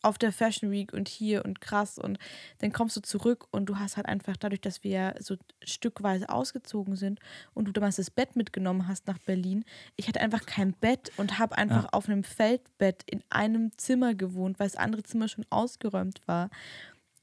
auf 0.02 0.18
der 0.18 0.32
Fashion 0.32 0.70
Week 0.70 0.92
und 0.92 1.08
hier 1.08 1.44
und 1.44 1.60
krass 1.60 1.98
und 1.98 2.18
dann 2.58 2.72
kommst 2.72 2.96
du 2.96 3.00
zurück 3.02 3.46
und 3.50 3.66
du 3.66 3.78
hast 3.78 3.96
halt 3.96 4.06
einfach 4.06 4.36
dadurch, 4.36 4.60
dass 4.60 4.82
wir 4.82 4.90
ja 4.90 5.14
so 5.20 5.36
stückweise 5.62 6.28
ausgezogen 6.28 6.96
sind 6.96 7.20
und 7.54 7.66
du 7.66 7.72
damals 7.72 7.96
das 7.96 8.10
Bett 8.10 8.36
mitgenommen 8.36 8.88
hast 8.88 9.06
nach 9.06 9.18
Berlin, 9.18 9.64
ich 9.96 10.08
hatte 10.08 10.20
einfach 10.20 10.46
kein 10.46 10.72
Bett 10.72 11.12
und 11.16 11.38
habe 11.38 11.56
einfach 11.58 11.84
Ja. 11.84 11.88
auf 11.92 12.08
einem 12.08 12.24
Feldbett 12.24 13.02
in 13.06 13.22
einem 13.30 13.76
Zimmer 13.76 14.14
gewohnt, 14.14 14.58
weil 14.58 14.68
das 14.68 14.76
andere 14.76 15.02
Zimmer 15.02 15.28
schon 15.28 15.44
ausgeräumt 15.50 16.26
war. 16.26 16.50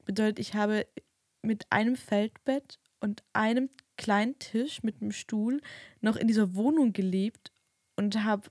Bedeutet, 0.04 0.38
ich 0.38 0.54
habe 0.54 0.86
mit 1.42 1.66
einem 1.70 1.96
Feldbett 1.96 2.78
und 3.00 3.22
einem 3.32 3.70
kleinen 3.96 4.38
Tisch 4.38 4.82
mit 4.82 5.00
einem 5.02 5.12
Stuhl 5.12 5.60
noch 6.00 6.16
in 6.16 6.28
dieser 6.28 6.54
Wohnung 6.54 6.92
gelebt 6.92 7.52
und 7.96 8.22
habe, 8.24 8.48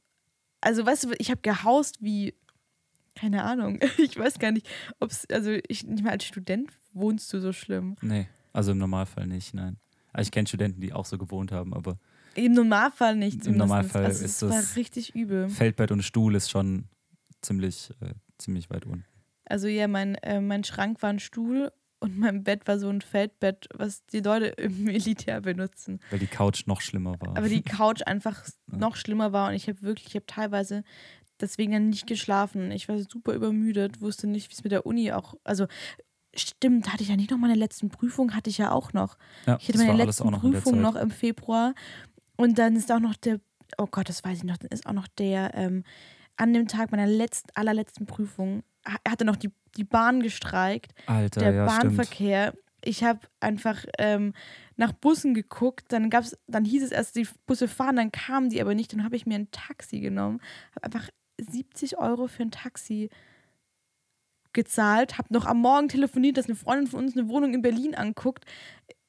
also 0.61 0.85
weißt 0.85 1.05
du, 1.05 1.13
ich 1.17 1.31
habe 1.31 1.41
gehaust 1.41 2.01
wie, 2.01 2.33
keine 3.19 3.43
Ahnung, 3.43 3.79
ich 3.97 4.17
weiß 4.17 4.39
gar 4.39 4.51
nicht, 4.51 4.67
ob 4.99 5.11
es, 5.11 5.25
also 5.31 5.51
ich 5.67 5.83
nicht 5.85 6.03
mal 6.03 6.11
als 6.11 6.23
Student 6.25 6.71
wohnst 6.93 7.31
du 7.33 7.39
so 7.39 7.51
schlimm. 7.53 7.95
Nee, 8.01 8.27
also 8.53 8.71
im 8.71 8.77
Normalfall 8.77 9.27
nicht, 9.27 9.53
nein. 9.53 9.77
Also 10.13 10.27
ich 10.27 10.31
kenne 10.31 10.47
Studenten, 10.47 10.81
die 10.81 10.93
auch 10.93 11.05
so 11.05 11.17
gewohnt 11.17 11.51
haben, 11.51 11.73
aber 11.73 11.97
Im 12.35 12.53
Normalfall 12.53 13.15
nicht. 13.15 13.35
Im 13.37 13.41
zumindest. 13.41 13.67
Normalfall 13.69 14.05
also, 14.05 14.25
ist 14.25 14.41
es 14.41 14.49
war 14.49 14.57
das- 14.57 14.75
richtig 14.75 15.15
übel. 15.15 15.49
Feldbett 15.49 15.91
und 15.91 16.01
Stuhl 16.03 16.35
ist 16.35 16.49
schon 16.49 16.85
ziemlich, 17.41 17.91
äh, 18.01 18.13
ziemlich 18.37 18.69
weit 18.69 18.85
unten. 18.85 19.05
Also 19.45 19.67
ja, 19.67 19.87
mein, 19.87 20.15
äh, 20.15 20.41
mein 20.41 20.63
Schrank 20.63 21.01
war 21.01 21.09
ein 21.09 21.19
Stuhl 21.19 21.71
und 21.99 22.17
mein 22.19 22.43
Bett 22.43 22.67
war 22.67 22.77
so 22.79 22.89
ein 22.89 23.01
Feldbett, 23.01 23.67
was 23.73 24.05
die 24.07 24.19
Leute 24.19 24.47
im 24.47 24.83
Militär 24.83 25.41
benutzen. 25.41 25.99
Weil 26.09 26.19
die 26.19 26.27
Couch 26.27 26.65
noch 26.67 26.81
schlimmer 26.81 27.15
war. 27.19 27.37
Aber 27.37 27.49
die 27.49 27.61
Couch 27.77 28.01
einfach 28.05 28.43
noch 28.67 28.95
schlimmer 28.95 29.31
war 29.33 29.49
und 29.49 29.55
ich 29.55 29.67
habe 29.67 29.81
wirklich, 29.83 30.07
ich 30.09 30.15
habe 30.15 30.25
teilweise 30.25 30.83
deswegen 31.41 31.71
dann 31.71 31.89
nicht 31.89 32.07
geschlafen. 32.07 32.71
Ich 32.71 32.87
war 32.89 32.97
super 32.99 33.33
übermüdet, 33.33 34.01
wusste 34.01 34.27
nicht, 34.27 34.49
wie 34.49 34.53
es 34.53 34.63
mit 34.63 34.71
der 34.71 34.85
Uni 34.85 35.11
auch, 35.11 35.35
also 35.43 35.67
stimmt, 36.35 36.91
hatte 36.93 37.03
ich 37.03 37.09
ja 37.09 37.15
nicht 37.15 37.31
noch 37.31 37.37
meine 37.37 37.55
letzten 37.55 37.89
Prüfung, 37.89 38.35
hatte 38.35 38.49
ich 38.49 38.57
ja 38.57 38.71
auch 38.71 38.93
noch. 38.93 39.17
ja, 39.45 39.57
Ich 39.59 39.67
hatte 39.69 39.77
meine 39.79 39.93
letzten 40.05 40.29
noch 40.29 40.41
der 40.41 40.49
Prüfung 40.49 40.81
noch 40.81 40.95
im 40.95 41.09
Februar 41.11 41.73
und 42.35 42.59
dann 42.59 42.75
ist 42.75 42.91
auch 42.91 42.99
noch 42.99 43.15
der, 43.15 43.39
oh 43.77 43.87
Gott, 43.89 44.09
das 44.09 44.23
weiß 44.23 44.39
ich 44.39 44.43
noch, 44.43 44.57
dann 44.57 44.69
ist 44.69 44.85
auch 44.85 44.93
noch 44.93 45.07
der, 45.07 45.53
ähm, 45.55 45.83
an 46.35 46.53
dem 46.53 46.67
Tag 46.67 46.91
meiner 46.91 47.07
letzten, 47.07 47.49
allerletzten 47.55 48.05
Prüfung, 48.05 48.63
ha- 48.87 48.99
hatte 49.07 49.25
noch 49.25 49.35
die, 49.37 49.49
die 49.75 49.83
Bahn 49.83 50.21
gestreikt 50.21 50.91
Alter, 51.07 51.39
der 51.39 51.53
ja, 51.53 51.69
stimmt. 51.69 51.97
Bahnverkehr. 51.97 52.53
Ich 52.85 53.03
habe 53.03 53.21
einfach 53.39 53.83
ähm, 53.97 54.33
nach 54.75 54.91
Bussen 54.93 55.33
geguckt, 55.33 55.85
dann 55.91 56.11
gab's, 56.11 56.37
dann 56.45 56.63
hieß 56.63 56.83
es 56.83 56.91
erst, 56.91 57.15
die 57.15 57.27
Busse 57.47 57.67
fahren, 57.67 57.95
dann 57.95 58.11
kamen 58.11 58.49
die 58.51 58.61
aber 58.61 58.75
nicht. 58.75 58.93
Dann 58.93 59.03
habe 59.03 59.15
ich 59.15 59.25
mir 59.25 59.33
ein 59.35 59.49
Taxi 59.49 59.99
genommen, 59.99 60.39
habe 60.75 60.85
einfach 60.85 61.09
70 61.37 61.97
Euro 61.97 62.27
für 62.27 62.43
ein 62.43 62.51
Taxi 62.51 63.09
gezahlt, 64.53 65.17
habe 65.17 65.33
noch 65.33 65.45
am 65.45 65.61
Morgen 65.61 65.87
telefoniert, 65.87 66.37
dass 66.37 66.47
eine 66.47 66.55
Freundin 66.55 66.87
von 66.87 67.03
uns 67.03 67.15
eine 67.15 67.29
Wohnung 67.29 67.53
in 67.53 67.61
Berlin 67.61 67.95
anguckt. 67.95 68.45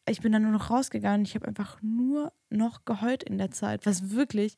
Ich 0.09 0.21
bin 0.21 0.33
dann 0.33 0.43
nur 0.43 0.53
noch 0.53 0.71
rausgegangen. 0.71 1.25
Ich 1.25 1.35
habe 1.35 1.47
einfach 1.47 1.81
nur 1.83 2.33
noch 2.51 2.85
geheult 2.85 3.23
in 3.23 3.39
der 3.39 3.51
Zeit, 3.51 3.87
was 3.87 4.11
wirklich 4.11 4.57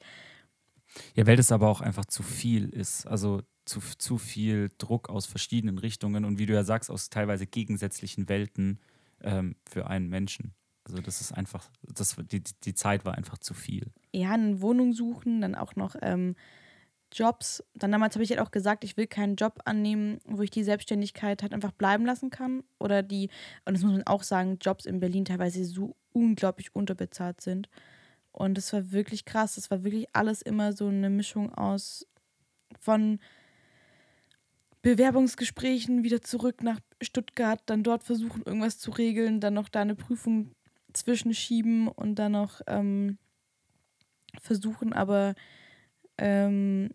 Ja, 1.14 1.26
weil 1.26 1.36
das 1.36 1.52
aber 1.52 1.68
auch 1.68 1.80
einfach 1.80 2.06
zu 2.06 2.22
viel 2.22 2.68
ist. 2.68 3.06
Also 3.06 3.42
zu, 3.64 3.80
zu 3.98 4.18
viel 4.18 4.70
Druck 4.78 5.08
aus 5.08 5.26
verschiedenen 5.26 5.78
Richtungen 5.78 6.24
und 6.24 6.38
wie 6.38 6.46
du 6.46 6.54
ja 6.54 6.64
sagst, 6.64 6.90
aus 6.90 7.08
teilweise 7.08 7.46
gegensätzlichen 7.46 8.28
Welten 8.28 8.80
ähm, 9.22 9.54
für 9.68 9.86
einen 9.86 10.08
Menschen. 10.08 10.54
Also 10.84 11.00
das 11.00 11.20
ist 11.20 11.32
einfach, 11.32 11.70
das, 11.82 12.16
die, 12.32 12.42
die 12.64 12.74
Zeit 12.74 13.04
war 13.04 13.14
einfach 13.14 13.38
zu 13.38 13.54
viel. 13.54 13.92
ja, 14.12 14.32
eine 14.32 14.60
Wohnung 14.60 14.92
suchen, 14.92 15.40
dann 15.40 15.54
auch 15.54 15.76
noch 15.76 15.94
ähm, 16.02 16.34
Jobs. 17.12 17.62
Dann 17.74 17.92
damals 17.92 18.14
habe 18.14 18.24
ich 18.24 18.30
halt 18.30 18.40
auch 18.40 18.50
gesagt, 18.50 18.84
ich 18.84 18.96
will 18.96 19.06
keinen 19.06 19.36
Job 19.36 19.60
annehmen, 19.64 20.20
wo 20.24 20.42
ich 20.42 20.50
die 20.50 20.64
Selbstständigkeit 20.64 21.42
halt 21.42 21.52
einfach 21.52 21.72
bleiben 21.72 22.04
lassen 22.04 22.30
kann. 22.30 22.62
Oder 22.78 23.02
die, 23.02 23.30
und 23.64 23.74
das 23.74 23.82
muss 23.82 23.92
man 23.92 24.06
auch 24.06 24.22
sagen, 24.22 24.58
Jobs 24.60 24.86
in 24.86 25.00
Berlin 25.00 25.24
teilweise 25.24 25.64
so 25.64 25.96
unglaublich 26.12 26.74
unterbezahlt 26.74 27.40
sind. 27.40 27.68
Und 28.32 28.56
das 28.56 28.72
war 28.72 28.92
wirklich 28.92 29.24
krass. 29.24 29.56
Das 29.56 29.70
war 29.70 29.84
wirklich 29.84 30.06
alles 30.12 30.42
immer 30.42 30.72
so 30.72 30.86
eine 30.88 31.10
Mischung 31.10 31.52
aus 31.54 32.06
von 32.78 33.18
Bewerbungsgesprächen 34.82 36.04
wieder 36.04 36.22
zurück 36.22 36.62
nach 36.62 36.80
Stuttgart, 37.02 37.60
dann 37.66 37.82
dort 37.82 38.02
versuchen, 38.02 38.42
irgendwas 38.44 38.78
zu 38.78 38.90
regeln, 38.90 39.40
dann 39.40 39.54
noch 39.54 39.68
da 39.68 39.82
eine 39.82 39.94
Prüfung 39.94 40.52
zwischenschieben 40.92 41.88
und 41.88 42.14
dann 42.14 42.32
noch 42.32 42.60
ähm, 42.66 43.18
versuchen, 44.40 44.92
aber 44.92 45.34
ähm, 46.16 46.90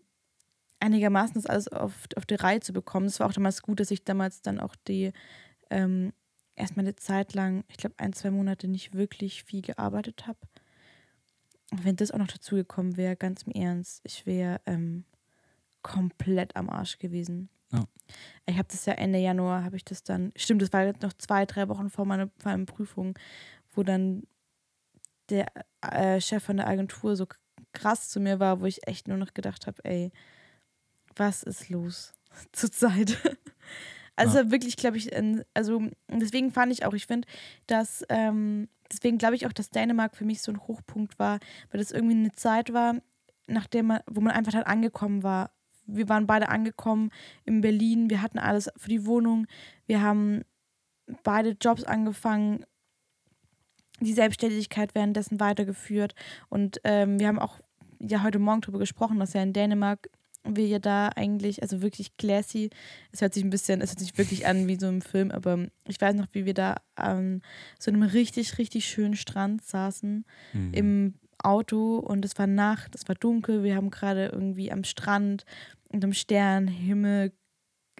einigermaßen 0.86 1.34
das 1.34 1.46
alles 1.46 1.68
auf, 1.68 1.92
auf 2.16 2.26
die 2.26 2.36
Reihe 2.36 2.60
zu 2.60 2.72
bekommen. 2.72 3.06
Es 3.06 3.20
war 3.20 3.28
auch 3.28 3.32
damals 3.32 3.62
gut, 3.62 3.80
dass 3.80 3.90
ich 3.90 4.04
damals 4.04 4.40
dann 4.40 4.60
auch 4.60 4.76
die 4.86 5.12
ähm, 5.70 6.12
erstmal 6.54 6.84
eine 6.84 6.96
Zeit 6.96 7.34
lang, 7.34 7.64
ich 7.68 7.76
glaube 7.76 7.96
ein, 7.98 8.12
zwei 8.12 8.30
Monate 8.30 8.68
nicht 8.68 8.94
wirklich 8.94 9.42
viel 9.44 9.62
gearbeitet 9.62 10.26
habe. 10.26 10.38
Und 11.72 11.84
wenn 11.84 11.96
das 11.96 12.12
auch 12.12 12.18
noch 12.18 12.28
dazu 12.28 12.54
gekommen 12.54 12.96
wäre, 12.96 13.16
ganz 13.16 13.42
im 13.42 13.52
Ernst, 13.52 14.00
ich 14.04 14.24
wäre 14.26 14.60
ähm, 14.66 15.04
komplett 15.82 16.54
am 16.54 16.70
Arsch 16.70 16.98
gewesen. 16.98 17.48
Ja. 17.72 17.84
Ich 18.46 18.56
habe 18.56 18.68
das 18.70 18.86
ja 18.86 18.94
Ende 18.94 19.18
Januar, 19.18 19.64
habe 19.64 19.76
ich 19.76 19.84
das 19.84 20.04
dann, 20.04 20.32
stimmt, 20.36 20.62
das 20.62 20.72
war 20.72 20.84
jetzt 20.84 21.02
noch 21.02 21.12
zwei, 21.14 21.44
drei 21.44 21.68
Wochen 21.68 21.90
vor 21.90 22.06
meiner, 22.06 22.28
vor 22.38 22.52
meiner 22.52 22.64
Prüfung, 22.64 23.18
wo 23.72 23.82
dann 23.82 24.22
der 25.30 25.46
äh, 25.80 26.20
Chef 26.20 26.44
von 26.44 26.58
der 26.58 26.68
Agentur 26.68 27.16
so 27.16 27.26
krass 27.72 28.08
zu 28.08 28.20
mir 28.20 28.38
war, 28.38 28.60
wo 28.60 28.66
ich 28.66 28.86
echt 28.86 29.08
nur 29.08 29.16
noch 29.18 29.34
gedacht 29.34 29.66
habe, 29.66 29.84
ey, 29.84 30.12
was 31.16 31.42
ist 31.42 31.68
los 31.70 32.12
zurzeit? 32.52 33.18
Also 34.16 34.38
Ja. 34.38 34.50
wirklich, 34.50 34.76
glaube 34.76 34.96
ich, 34.96 35.10
also 35.54 35.82
deswegen 36.08 36.50
fand 36.50 36.72
ich 36.72 36.86
auch, 36.86 36.94
ich 36.94 37.06
finde, 37.06 37.28
dass, 37.66 38.04
ähm, 38.08 38.68
deswegen 38.90 39.18
glaube 39.18 39.34
ich 39.36 39.46
auch, 39.46 39.52
dass 39.52 39.70
Dänemark 39.70 40.16
für 40.16 40.24
mich 40.24 40.40
so 40.42 40.52
ein 40.52 40.60
Hochpunkt 40.66 41.18
war, 41.18 41.38
weil 41.70 41.80
das 41.80 41.90
irgendwie 41.90 42.16
eine 42.16 42.32
Zeit 42.32 42.72
war, 42.72 42.96
nachdem 43.46 43.86
man, 43.88 44.00
wo 44.06 44.20
man 44.20 44.32
einfach 44.32 44.54
halt 44.54 44.66
angekommen 44.66 45.22
war. 45.22 45.50
Wir 45.86 46.08
waren 46.08 46.26
beide 46.26 46.48
angekommen 46.48 47.10
in 47.44 47.60
Berlin, 47.60 48.10
wir 48.10 48.22
hatten 48.22 48.38
alles 48.38 48.70
für 48.76 48.88
die 48.88 49.06
Wohnung, 49.06 49.46
wir 49.86 50.02
haben 50.02 50.42
beide 51.22 51.50
Jobs 51.60 51.84
angefangen, 51.84 52.64
die 54.00 54.12
Selbstständigkeit 54.12 54.94
währenddessen 54.94 55.40
weitergeführt 55.40 56.14
und 56.48 56.80
ähm, 56.84 57.18
wir 57.18 57.28
haben 57.28 57.38
auch 57.38 57.60
ja 57.98 58.22
heute 58.22 58.38
Morgen 58.38 58.60
darüber 58.60 58.78
gesprochen, 58.78 59.18
dass 59.18 59.32
ja 59.32 59.42
in 59.42 59.52
Dänemark 59.54 60.10
wir 60.54 60.66
ja 60.66 60.78
da 60.78 61.08
eigentlich, 61.08 61.62
also 61.62 61.82
wirklich 61.82 62.16
classy, 62.16 62.70
es 63.12 63.20
hört 63.20 63.34
sich 63.34 63.42
ein 63.42 63.50
bisschen, 63.50 63.80
es 63.80 63.90
hört 63.90 63.98
sich 64.00 64.16
wirklich 64.18 64.46
an 64.46 64.68
wie 64.68 64.76
so 64.78 64.88
im 64.88 65.00
Film, 65.02 65.30
aber 65.30 65.66
ich 65.88 66.00
weiß 66.00 66.14
noch, 66.14 66.26
wie 66.32 66.44
wir 66.44 66.54
da 66.54 66.76
an 66.94 67.42
so 67.78 67.90
einem 67.90 68.02
richtig, 68.02 68.58
richtig 68.58 68.86
schönen 68.86 69.16
Strand 69.16 69.64
saßen 69.64 70.24
Mhm. 70.52 70.74
im 70.74 71.14
Auto 71.38 71.96
und 71.98 72.24
es 72.24 72.38
war 72.38 72.46
Nacht, 72.46 72.94
es 72.94 73.08
war 73.08 73.14
dunkel, 73.14 73.62
wir 73.64 73.74
haben 73.76 73.90
gerade 73.90 74.26
irgendwie 74.26 74.70
am 74.72 74.84
Strand 74.84 75.44
und 75.90 76.04
am 76.04 76.12
Sternenhimmel 76.12 77.32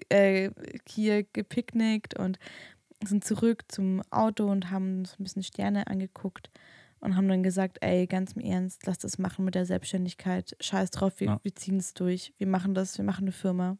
äh, 0.09 0.49
hier 0.87 1.23
gepicknickt 1.33 2.17
und 2.17 2.39
sind 3.03 3.23
zurück 3.23 3.65
zum 3.67 4.01
Auto 4.09 4.45
und 4.47 4.71
haben 4.71 4.99
uns 4.99 5.19
ein 5.19 5.23
bisschen 5.23 5.43
Sterne 5.43 5.87
angeguckt 5.87 6.49
und 6.99 7.15
haben 7.15 7.27
dann 7.27 7.43
gesagt, 7.43 7.77
ey, 7.81 8.07
ganz 8.07 8.33
im 8.33 8.41
Ernst, 8.41 8.85
lass 8.85 8.97
das 8.97 9.17
machen 9.17 9.45
mit 9.45 9.55
der 9.55 9.65
Selbstständigkeit. 9.65 10.55
Scheiß 10.59 10.91
drauf, 10.91 11.19
wir, 11.19 11.27
Ja. 11.27 11.39
wir 11.43 11.55
ziehen 11.55 11.77
es 11.77 11.93
durch. 11.93 12.33
Wir 12.37 12.47
machen 12.47 12.73
das, 12.73 12.97
wir 12.97 13.05
machen 13.05 13.23
eine 13.25 13.31
Firma. 13.31 13.77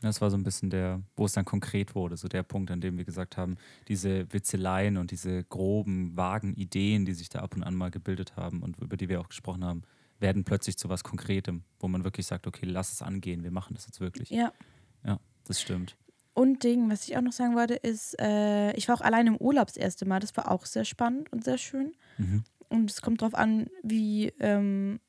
Das 0.00 0.20
war 0.20 0.30
so 0.30 0.36
ein 0.36 0.44
bisschen 0.44 0.70
der, 0.70 1.02
wo 1.16 1.24
es 1.24 1.32
dann 1.32 1.44
konkret 1.44 1.96
wurde, 1.96 2.16
so 2.16 2.28
der 2.28 2.44
Punkt, 2.44 2.70
an 2.70 2.80
dem 2.80 2.96
wir 2.98 3.04
gesagt 3.04 3.36
haben, 3.36 3.56
diese 3.88 4.32
Witzeleien 4.32 4.96
und 4.96 5.10
diese 5.10 5.42
groben, 5.42 6.16
vagen 6.16 6.54
Ideen, 6.54 7.04
die 7.04 7.14
sich 7.14 7.28
da 7.28 7.40
ab 7.40 7.56
und 7.56 7.64
an 7.64 7.74
mal 7.74 7.90
gebildet 7.90 8.36
haben 8.36 8.62
und 8.62 8.78
über 8.78 8.96
die 8.96 9.08
wir 9.08 9.20
auch 9.20 9.28
gesprochen 9.28 9.64
haben, 9.64 9.82
werden 10.20 10.44
plötzlich 10.44 10.76
zu 10.78 10.88
was 10.88 11.02
Konkretem, 11.02 11.64
wo 11.80 11.88
man 11.88 12.04
wirklich 12.04 12.26
sagt, 12.26 12.46
okay, 12.46 12.64
lass 12.66 12.92
es 12.92 13.02
angehen, 13.02 13.42
wir 13.42 13.50
machen 13.50 13.74
das 13.74 13.86
jetzt 13.86 14.00
wirklich. 14.00 14.30
Ja. 14.30 14.52
Das 15.44 15.60
stimmt. 15.62 15.96
Und 16.34 16.62
Ding, 16.62 16.90
was 16.90 17.08
ich 17.08 17.16
auch 17.16 17.22
noch 17.22 17.32
sagen 17.32 17.56
wollte, 17.56 17.74
ist, 17.74 18.14
äh, 18.20 18.72
ich 18.74 18.86
war 18.86 18.94
auch 18.96 19.00
alleine 19.00 19.30
im 19.30 19.36
Urlaub 19.38 19.66
das 19.68 19.78
erste 19.78 20.04
Mal. 20.04 20.20
Das 20.20 20.36
war 20.36 20.50
auch 20.50 20.66
sehr 20.66 20.84
spannend 20.84 21.32
und 21.32 21.42
sehr 21.42 21.56
schön. 21.56 21.94
Mhm. 22.18 22.44
Und 22.68 22.90
es 22.90 23.00
kommt 23.00 23.22
darauf 23.22 23.34
an, 23.34 23.68
wie 23.82 24.28
ähm, 24.40 25.00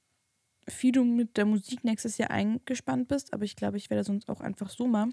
viel 0.68 0.92
du 0.92 1.04
mit 1.04 1.38
der 1.38 1.46
Musik 1.46 1.84
nächstes 1.84 2.18
Jahr 2.18 2.32
eingespannt 2.32 3.08
bist. 3.08 3.34
Aber 3.34 3.44
ich 3.44 3.56
glaube, 3.56 3.78
ich 3.78 3.90
werde 3.90 4.04
sonst 4.04 4.30
auch 4.30 4.42
einfach 4.42 4.70
so 4.70 4.88
mal 4.88 5.10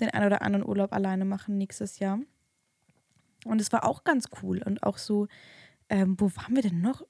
den 0.00 0.10
einen 0.10 0.26
oder 0.26 0.42
anderen 0.42 0.66
Urlaub 0.66 0.92
alleine 0.92 1.24
machen 1.24 1.58
nächstes 1.58 1.98
Jahr. 1.98 2.18
Und 3.44 3.60
es 3.60 3.72
war 3.72 3.84
auch 3.84 4.04
ganz 4.04 4.28
cool. 4.42 4.62
Und 4.64 4.82
auch 4.82 4.98
so, 4.98 5.28
ähm, 5.88 6.16
wo 6.18 6.34
waren 6.36 6.54
wir 6.54 6.62
denn 6.62 6.80
noch? 6.80 7.02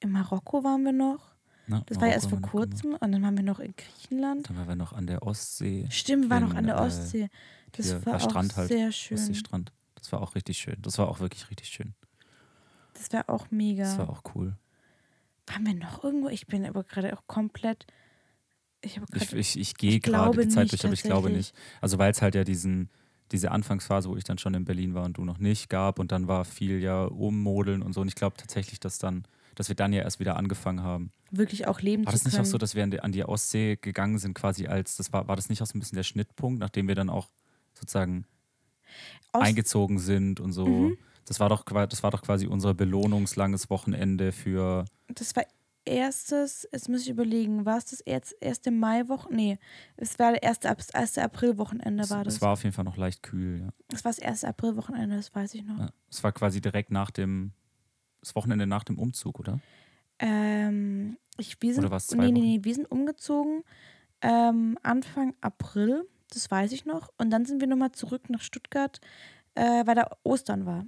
In 0.00 0.10
Marokko 0.10 0.64
waren 0.64 0.82
wir 0.84 0.92
noch. 0.92 1.34
Na, 1.66 1.82
Das 1.86 2.00
war 2.00 2.08
ja 2.08 2.14
erst 2.14 2.28
vor 2.28 2.40
Marokko 2.40 2.58
kurzem. 2.58 2.94
Und 2.94 3.12
dann 3.12 3.22
waren 3.22 3.36
wir 3.36 3.44
noch 3.44 3.60
in 3.60 3.74
Griechenland. 3.76 4.48
Dann 4.48 4.56
waren 4.56 4.68
wir 4.68 4.76
noch 4.76 4.92
an 4.92 5.06
der 5.06 5.22
Ostsee, 5.22 5.86
Stimmt, 5.90 6.24
wir 6.24 6.30
waren 6.30 6.44
noch 6.44 6.54
an 6.54 6.66
der 6.66 6.76
äh, 6.76 6.80
Ostsee. 6.80 7.28
Das 7.72 8.04
war 8.06 8.16
auch 8.16 8.30
Strand 8.30 8.56
halt, 8.56 8.68
sehr 8.68 8.92
schön. 8.92 9.18
Ostseestrand. 9.18 9.72
Das 9.94 10.12
war 10.12 10.22
auch 10.22 10.34
richtig 10.34 10.58
schön. 10.58 10.76
Das 10.80 10.98
war 10.98 11.08
auch 11.08 11.20
wirklich 11.20 11.50
richtig 11.50 11.68
schön. 11.68 11.94
Das 12.98 13.12
war 13.12 13.28
auch 13.34 13.50
mega. 13.50 13.84
Das 13.84 13.98
war 13.98 14.10
auch 14.10 14.22
cool. 14.34 14.56
Waren 15.46 15.66
wir 15.66 15.74
noch 15.74 16.04
irgendwo? 16.04 16.28
Ich 16.28 16.46
bin 16.46 16.66
aber 16.66 16.84
gerade 16.84 17.16
auch 17.16 17.26
komplett 17.26 17.86
Ich, 18.82 19.00
Ich, 19.14 19.32
ich, 19.32 19.58
ich 19.58 19.74
gehe 19.76 19.98
gerade 20.00 20.38
die 20.42 20.48
Zeit 20.48 20.70
durch, 20.72 20.84
aber 20.84 20.92
ich 20.94 21.02
glaube 21.02 21.30
nicht. 21.30 21.54
Also 21.80 21.98
weil 21.98 22.10
es 22.10 22.20
halt 22.22 22.34
ja 22.34 22.44
diesen, 22.44 22.90
diese 23.32 23.50
Anfangsphase, 23.50 24.08
wo 24.08 24.16
ich 24.16 24.24
dann 24.24 24.38
schon 24.38 24.54
in 24.54 24.64
Berlin 24.64 24.94
war 24.94 25.04
und 25.04 25.16
du 25.16 25.24
noch 25.24 25.38
nicht, 25.38 25.68
gab 25.68 25.98
und 25.98 26.12
dann 26.12 26.28
war 26.28 26.44
viel 26.44 26.80
ja 26.82 27.04
ummodeln 27.04 27.82
und 27.82 27.92
so. 27.94 28.00
Und 28.02 28.08
ich 28.08 28.14
glaube 28.14 28.36
tatsächlich, 28.36 28.78
dass 28.80 28.98
dann, 28.98 29.24
dass 29.54 29.68
wir 29.68 29.76
dann 29.76 29.92
ja 29.92 30.02
erst 30.02 30.20
wieder 30.20 30.36
angefangen 30.36 30.82
haben. 30.82 31.12
wirklich 31.30 31.66
auch 31.66 31.80
leben 31.80 32.04
War 32.04 32.12
das 32.12 32.24
nicht 32.24 32.34
können. 32.34 32.46
auch 32.46 32.50
so, 32.50 32.58
dass 32.58 32.74
wir 32.74 32.84
an 32.84 32.90
die, 32.90 33.00
an 33.00 33.12
die 33.12 33.24
Ostsee 33.24 33.76
gegangen 33.80 34.18
sind, 34.18 34.34
quasi 34.34 34.66
als, 34.66 34.96
das 34.96 35.12
war, 35.12 35.28
war 35.28 35.36
das 35.36 35.48
nicht 35.48 35.62
auch 35.62 35.66
so 35.66 35.76
ein 35.76 35.80
bisschen 35.80 35.96
der 35.96 36.04
Schnittpunkt, 36.04 36.60
nachdem 36.60 36.88
wir 36.88 36.94
dann 36.94 37.08
auch 37.10 37.28
sozusagen 37.74 38.26
Aus- 39.32 39.42
eingezogen 39.44 39.98
sind 39.98 40.40
und 40.40 40.52
so. 40.52 40.66
Mhm. 40.66 40.98
Das 41.28 41.40
war 41.40 41.48
doch 41.48 41.64
das 41.64 42.02
war 42.02 42.10
doch 42.10 42.22
quasi 42.22 42.46
unser 42.46 42.74
belohnungslanges 42.74 43.70
Wochenende 43.70 44.32
für 44.32 44.84
Das 45.08 45.36
war 45.36 45.44
erstes, 45.84 46.68
jetzt 46.72 46.88
muss 46.88 47.02
ich 47.02 47.10
überlegen, 47.10 47.64
war 47.64 47.78
es 47.78 47.86
das 47.86 48.00
erst, 48.00 48.36
erste 48.40 48.70
Maiwoche? 48.70 49.32
Nee, 49.32 49.58
es 49.96 50.18
war 50.18 50.32
der 50.32 50.42
erste, 50.42 50.68
das 50.74 50.90
erste 50.90 51.22
Aprilwochenende 51.22 52.04
es, 52.04 52.10
war 52.10 52.24
das. 52.24 52.34
es 52.34 52.42
war 52.42 52.52
auf 52.52 52.62
jeden 52.62 52.74
Fall 52.74 52.84
noch 52.84 52.96
leicht 52.96 53.22
kühl, 53.22 53.60
ja. 53.60 53.68
das 53.88 54.04
war 54.04 54.10
das 54.10 54.18
erste 54.18 54.48
Aprilwochenende, 54.48 55.16
das 55.16 55.34
weiß 55.34 55.54
ich 55.54 55.64
noch. 55.64 55.78
ja. 55.78 55.90
Es 56.10 56.22
war 56.22 56.32
quasi 56.32 56.60
direkt 56.60 56.90
nach 56.90 57.10
dem 57.10 57.52
das 58.20 58.34
Wochenende 58.34 58.66
nach 58.66 58.84
dem 58.84 58.98
Umzug, 58.98 59.38
oder? 59.38 59.60
Ähm, 60.18 61.16
ich, 61.38 61.56
wir 61.62 61.72
sind, 61.72 61.84
Oder 61.84 61.92
war's 61.92 62.08
zwei 62.08 62.26
nee, 62.26 62.32
nee, 62.32 62.40
nee, 62.40 62.58
wir 62.62 62.74
sind 62.74 62.90
umgezogen 62.90 63.62
ähm, 64.22 64.78
Anfang 64.82 65.34
April, 65.40 66.08
das 66.30 66.50
weiß 66.50 66.72
ich 66.72 66.84
noch. 66.84 67.12
Und 67.18 67.30
dann 67.30 67.44
sind 67.44 67.60
wir 67.60 67.68
nochmal 67.68 67.92
zurück 67.92 68.28
nach 68.30 68.40
Stuttgart, 68.40 69.00
äh, 69.54 69.86
weil 69.86 69.94
da 69.94 70.10
Ostern 70.24 70.66
war. 70.66 70.84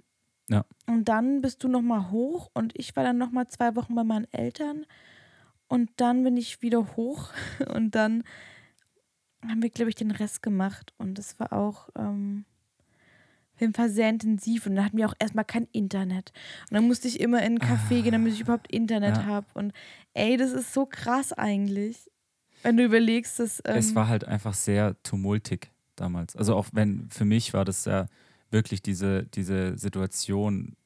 Ja. 0.50 0.64
Und 0.86 1.04
dann 1.08 1.40
bist 1.40 1.62
du 1.62 1.68
nochmal 1.68 2.10
hoch 2.10 2.50
und 2.54 2.72
ich 2.76 2.96
war 2.96 3.04
dann 3.04 3.18
nochmal 3.18 3.46
zwei 3.48 3.76
Wochen 3.76 3.94
bei 3.94 4.04
meinen 4.04 4.30
Eltern. 4.32 4.84
Und 5.68 5.90
dann 5.96 6.24
bin 6.24 6.36
ich 6.36 6.62
wieder 6.62 6.96
hoch 6.96 7.30
und 7.74 7.94
dann 7.94 8.24
haben 9.48 9.62
wir, 9.62 9.70
glaube 9.70 9.88
ich, 9.88 9.94
den 9.94 10.10
Rest 10.10 10.42
gemacht. 10.42 10.92
Und 10.98 11.16
das 11.18 11.38
war 11.38 11.52
auch 11.52 11.88
ähm, 11.96 12.44
auf 13.54 13.60
jeden 13.60 13.72
Fall 13.74 13.88
sehr 13.88 14.08
intensiv. 14.08 14.66
Und 14.66 14.74
dann 14.74 14.84
hatten 14.84 14.98
wir 14.98 15.06
auch 15.06 15.14
erstmal 15.18 15.44
kein 15.44 15.68
Internet. 15.72 16.32
Und 16.68 16.74
dann 16.74 16.86
musste 16.86 17.06
ich 17.08 17.20
immer 17.20 17.38
in 17.38 17.58
einen 17.58 17.58
Café 17.58 18.02
gehen, 18.02 18.12
damit 18.12 18.32
ich 18.32 18.40
überhaupt 18.40 18.70
Internet 18.72 19.18
Ja. 19.18 19.26
habe. 19.26 19.46
Und 19.54 19.72
ey, 20.14 20.36
das 20.36 20.52
ist 20.52 20.74
so 20.74 20.84
krass 20.84 21.32
eigentlich. 21.32 22.10
Wenn 22.62 22.76
du 22.76 22.84
überlegst, 22.84 23.38
dass. 23.38 23.62
Ähm, 23.64 23.76
es 23.76 23.94
war 23.94 24.08
halt 24.08 24.24
einfach 24.24 24.54
sehr 24.54 25.00
tumultig 25.04 25.70
damals. 25.96 26.36
Also 26.36 26.56
auch 26.56 26.66
wenn 26.72 27.08
für 27.10 27.24
mich 27.24 27.54
war 27.54 27.64
das 27.64 27.84
ja 27.84 28.06
wirklich 28.50 28.82
diese, 28.82 29.24
diese 29.24 29.76
Situation, 29.78 30.76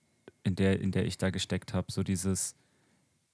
in 0.43 0.57
der, 0.57 0.81
in 0.81 0.93
der 0.93 1.07
ich 1.07 1.19
da 1.19 1.31
gesteckt 1.31 1.73
habe. 1.75 1.91
So 1.91 2.03
dieses 2.03 2.55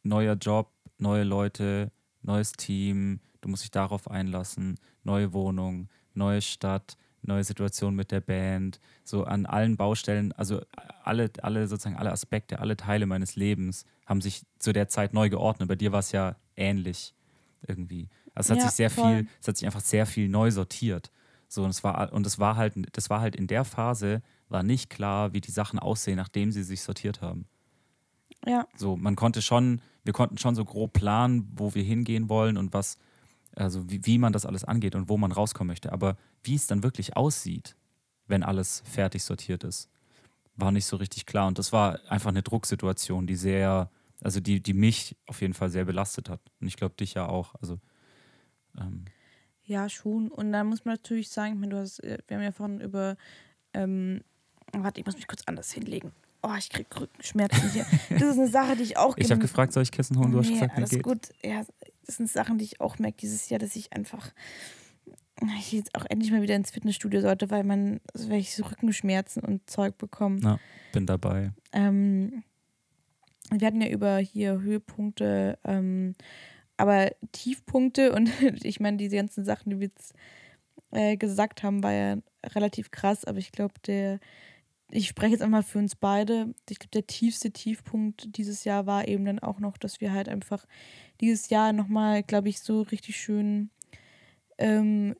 neuer 0.02 0.34
Job, 0.34 0.70
neue 0.98 1.24
Leute, 1.24 1.90
neues 2.22 2.52
Team, 2.52 3.20
du 3.40 3.48
musst 3.48 3.62
dich 3.64 3.70
darauf 3.70 4.10
einlassen, 4.10 4.78
neue 5.02 5.32
Wohnung, 5.32 5.88
neue 6.14 6.42
Stadt, 6.42 6.96
neue 7.22 7.44
Situation 7.44 7.94
mit 7.94 8.12
der 8.12 8.20
Band, 8.20 8.80
so 9.04 9.24
an 9.24 9.44
allen 9.46 9.76
Baustellen, 9.76 10.32
also 10.32 10.62
alle, 11.02 11.30
alle 11.42 11.66
sozusagen 11.66 11.96
alle 11.96 12.12
Aspekte, 12.12 12.60
alle 12.60 12.76
Teile 12.76 13.06
meines 13.06 13.36
Lebens 13.36 13.84
haben 14.06 14.20
sich 14.20 14.42
zu 14.58 14.72
der 14.72 14.88
Zeit 14.88 15.12
neu 15.12 15.28
geordnet. 15.28 15.68
Bei 15.68 15.76
dir 15.76 15.92
war 15.92 16.00
es 16.00 16.12
ja 16.12 16.36
ähnlich 16.56 17.14
irgendwie. 17.66 18.08
Also 18.34 18.48
es 18.48 18.50
hat 18.52 18.58
Ja, 18.64 18.68
sich 18.68 18.76
sehr 18.76 18.90
voll. 18.90 19.18
viel, 19.18 19.28
es 19.40 19.48
hat 19.48 19.56
sich 19.56 19.66
einfach 19.66 19.80
sehr 19.80 20.06
viel 20.06 20.28
neu 20.28 20.50
sortiert. 20.50 21.10
So, 21.50 21.64
und 21.64 21.70
es 21.70 21.82
war, 21.82 22.12
und 22.12 22.24
es 22.28 22.38
war 22.38 22.54
halt, 22.54 22.74
das 22.92 23.10
war 23.10 23.20
halt 23.20 23.34
in 23.34 23.48
der 23.48 23.64
Phase, 23.64 24.22
war 24.48 24.62
nicht 24.62 24.88
klar, 24.88 25.32
wie 25.32 25.40
die 25.40 25.50
Sachen 25.50 25.80
aussehen, 25.80 26.14
nachdem 26.14 26.52
sie 26.52 26.62
sich 26.62 26.80
sortiert 26.80 27.22
haben. 27.22 27.44
ja, 28.46 28.68
So, 28.76 28.96
man 28.96 29.16
konnte 29.16 29.42
schon, 29.42 29.82
wir 30.04 30.12
konnten 30.12 30.38
schon 30.38 30.54
so 30.54 30.64
grob 30.64 30.92
planen, 30.92 31.50
wo 31.56 31.74
wir 31.74 31.82
hingehen 31.82 32.28
wollen 32.28 32.56
und 32.56 32.72
was, 32.72 32.98
also 33.56 33.90
wie, 33.90 34.06
wie 34.06 34.18
man 34.18 34.32
das 34.32 34.46
alles 34.46 34.62
angeht 34.62 34.94
und 34.94 35.08
wo 35.08 35.16
man 35.16 35.32
rauskommen 35.32 35.66
möchte. 35.66 35.92
Aber 35.92 36.16
wie 36.44 36.54
es 36.54 36.68
dann 36.68 36.84
wirklich 36.84 37.16
aussieht, 37.16 37.74
wenn 38.28 38.44
alles 38.44 38.84
fertig 38.86 39.24
sortiert 39.24 39.64
ist, 39.64 39.88
war 40.54 40.70
nicht 40.70 40.86
so 40.86 40.98
richtig 40.98 41.26
klar. 41.26 41.48
Und 41.48 41.58
das 41.58 41.72
war 41.72 41.98
einfach 42.08 42.30
eine 42.30 42.44
Drucksituation, 42.44 43.26
die 43.26 43.34
sehr, 43.34 43.90
also 44.22 44.38
die, 44.38 44.62
die 44.62 44.74
mich 44.74 45.16
auf 45.26 45.40
jeden 45.40 45.54
Fall 45.54 45.70
sehr 45.70 45.84
belastet 45.84 46.28
hat. 46.28 46.40
Und 46.60 46.68
ich 46.68 46.76
glaube 46.76 46.94
dich 46.94 47.14
ja 47.14 47.28
auch. 47.28 47.56
Also 47.56 47.80
ähm, 48.78 49.06
ja, 49.70 49.88
schon. 49.88 50.28
Und 50.28 50.50
dann 50.50 50.66
muss 50.66 50.84
man 50.84 50.94
natürlich 50.94 51.28
sagen, 51.28 51.54
ich 51.54 51.60
meine, 51.60 51.70
du 51.72 51.78
hast, 51.78 52.00
äh, 52.00 52.18
wir 52.26 52.36
haben 52.36 52.42
ja 52.42 52.50
vorhin 52.50 52.80
über. 52.80 53.16
Ähm, 53.72 54.22
warte, 54.72 54.98
ich 54.98 55.06
muss 55.06 55.14
mich 55.14 55.28
kurz 55.28 55.42
anders 55.46 55.70
hinlegen. 55.70 56.10
Oh, 56.42 56.54
ich 56.58 56.70
krieg 56.70 56.86
Rückenschmerzen 56.98 57.70
hier. 57.70 57.86
Das 58.10 58.22
ist 58.22 58.38
eine 58.38 58.48
Sache, 58.48 58.74
die 58.74 58.82
ich 58.82 58.96
auch 58.96 59.14
ich 59.18 59.30
habe 59.30 59.40
gefragt, 59.40 59.72
soll 59.72 59.84
ich 59.84 59.92
Kissen 59.92 60.18
holen? 60.18 60.32
Du 60.32 60.38
hast 60.38 60.48
nee, 60.48 60.54
gesagt, 60.54 60.72
mir 60.72 60.78
alles 60.78 60.90
geht. 60.90 61.02
gut. 61.04 61.28
Ja, 61.44 61.64
das 62.04 62.16
sind 62.16 62.28
Sachen, 62.28 62.58
die 62.58 62.64
ich 62.64 62.80
auch 62.80 62.98
merke 62.98 63.18
dieses 63.18 63.48
Jahr, 63.48 63.60
dass 63.60 63.76
ich 63.76 63.92
einfach 63.92 64.32
ich 65.58 65.72
jetzt 65.72 65.94
auch 65.94 66.04
endlich 66.10 66.30
mal 66.32 66.42
wieder 66.42 66.54
ins 66.56 66.70
Fitnessstudio 66.70 67.22
sollte, 67.22 67.50
weil 67.50 67.64
man, 67.64 68.00
also 68.12 68.28
weil 68.28 68.40
ich 68.40 68.54
so 68.54 68.62
Rückenschmerzen 68.64 69.42
und 69.42 69.70
Zeug 69.70 69.96
bekomme. 69.96 70.38
Ja, 70.42 70.58
bin 70.92 71.06
dabei. 71.06 71.52
Ähm, 71.72 72.42
wir 73.50 73.66
hatten 73.66 73.80
ja 73.80 73.88
über 73.88 74.18
hier 74.18 74.60
Höhepunkte, 74.60 75.58
ähm, 75.64 76.14
aber 76.80 77.10
Tiefpunkte 77.32 78.12
und 78.12 78.30
ich 78.64 78.80
meine, 78.80 78.96
diese 78.96 79.16
ganzen 79.16 79.44
Sachen, 79.44 79.70
die 79.70 79.80
wir 79.80 79.88
jetzt 79.88 80.14
äh, 80.92 81.16
gesagt 81.16 81.62
haben, 81.62 81.82
war 81.82 81.92
ja 81.92 82.16
relativ 82.44 82.90
krass, 82.90 83.24
aber 83.24 83.38
ich 83.38 83.52
glaube, 83.52 83.74
der, 83.86 84.18
ich 84.90 85.06
spreche 85.06 85.32
jetzt 85.32 85.42
einmal 85.42 85.62
für 85.62 85.78
uns 85.78 85.94
beide, 85.94 86.54
ich 86.68 86.78
glaube, 86.78 86.92
der 86.92 87.06
tiefste 87.06 87.50
Tiefpunkt 87.50 88.36
dieses 88.36 88.64
Jahr 88.64 88.86
war 88.86 89.06
eben 89.06 89.24
dann 89.24 89.38
auch 89.38 89.60
noch, 89.60 89.76
dass 89.76 90.00
wir 90.00 90.12
halt 90.12 90.28
einfach 90.28 90.66
dieses 91.20 91.50
Jahr 91.50 91.72
nochmal, 91.72 92.22
glaube 92.22 92.48
ich, 92.48 92.60
so 92.60 92.82
richtig 92.82 93.16
schön, 93.16 93.70
ähm, 94.58 95.14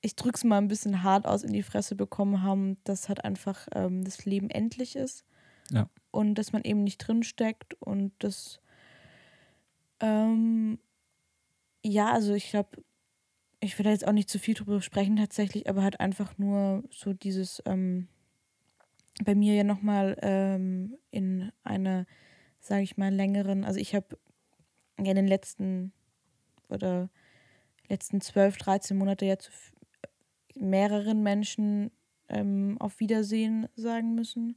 ich 0.00 0.16
drück's 0.16 0.44
mal 0.44 0.58
ein 0.58 0.68
bisschen 0.68 1.02
hart 1.02 1.26
aus 1.26 1.42
in 1.42 1.52
die 1.52 1.62
Fresse 1.62 1.94
bekommen 1.96 2.42
haben, 2.42 2.76
dass 2.84 3.08
halt 3.08 3.24
einfach 3.24 3.66
ähm, 3.74 4.04
das 4.04 4.24
Leben 4.24 4.50
endlich 4.50 4.96
ist. 4.96 5.24
Und 6.10 6.36
dass 6.36 6.52
man 6.52 6.62
eben 6.62 6.84
nicht 6.84 6.98
drin 6.98 7.22
steckt 7.22 7.74
und 7.80 8.12
das 8.18 8.60
ähm, 10.00 10.78
ja, 11.82 12.12
also 12.12 12.34
ich 12.34 12.50
glaube, 12.50 12.82
ich 13.60 13.78
will 13.78 13.84
da 13.84 13.90
jetzt 13.90 14.06
auch 14.06 14.12
nicht 14.12 14.30
zu 14.30 14.38
viel 14.38 14.54
drüber 14.54 14.80
sprechen 14.80 15.16
tatsächlich, 15.16 15.68
aber 15.68 15.82
halt 15.82 16.00
einfach 16.00 16.38
nur 16.38 16.84
so 16.90 17.12
dieses 17.12 17.62
ähm, 17.66 18.08
bei 19.24 19.34
mir 19.34 19.54
ja 19.54 19.64
nochmal 19.64 20.16
ähm, 20.22 20.96
in 21.10 21.50
einer, 21.64 22.06
sage 22.60 22.82
ich 22.82 22.96
mal, 22.96 23.12
längeren, 23.12 23.64
also 23.64 23.80
ich 23.80 23.94
habe 23.94 24.18
ja 24.98 25.10
in 25.10 25.16
den 25.16 25.26
letzten 25.26 25.92
oder 26.68 27.10
letzten 27.88 28.20
12, 28.20 28.58
13 28.58 28.96
Monate 28.96 29.24
ja 29.26 29.38
zu 29.38 29.50
mehreren 30.54 31.22
Menschen 31.22 31.90
ähm, 32.28 32.76
auf 32.80 33.00
Wiedersehen 33.00 33.68
sagen 33.74 34.14
müssen. 34.14 34.56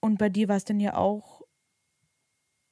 Und 0.00 0.18
bei 0.18 0.28
dir 0.28 0.48
war 0.48 0.56
es 0.56 0.64
dann 0.64 0.80
ja 0.80 0.96
auch, 0.96 1.42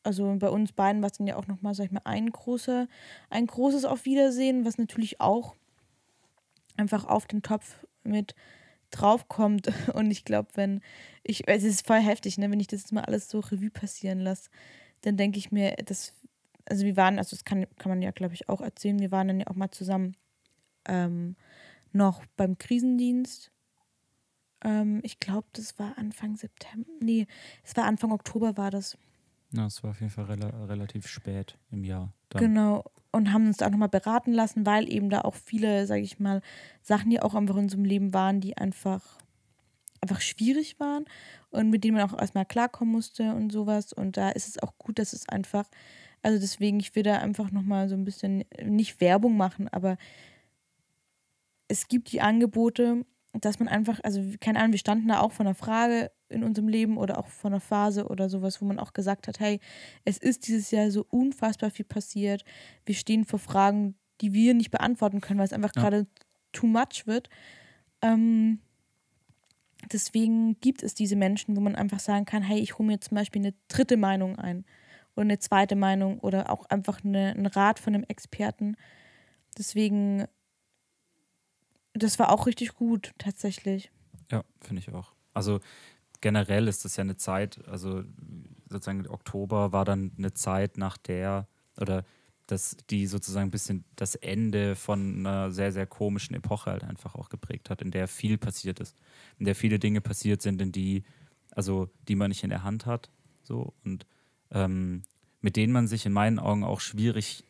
also 0.03 0.35
bei 0.39 0.49
uns 0.49 0.73
beiden 0.73 1.03
war 1.03 1.11
es 1.11 1.19
dann 1.19 1.27
ja 1.27 1.37
auch 1.37 1.47
nochmal, 1.47 1.75
sag 1.75 1.87
ich 1.87 1.93
mal, 1.93 2.03
ein 2.05 2.31
großer, 2.31 2.89
ein 3.31 3.47
großes 3.47 3.85
Auf 3.85 4.05
Wiedersehen, 4.05 4.65
was 4.65 4.79
natürlich 4.79 5.21
auch 5.21 5.55
einfach 6.77 7.05
auf 7.05 7.27
den 7.27 7.43
Topf 7.43 7.77
mit 8.03 8.35
draufkommt. 8.91 9.69
Und 9.95 10.11
ich 10.11 10.25
glaube, 10.25 10.49
wenn 10.55 10.81
ich, 11.23 11.49
es 11.49 11.65
ist 11.65 11.87
voll 11.87 12.01
heftig, 12.01 12.39
ne, 12.39 12.51
wenn 12.51 12.61
ich 12.61 12.67
das 12.69 12.83
jetzt 12.83 12.93
mal 12.93 13.05
alles 13.05 13.29
so 13.29 13.41
Revue 13.41 13.71
passieren 13.71 14.21
lasse, 14.21 14.51
dann 15.03 15.17
denke 15.17 15.39
ich 15.39 15.51
mir, 15.51 15.75
das, 15.85 16.15
also 16.67 16.85
wir 16.85 16.97
waren, 16.97 17.19
also 17.19 17.37
das 17.37 17.45
kann, 17.45 17.67
kann 17.79 17.91
man 17.91 18.03
ja, 18.03 18.11
glaube 18.13 18.35
ich, 18.35 18.49
auch 18.49 18.61
erzählen, 18.61 19.01
wir 19.01 19.11
waren 19.11 19.29
dann 19.29 19.41
ja 19.41 19.47
auch 19.49 19.57
mal 19.57 19.71
zusammen 19.71 20.17
ähm, 20.87 21.37
noch 21.93 22.25
beim 22.37 22.59
Krisendienst. 22.59 23.51
Ähm, 24.65 25.01
ich 25.03 25.21
glaube, 25.21 25.49
das 25.53 25.79
war 25.79 25.99
Anfang 25.99 26.37
September. 26.37 26.89
Nee, 27.01 27.27
es 27.65 27.77
war 27.77 27.85
Anfang 27.85 28.13
Oktober 28.13 28.57
war 28.57 28.71
das. 28.71 28.97
Ja, 29.53 29.67
es 29.67 29.83
war 29.83 29.91
auf 29.91 30.01
jeden 30.01 30.11
Fall 30.11 30.25
rela 30.25 30.49
relativ 30.67 31.07
spät 31.07 31.59
im 31.71 31.85
Jahr. 31.85 32.13
Dann. 32.31 32.43
Genau. 32.43 32.85
Und 33.11 33.33
haben 33.33 33.47
uns 33.47 33.59
da 33.59 33.67
auch 33.67 33.71
nochmal 33.71 33.91
beraten 33.91 34.33
lassen, 34.33 34.65
weil 34.65 34.91
eben 34.91 35.11
da 35.11 35.21
auch 35.21 35.35
viele, 35.35 35.87
sage 35.87 36.01
ich 36.01 36.19
mal, 36.19 36.41
Sachen, 36.81 37.11
die 37.11 37.21
auch 37.21 37.35
einfach 37.35 37.57
in 37.57 37.65
unserem 37.65 37.85
Leben 37.85 38.15
waren, 38.15 38.41
die 38.41 38.57
einfach, 38.57 39.19
einfach 40.01 40.23
schwierig 40.23 40.81
waren 40.81 41.05
und 41.51 41.69
mit 41.69 41.85
denen 41.85 41.99
man 41.99 42.09
auch 42.09 42.19
erstmal 42.19 42.47
klarkommen 42.47 42.93
musste 42.93 43.35
und 43.35 43.53
sowas. 43.53 43.93
Und 43.93 44.17
da 44.17 44.31
ist 44.31 44.49
es 44.49 44.63
auch 44.63 44.79
gut, 44.79 44.99
dass 44.99 45.13
es 45.13 45.29
einfach, 45.29 45.69
also 46.23 46.41
deswegen, 46.41 46.81
ich 46.81 46.95
will 46.95 47.03
da 47.03 47.19
einfach 47.19 47.51
nochmal 47.51 47.91
so 47.91 47.95
ein 47.95 48.05
bisschen, 48.05 48.45
nicht 48.65 49.03
Werbung 49.03 49.37
machen, 49.37 49.69
aber 49.69 49.99
es 51.69 51.89
gibt 51.89 52.13
die 52.13 52.23
Angebote, 52.23 53.05
dass 53.33 53.59
man 53.59 53.69
einfach, 53.69 54.01
also 54.03 54.23
keine 54.41 54.59
Ahnung, 54.59 54.73
wir 54.73 54.79
standen 54.79 55.09
da 55.09 55.21
auch 55.21 55.33
vor 55.33 55.45
einer 55.45 55.55
Frage 55.55 56.11
in 56.33 56.43
unserem 56.45 56.69
Leben 56.69 56.97
oder 56.97 57.19
auch 57.19 57.27
vor 57.29 57.51
einer 57.51 57.61
Phase 57.61 58.07
oder 58.09 58.29
sowas, 58.29 58.61
wo 58.61 58.65
man 58.67 58.79
auch 58.79 58.93
gesagt 58.93 59.29
hat, 59.29 59.39
hey, 59.41 59.61
es 60.05 60.19
ist 60.19 60.47
dieses 60.49 60.71
Jahr 60.71 60.91
so 60.91 61.05
unfassbar 61.09 61.71
viel 61.71 61.85
passiert. 61.85 62.45
Wir 62.85 62.95
stehen 62.95 63.25
vor 63.25 63.39
Fragen, 63.39 63.95
die 64.21 64.33
wir 64.33 64.55
nicht 64.55 64.71
beantworten 64.71 65.21
können, 65.21 65.39
weil 65.39 65.47
es 65.47 65.53
einfach 65.53 65.73
Ja. 65.77 65.83
gerade 65.83 66.07
too 66.53 66.67
much 66.67 67.07
wird. 67.07 67.29
Ähm, 68.03 68.61
deswegen 69.93 70.59
gibt 70.61 70.83
es 70.83 70.95
diese 70.95 71.17
Menschen, 71.17 71.57
wo 71.57 71.61
man 71.61 71.75
einfach 71.75 72.01
sagen 72.01 72.25
kann, 72.25 72.43
hey, 72.43 72.59
ich 72.61 72.79
hole 72.79 72.87
mir 72.87 73.01
zum 73.01 73.17
Beispiel 73.17 73.43
eine 73.43 73.55
dritte 73.69 73.97
Meinung 73.97 74.39
ein. 74.39 74.65
oder 75.15 75.23
eine 75.25 75.39
zweite 75.39 75.77
Meinung 75.77 76.21
oder 76.21 76.49
auch 76.51 76.65
einfach 76.71 77.05
eine, 77.05 77.33
ein 77.37 77.45
Rat 77.45 77.79
von 77.79 77.95
einem 77.95 78.05
Experten. 78.09 78.77
Deswegen, 79.59 80.25
das 81.93 82.19
war 82.19 82.31
auch 82.31 82.47
richtig 82.47 82.75
gut, 82.75 83.13
tatsächlich. 83.19 83.91
Ja, 84.31 84.43
finde 84.63 84.81
ich 84.81 84.91
auch. 84.91 85.13
Also 85.35 85.61
generell 86.23 86.69
ist 86.69 86.87
das 86.87 86.97
ja 86.97 87.03
eine 87.03 87.17
Zeit, 87.17 87.61
also 87.69 88.03
sozusagen 88.71 89.07
Oktober 89.07 89.73
war 89.73 89.85
dann 89.85 90.13
eine 90.17 90.33
Zeit, 90.33 90.79
nach 90.79 90.97
der, 90.97 91.47
oder 91.79 92.05
dass 92.47 92.77
die 92.91 93.07
sozusagen 93.07 93.49
ein 93.49 93.53
bisschen 93.53 93.85
das 93.97 94.15
Ende 94.15 94.75
von 94.75 95.19
einer 95.19 95.51
sehr, 95.51 95.73
sehr 95.73 95.87
komischen 95.87 96.35
Epoche 96.35 96.71
halt 96.71 96.85
einfach 96.85 97.15
auch 97.15 97.29
geprägt 97.29 97.71
hat, 97.71 97.83
in 97.83 97.91
der 97.91 98.09
viel 98.09 98.39
passiert 98.39 98.81
ist. 98.81 98.97
In 99.39 99.45
der 99.45 99.55
viele 99.55 99.79
Dinge 99.79 100.01
passiert 100.01 100.43
sind, 100.43 100.61
in 100.61 100.73
die, 100.73 101.05
also 101.51 101.91
die 102.09 102.17
man 102.17 102.31
nicht 102.31 102.45
in 102.45 102.51
der 102.51 102.63
Hand 102.63 102.87
hat. 102.87 103.11
So 103.43 103.75
und 103.85 104.07
ähm, 104.51 105.03
mit 105.41 105.57
denen 105.57 105.73
man 105.73 105.87
sich 105.87 106.07
in 106.07 106.13
meinen 106.13 106.39
Augen 106.39 106.65
auch 106.65 106.81
schwierig 106.81 107.45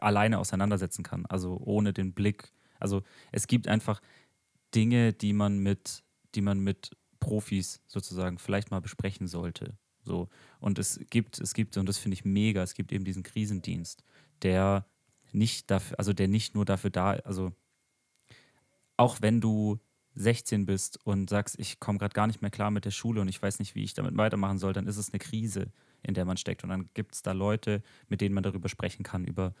alleine 0.00 0.38
auseinandersetzen 0.38 1.02
kann. 1.02 1.26
Also 1.26 1.60
ohne 1.64 1.92
den 1.92 2.12
Blick. 2.12 2.52
Also 2.78 3.02
es 3.32 3.46
gibt 3.46 3.68
einfach 3.68 4.00
Dinge, 4.74 5.12
die 5.12 5.32
man 5.32 5.58
mit, 5.58 6.02
die 6.34 6.40
man 6.40 6.60
mit 6.60 6.90
Profis 7.26 7.80
sozusagen 7.88 8.38
vielleicht 8.38 8.70
mal 8.70 8.80
besprechen 8.80 9.26
sollte. 9.26 9.76
So. 10.04 10.28
Und 10.60 10.78
es 10.78 11.00
gibt, 11.10 11.40
es 11.40 11.54
gibt, 11.54 11.76
und 11.76 11.88
das 11.88 11.98
finde 11.98 12.14
ich 12.14 12.24
mega, 12.24 12.62
es 12.62 12.74
gibt 12.74 12.92
eben 12.92 13.04
diesen 13.04 13.24
Krisendienst, 13.24 14.04
der 14.42 14.86
nicht 15.32 15.68
dafür, 15.72 15.98
also 15.98 16.12
der 16.12 16.28
nicht 16.28 16.54
nur 16.54 16.64
dafür 16.64 16.90
da, 16.90 17.14
also 17.14 17.52
auch 18.96 19.22
wenn 19.22 19.40
du 19.40 19.80
16 20.14 20.66
bist 20.66 21.04
und 21.04 21.28
sagst, 21.28 21.58
ich 21.58 21.80
komme 21.80 21.98
gerade 21.98 22.14
gar 22.14 22.28
nicht 22.28 22.42
mehr 22.42 22.52
klar 22.52 22.70
mit 22.70 22.84
der 22.84 22.92
Schule 22.92 23.20
und 23.20 23.28
ich 23.28 23.42
weiß 23.42 23.58
nicht, 23.58 23.74
wie 23.74 23.82
ich 23.82 23.94
damit 23.94 24.16
weitermachen 24.16 24.58
soll, 24.58 24.72
dann 24.72 24.86
ist 24.86 24.96
es 24.96 25.10
eine 25.10 25.18
Krise, 25.18 25.72
in 26.04 26.14
der 26.14 26.24
man 26.24 26.36
steckt. 26.36 26.62
Und 26.62 26.70
dann 26.70 26.88
gibt 26.94 27.16
es 27.16 27.22
da 27.22 27.32
Leute, 27.32 27.82
mit 28.08 28.20
denen 28.20 28.34
man 28.34 28.44
darüber 28.44 28.68
sprechen 28.68 29.02
kann, 29.02 29.24
über 29.24 29.52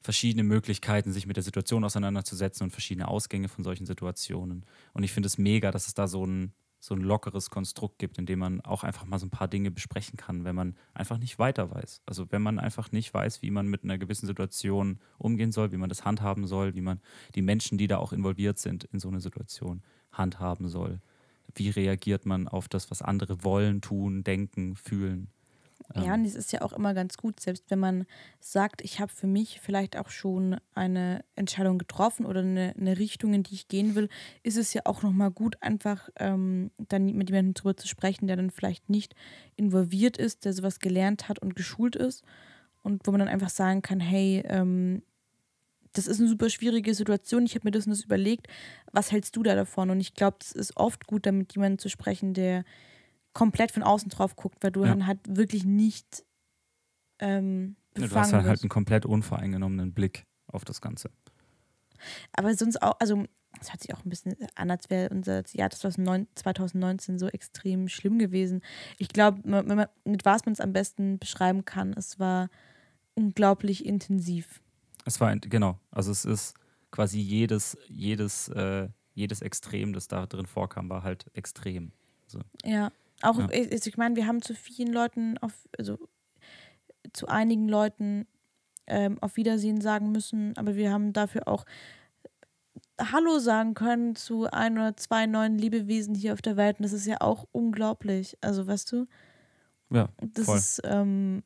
verschiedene 0.00 0.44
Möglichkeiten, 0.44 1.12
sich 1.12 1.26
mit 1.26 1.36
der 1.36 1.42
Situation 1.42 1.84
auseinanderzusetzen 1.84 2.64
und 2.64 2.70
verschiedene 2.70 3.08
Ausgänge 3.08 3.48
von 3.48 3.64
solchen 3.64 3.86
Situationen. 3.86 4.64
Und 4.92 5.02
ich 5.02 5.12
finde 5.12 5.26
es 5.26 5.38
mega, 5.38 5.70
dass 5.70 5.86
es 5.86 5.94
da 5.94 6.06
so 6.06 6.24
ein, 6.26 6.52
so 6.80 6.94
ein 6.94 7.00
lockeres 7.00 7.50
Konstrukt 7.50 7.98
gibt, 7.98 8.18
in 8.18 8.26
dem 8.26 8.38
man 8.38 8.60
auch 8.60 8.84
einfach 8.84 9.04
mal 9.04 9.18
so 9.18 9.26
ein 9.26 9.30
paar 9.30 9.48
Dinge 9.48 9.70
besprechen 9.70 10.16
kann, 10.16 10.44
wenn 10.44 10.54
man 10.54 10.76
einfach 10.94 11.18
nicht 11.18 11.38
weiter 11.38 11.74
weiß. 11.74 12.02
Also 12.06 12.30
wenn 12.30 12.42
man 12.42 12.58
einfach 12.58 12.92
nicht 12.92 13.12
weiß, 13.12 13.42
wie 13.42 13.50
man 13.50 13.66
mit 13.66 13.84
einer 13.84 13.98
gewissen 13.98 14.26
Situation 14.26 15.00
umgehen 15.18 15.52
soll, 15.52 15.72
wie 15.72 15.76
man 15.76 15.88
das 15.88 16.04
handhaben 16.04 16.46
soll, 16.46 16.74
wie 16.74 16.80
man 16.80 17.00
die 17.34 17.42
Menschen, 17.42 17.78
die 17.78 17.88
da 17.88 17.98
auch 17.98 18.12
involviert 18.12 18.58
sind 18.58 18.84
in 18.84 19.00
so 19.00 19.08
eine 19.08 19.20
Situation, 19.20 19.82
handhaben 20.12 20.68
soll. 20.68 21.00
Wie 21.54 21.70
reagiert 21.70 22.26
man 22.26 22.46
auf 22.46 22.68
das, 22.68 22.90
was 22.90 23.02
andere 23.02 23.42
wollen, 23.42 23.80
tun, 23.80 24.22
denken, 24.22 24.76
fühlen? 24.76 25.30
Ja, 25.94 26.14
und 26.14 26.24
es 26.26 26.34
ist 26.34 26.52
ja 26.52 26.60
auch 26.62 26.72
immer 26.74 26.92
ganz 26.92 27.16
gut, 27.16 27.40
selbst 27.40 27.70
wenn 27.70 27.78
man 27.78 28.04
sagt, 28.40 28.82
ich 28.82 29.00
habe 29.00 29.10
für 29.10 29.26
mich 29.26 29.60
vielleicht 29.60 29.96
auch 29.96 30.10
schon 30.10 30.56
eine 30.74 31.24
Entscheidung 31.34 31.78
getroffen 31.78 32.26
oder 32.26 32.40
eine, 32.40 32.74
eine 32.78 32.98
Richtung, 32.98 33.32
in 33.32 33.42
die 33.42 33.54
ich 33.54 33.68
gehen 33.68 33.94
will, 33.94 34.08
ist 34.42 34.58
es 34.58 34.74
ja 34.74 34.82
auch 34.84 35.02
nochmal 35.02 35.30
gut, 35.30 35.56
einfach 35.62 36.10
ähm, 36.16 36.70
dann 36.76 37.06
mit 37.14 37.30
jemandem 37.30 37.54
darüber 37.54 37.76
zu 37.76 37.88
sprechen, 37.88 38.26
der 38.26 38.36
dann 38.36 38.50
vielleicht 38.50 38.90
nicht 38.90 39.14
involviert 39.56 40.18
ist, 40.18 40.44
der 40.44 40.52
sowas 40.52 40.78
gelernt 40.78 41.28
hat 41.28 41.38
und 41.38 41.56
geschult 41.56 41.96
ist 41.96 42.22
und 42.82 43.06
wo 43.06 43.10
man 43.10 43.20
dann 43.20 43.28
einfach 43.28 43.50
sagen 43.50 43.80
kann, 43.80 44.00
hey, 44.00 44.42
ähm, 44.46 45.02
das 45.94 46.06
ist 46.06 46.20
eine 46.20 46.28
super 46.28 46.50
schwierige 46.50 46.94
Situation, 46.94 47.46
ich 47.46 47.54
habe 47.54 47.66
mir 47.66 47.70
das 47.70 47.86
und 47.86 47.92
das 47.92 48.04
überlegt, 48.04 48.46
was 48.92 49.10
hältst 49.10 49.36
du 49.36 49.42
da 49.42 49.54
davon? 49.54 49.90
Und 49.90 50.00
ich 50.00 50.14
glaube, 50.14 50.36
es 50.40 50.52
ist 50.52 50.76
oft 50.76 51.06
gut, 51.06 51.26
damit 51.26 51.54
jemandem 51.54 51.78
zu 51.78 51.88
sprechen, 51.88 52.34
der 52.34 52.64
komplett 53.38 53.70
von 53.70 53.84
außen 53.84 54.08
drauf 54.08 54.34
guckt, 54.34 54.64
weil 54.64 54.72
du 54.72 54.82
ja. 54.82 54.88
dann 54.88 55.06
halt 55.06 55.20
wirklich 55.28 55.64
nicht 55.64 56.24
ähm, 57.20 57.76
ja, 57.96 58.08
Du 58.08 58.14
hast 58.16 58.32
dann 58.32 58.44
halt 58.44 58.62
einen 58.62 58.68
komplett 58.68 59.06
unvoreingenommenen 59.06 59.92
Blick 59.92 60.26
auf 60.48 60.64
das 60.64 60.80
Ganze. 60.80 61.10
Aber 62.32 62.52
sonst 62.54 62.82
auch, 62.82 62.96
also 62.98 63.24
es 63.60 63.70
hört 63.70 63.80
sich 63.80 63.94
auch 63.94 64.04
ein 64.04 64.10
bisschen 64.10 64.36
an, 64.56 64.72
als 64.72 64.90
wäre 64.90 65.10
unser 65.10 65.44
Jahr 65.52 65.70
2019 65.70 67.20
so 67.20 67.28
extrem 67.28 67.88
schlimm 67.88 68.18
gewesen. 68.18 68.60
Ich 68.98 69.08
glaube, 69.08 69.40
mit 70.04 70.24
was 70.24 70.44
man 70.44 70.52
es 70.52 70.60
am 70.60 70.72
besten 70.72 71.20
beschreiben 71.20 71.64
kann, 71.64 71.92
es 71.92 72.18
war 72.18 72.50
unglaublich 73.14 73.86
intensiv. 73.86 74.60
Es 75.04 75.20
war, 75.20 75.34
genau, 75.36 75.78
also 75.92 76.10
es 76.10 76.24
ist 76.24 76.54
quasi 76.90 77.20
jedes, 77.20 77.78
jedes, 77.86 78.48
äh, 78.48 78.88
jedes 79.14 79.42
Extrem, 79.42 79.92
das 79.92 80.08
da 80.08 80.26
drin 80.26 80.46
vorkam, 80.46 80.88
war 80.90 81.04
halt 81.04 81.26
extrem. 81.34 81.92
So. 82.26 82.40
Ja. 82.64 82.90
Auch, 83.22 83.38
ja. 83.38 83.48
ich, 83.50 83.86
ich 83.86 83.96
meine, 83.96 84.16
wir 84.16 84.26
haben 84.26 84.42
zu 84.42 84.54
vielen 84.54 84.92
Leuten, 84.92 85.38
auf, 85.38 85.52
also 85.76 85.98
zu 87.12 87.26
einigen 87.28 87.68
Leuten 87.68 88.26
ähm, 88.86 89.18
auf 89.20 89.36
Wiedersehen 89.36 89.80
sagen 89.80 90.12
müssen, 90.12 90.56
aber 90.56 90.76
wir 90.76 90.92
haben 90.92 91.12
dafür 91.12 91.48
auch 91.48 91.64
Hallo 93.00 93.38
sagen 93.38 93.74
können 93.74 94.16
zu 94.16 94.50
ein 94.50 94.76
oder 94.76 94.96
zwei 94.96 95.26
neuen 95.26 95.56
Lebewesen 95.56 96.14
hier 96.14 96.32
auf 96.32 96.42
der 96.42 96.56
Welt. 96.56 96.78
Und 96.78 96.84
das 96.84 96.92
ist 96.92 97.06
ja 97.06 97.20
auch 97.20 97.46
unglaublich. 97.52 98.36
Also, 98.40 98.66
weißt 98.66 98.90
du? 98.90 99.06
Ja. 99.90 100.08
Das 100.20 100.46
voll. 100.46 100.58
ist 100.58 100.80
ähm, 100.84 101.44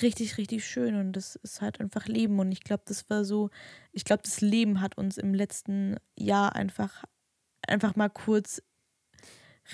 richtig, 0.00 0.38
richtig 0.38 0.66
schön 0.66 0.94
und 0.94 1.12
das 1.12 1.36
ist 1.36 1.60
halt 1.60 1.80
einfach 1.80 2.06
Leben. 2.06 2.38
Und 2.38 2.52
ich 2.52 2.60
glaube, 2.60 2.84
das 2.86 3.08
war 3.10 3.24
so, 3.24 3.50
ich 3.92 4.04
glaube, 4.04 4.22
das 4.22 4.40
Leben 4.40 4.80
hat 4.80 4.96
uns 4.96 5.18
im 5.18 5.34
letzten 5.34 5.96
Jahr 6.18 6.54
einfach, 6.56 7.04
einfach 7.66 7.96
mal 7.96 8.10
kurz 8.10 8.62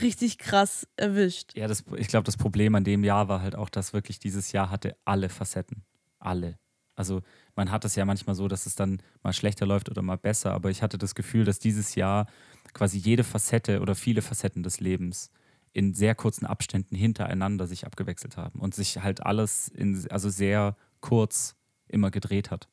richtig 0.01 0.39
krass 0.39 0.87
erwischt. 0.97 1.57
Ja, 1.57 1.67
das, 1.67 1.85
ich 1.97 2.09
glaube, 2.09 2.25
das 2.25 2.37
Problem 2.37 2.75
an 2.75 2.85
dem 2.85 3.05
Jahr 3.05 3.29
war 3.29 3.43
halt 3.43 3.57
auch, 3.57 3.69
dass 3.69 3.93
wirklich 3.93 4.19
dieses 4.19 4.53
Jahr 4.53 4.71
hatte 4.71 4.97
alle 5.05 5.29
Facetten. 5.29 5.85
Alle. 6.19 6.59
Also 6.97 7.23
man 7.57 7.71
hat 7.71 7.85
es 7.85 7.97
ja 7.97 8.05
manchmal 8.05 8.35
so, 8.35 8.47
dass 8.47 8.67
es 8.67 8.75
dann 8.75 9.03
mal 9.23 9.33
schlechter 9.33 9.65
läuft 9.67 9.89
oder 9.89 10.03
mal 10.03 10.19
besser, 10.19 10.53
aber 10.53 10.71
ich 10.71 10.83
hatte 10.83 10.99
das 10.99 11.15
Gefühl, 11.15 11.45
dass 11.45 11.59
dieses 11.59 11.95
Jahr 11.95 12.27
quasi 12.75 12.99
jede 12.99 13.25
Facette 13.25 13.81
oder 13.81 13.95
viele 13.95 14.23
Facetten 14.23 14.63
des 14.63 14.81
Lebens 14.81 15.31
in 15.73 15.95
sehr 15.95 16.15
kurzen 16.15 16.47
Abständen 16.47 16.95
hintereinander 16.97 17.67
sich 17.67 17.87
abgewechselt 17.87 18.37
haben 18.37 18.61
und 18.61 18.75
sich 18.75 18.99
halt 18.99 19.25
alles 19.25 19.69
in, 19.69 20.07
also 20.11 20.29
sehr 20.29 20.77
kurz 21.01 21.57
immer 21.89 22.11
gedreht 22.11 22.51
hat. 22.51 22.69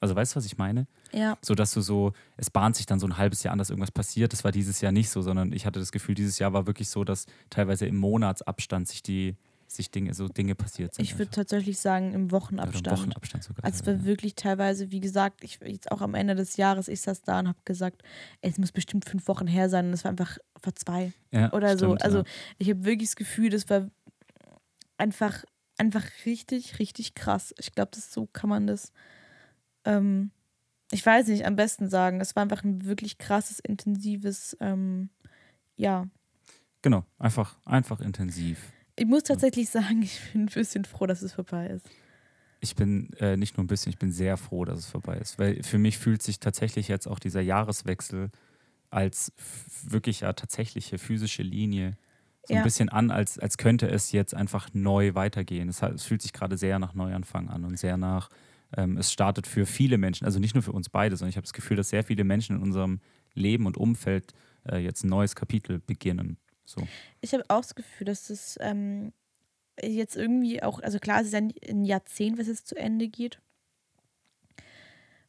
Also 0.00 0.16
weißt 0.16 0.32
du, 0.32 0.36
was 0.36 0.46
ich 0.46 0.56
meine? 0.56 0.86
Ja. 1.12 1.36
So 1.42 1.54
dass 1.54 1.72
du 1.72 1.82
so, 1.82 2.12
es 2.38 2.50
bahnt 2.50 2.76
sich 2.76 2.86
dann 2.86 2.98
so 2.98 3.06
ein 3.06 3.18
halbes 3.18 3.42
Jahr 3.42 3.52
an, 3.52 3.58
dass 3.58 3.68
irgendwas 3.68 3.90
passiert. 3.90 4.32
Das 4.32 4.44
war 4.44 4.50
dieses 4.50 4.80
Jahr 4.80 4.92
nicht 4.92 5.10
so, 5.10 5.20
sondern 5.20 5.52
ich 5.52 5.66
hatte 5.66 5.78
das 5.78 5.92
Gefühl, 5.92 6.14
dieses 6.14 6.38
Jahr 6.38 6.52
war 6.52 6.66
wirklich 6.66 6.88
so, 6.88 7.04
dass 7.04 7.26
teilweise 7.50 7.86
im 7.86 7.96
Monatsabstand 7.96 8.88
sich 8.88 9.02
die, 9.02 9.36
sich 9.66 9.90
Dinge, 9.90 10.14
so 10.14 10.26
Dinge 10.28 10.54
passiert 10.54 10.94
sind. 10.94 11.04
Ich 11.04 11.18
würde 11.18 11.30
tatsächlich 11.30 11.78
sagen, 11.78 12.14
im 12.14 12.30
Wochenabstand. 12.30 12.86
Ja, 12.86 12.92
im 12.92 12.98
Wochenabstand 12.98 13.44
sogar. 13.44 13.64
Also 13.64 13.80
es 13.80 13.86
war 13.86 13.94
ja. 13.94 14.04
wirklich 14.04 14.34
teilweise, 14.34 14.90
wie 14.90 15.00
gesagt, 15.00 15.44
ich 15.44 15.58
jetzt 15.64 15.92
auch 15.92 16.00
am 16.00 16.14
Ende 16.14 16.34
des 16.34 16.56
Jahres, 16.56 16.88
ich 16.88 17.02
saß 17.02 17.22
da 17.22 17.40
und 17.40 17.48
habe 17.48 17.58
gesagt, 17.66 18.02
es 18.40 18.56
muss 18.56 18.72
bestimmt 18.72 19.04
fünf 19.04 19.28
Wochen 19.28 19.46
her 19.46 19.68
sein 19.68 19.86
und 19.86 19.92
es 19.92 20.04
war 20.04 20.10
einfach 20.10 20.38
vor 20.60 20.74
zwei 20.74 21.12
ja, 21.30 21.52
oder 21.52 21.76
stimmt, 21.76 22.00
so. 22.00 22.04
Also 22.04 22.24
ich 22.56 22.70
habe 22.70 22.84
wirklich 22.84 23.10
das 23.10 23.16
Gefühl, 23.16 23.50
das 23.50 23.68
war 23.68 23.90
einfach, 24.96 25.44
einfach 25.76 26.04
richtig, 26.24 26.78
richtig 26.78 27.14
krass. 27.14 27.54
Ich 27.58 27.72
glaube, 27.72 27.90
das 27.94 28.12
so 28.12 28.26
kann 28.26 28.48
man 28.48 28.66
das 28.66 28.92
ähm, 29.84 30.30
ich 30.92 31.04
weiß 31.04 31.28
nicht, 31.28 31.46
am 31.46 31.56
besten 31.56 31.88
sagen. 31.88 32.20
Es 32.20 32.34
war 32.34 32.42
einfach 32.42 32.64
ein 32.64 32.84
wirklich 32.84 33.18
krasses, 33.18 33.60
intensives, 33.60 34.56
ähm, 34.60 35.10
ja. 35.76 36.06
Genau, 36.82 37.04
einfach, 37.18 37.58
einfach 37.64 38.00
intensiv. 38.00 38.58
Ich 38.96 39.06
muss 39.06 39.22
tatsächlich 39.22 39.70
sagen, 39.70 40.02
ich 40.02 40.20
bin 40.32 40.42
ein 40.42 40.46
bisschen 40.46 40.84
froh, 40.84 41.06
dass 41.06 41.22
es 41.22 41.32
vorbei 41.32 41.68
ist. 41.68 41.88
Ich 42.60 42.74
bin 42.74 43.12
äh, 43.18 43.36
nicht 43.36 43.56
nur 43.56 43.64
ein 43.64 43.68
bisschen, 43.68 43.90
ich 43.90 43.98
bin 43.98 44.12
sehr 44.12 44.36
froh, 44.36 44.64
dass 44.64 44.80
es 44.80 44.86
vorbei 44.86 45.16
ist. 45.16 45.38
Weil 45.38 45.62
für 45.62 45.78
mich 45.78 45.96
fühlt 45.96 46.22
sich 46.22 46.40
tatsächlich 46.40 46.88
jetzt 46.88 47.06
auch 47.06 47.18
dieser 47.18 47.40
Jahreswechsel 47.40 48.30
als 48.90 49.32
wirklich 49.84 50.20
ja 50.20 50.32
tatsächliche 50.32 50.98
physische 50.98 51.42
Linie 51.42 51.96
so 52.44 52.54
ja. 52.54 52.60
ein 52.60 52.64
bisschen 52.64 52.88
an, 52.88 53.10
als, 53.10 53.38
als 53.38 53.56
könnte 53.56 53.88
es 53.88 54.12
jetzt 54.12 54.34
einfach 54.34 54.68
neu 54.72 55.14
weitergehen. 55.14 55.68
Es, 55.68 55.82
es 55.82 56.04
fühlt 56.04 56.22
sich 56.22 56.32
gerade 56.32 56.56
sehr 56.56 56.78
nach 56.78 56.94
Neuanfang 56.94 57.48
an 57.48 57.64
und 57.64 57.78
sehr 57.78 57.96
nach 57.96 58.28
ähm, 58.76 58.96
es 58.96 59.12
startet 59.12 59.46
für 59.46 59.66
viele 59.66 59.98
Menschen, 59.98 60.24
also 60.24 60.38
nicht 60.38 60.54
nur 60.54 60.62
für 60.62 60.72
uns 60.72 60.88
beide, 60.88 61.16
sondern 61.16 61.30
ich 61.30 61.36
habe 61.36 61.44
das 61.44 61.52
Gefühl, 61.52 61.76
dass 61.76 61.90
sehr 61.90 62.04
viele 62.04 62.24
Menschen 62.24 62.56
in 62.56 62.62
unserem 62.62 63.00
Leben 63.34 63.66
und 63.66 63.76
Umfeld 63.76 64.32
äh, 64.70 64.78
jetzt 64.78 65.04
ein 65.04 65.08
neues 65.08 65.34
Kapitel 65.34 65.80
beginnen. 65.80 66.36
So. 66.64 66.86
Ich 67.20 67.32
habe 67.32 67.44
auch 67.48 67.62
das 67.62 67.74
Gefühl, 67.74 68.04
dass 68.04 68.30
es 68.30 68.58
ähm, 68.60 69.12
jetzt 69.82 70.16
irgendwie 70.16 70.62
auch, 70.62 70.80
also 70.80 70.98
klar, 70.98 71.20
es 71.20 71.28
ist 71.28 71.34
ein, 71.34 71.52
ein 71.68 71.84
Jahrzehnt, 71.84 72.38
was 72.38 72.46
jetzt 72.46 72.68
zu 72.68 72.76
Ende 72.76 73.08
geht. 73.08 73.40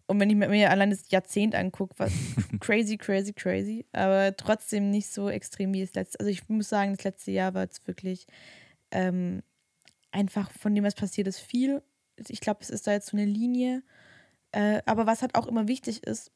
Und 0.05 0.19
wenn 0.19 0.29
ich 0.29 0.35
mir 0.35 0.69
allein 0.69 0.89
das 0.89 1.09
Jahrzehnt 1.09 1.55
angucke, 1.55 1.95
was 1.97 2.11
crazy, 2.59 2.97
crazy, 2.97 3.33
crazy, 3.33 3.85
aber 3.93 4.35
trotzdem 4.35 4.89
nicht 4.89 5.07
so 5.07 5.29
extrem 5.29 5.73
wie 5.73 5.81
das 5.81 5.93
letzte. 5.93 6.19
Also 6.19 6.29
ich 6.29 6.47
muss 6.49 6.69
sagen, 6.69 6.95
das 6.95 7.05
letzte 7.05 7.31
Jahr 7.31 7.53
war 7.53 7.63
jetzt 7.63 7.87
wirklich 7.87 8.27
ähm, 8.91 9.41
einfach 10.11 10.51
von 10.51 10.75
dem, 10.75 10.83
was 10.83 10.95
passiert 10.95 11.27
ist, 11.27 11.39
viel 11.39 11.81
ich 12.29 12.41
glaube, 12.41 12.59
es 12.61 12.69
ist 12.69 12.87
da 12.87 12.91
jetzt 12.93 13.07
so 13.07 13.17
eine 13.17 13.25
Linie. 13.25 13.83
Äh, 14.51 14.81
aber 14.85 15.07
was 15.07 15.21
halt 15.21 15.35
auch 15.35 15.47
immer 15.47 15.67
wichtig 15.67 16.03
ist, 16.05 16.31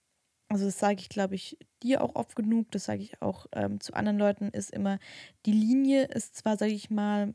also 0.49 0.65
das 0.65 0.79
sage 0.79 0.99
ich, 1.01 1.09
glaube 1.09 1.35
ich, 1.35 1.57
dir 1.83 2.01
auch 2.03 2.15
oft 2.15 2.35
genug, 2.35 2.71
das 2.71 2.85
sage 2.85 3.01
ich 3.03 3.21
auch 3.21 3.47
ähm, 3.53 3.79
zu 3.81 3.93
anderen 3.95 4.17
Leuten, 4.19 4.49
ist 4.49 4.71
immer, 4.71 4.99
die 5.45 5.53
Linie 5.53 6.05
ist 6.05 6.35
zwar, 6.37 6.57
sage 6.57 6.73
ich 6.73 6.89
mal, 6.91 7.33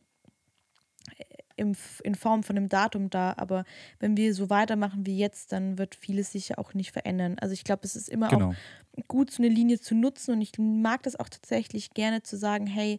im, 1.56 1.74
in 2.04 2.14
Form 2.14 2.42
von 2.42 2.56
einem 2.56 2.68
Datum 2.68 3.10
da, 3.10 3.34
aber 3.36 3.64
wenn 3.98 4.16
wir 4.16 4.34
so 4.34 4.50
weitermachen 4.50 5.06
wie 5.06 5.18
jetzt, 5.18 5.52
dann 5.52 5.78
wird 5.78 5.94
vieles 5.94 6.32
sich 6.32 6.50
ja 6.50 6.58
auch 6.58 6.74
nicht 6.74 6.92
verändern. 6.92 7.36
Also 7.40 7.52
ich 7.52 7.64
glaube, 7.64 7.82
es 7.84 7.96
ist 7.96 8.08
immer 8.08 8.32
Genau. 8.32 8.34
auch 8.34 8.48
gut, 9.08 9.30
so 9.30 9.42
eine 9.42 9.52
Linie 9.52 9.80
zu 9.80 9.94
nutzen 9.94 10.32
und 10.34 10.40
ich 10.40 10.52
mag 10.58 11.02
das 11.02 11.16
auch 11.18 11.28
tatsächlich 11.28 11.90
gerne 11.94 12.22
zu 12.22 12.36
sagen, 12.36 12.66
hey, 12.66 12.98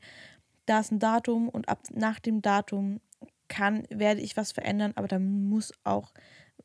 da 0.65 0.79
ist 0.81 0.91
ein 0.91 0.99
Datum 0.99 1.49
und 1.49 1.69
ab 1.69 1.81
nach 1.93 2.19
dem 2.19 2.41
Datum 2.41 3.01
kann, 3.51 3.83
werde 3.89 4.21
ich 4.21 4.37
was 4.37 4.51
verändern, 4.53 4.93
aber 4.95 5.07
da 5.07 5.19
muss 5.19 5.73
auch, 5.83 6.13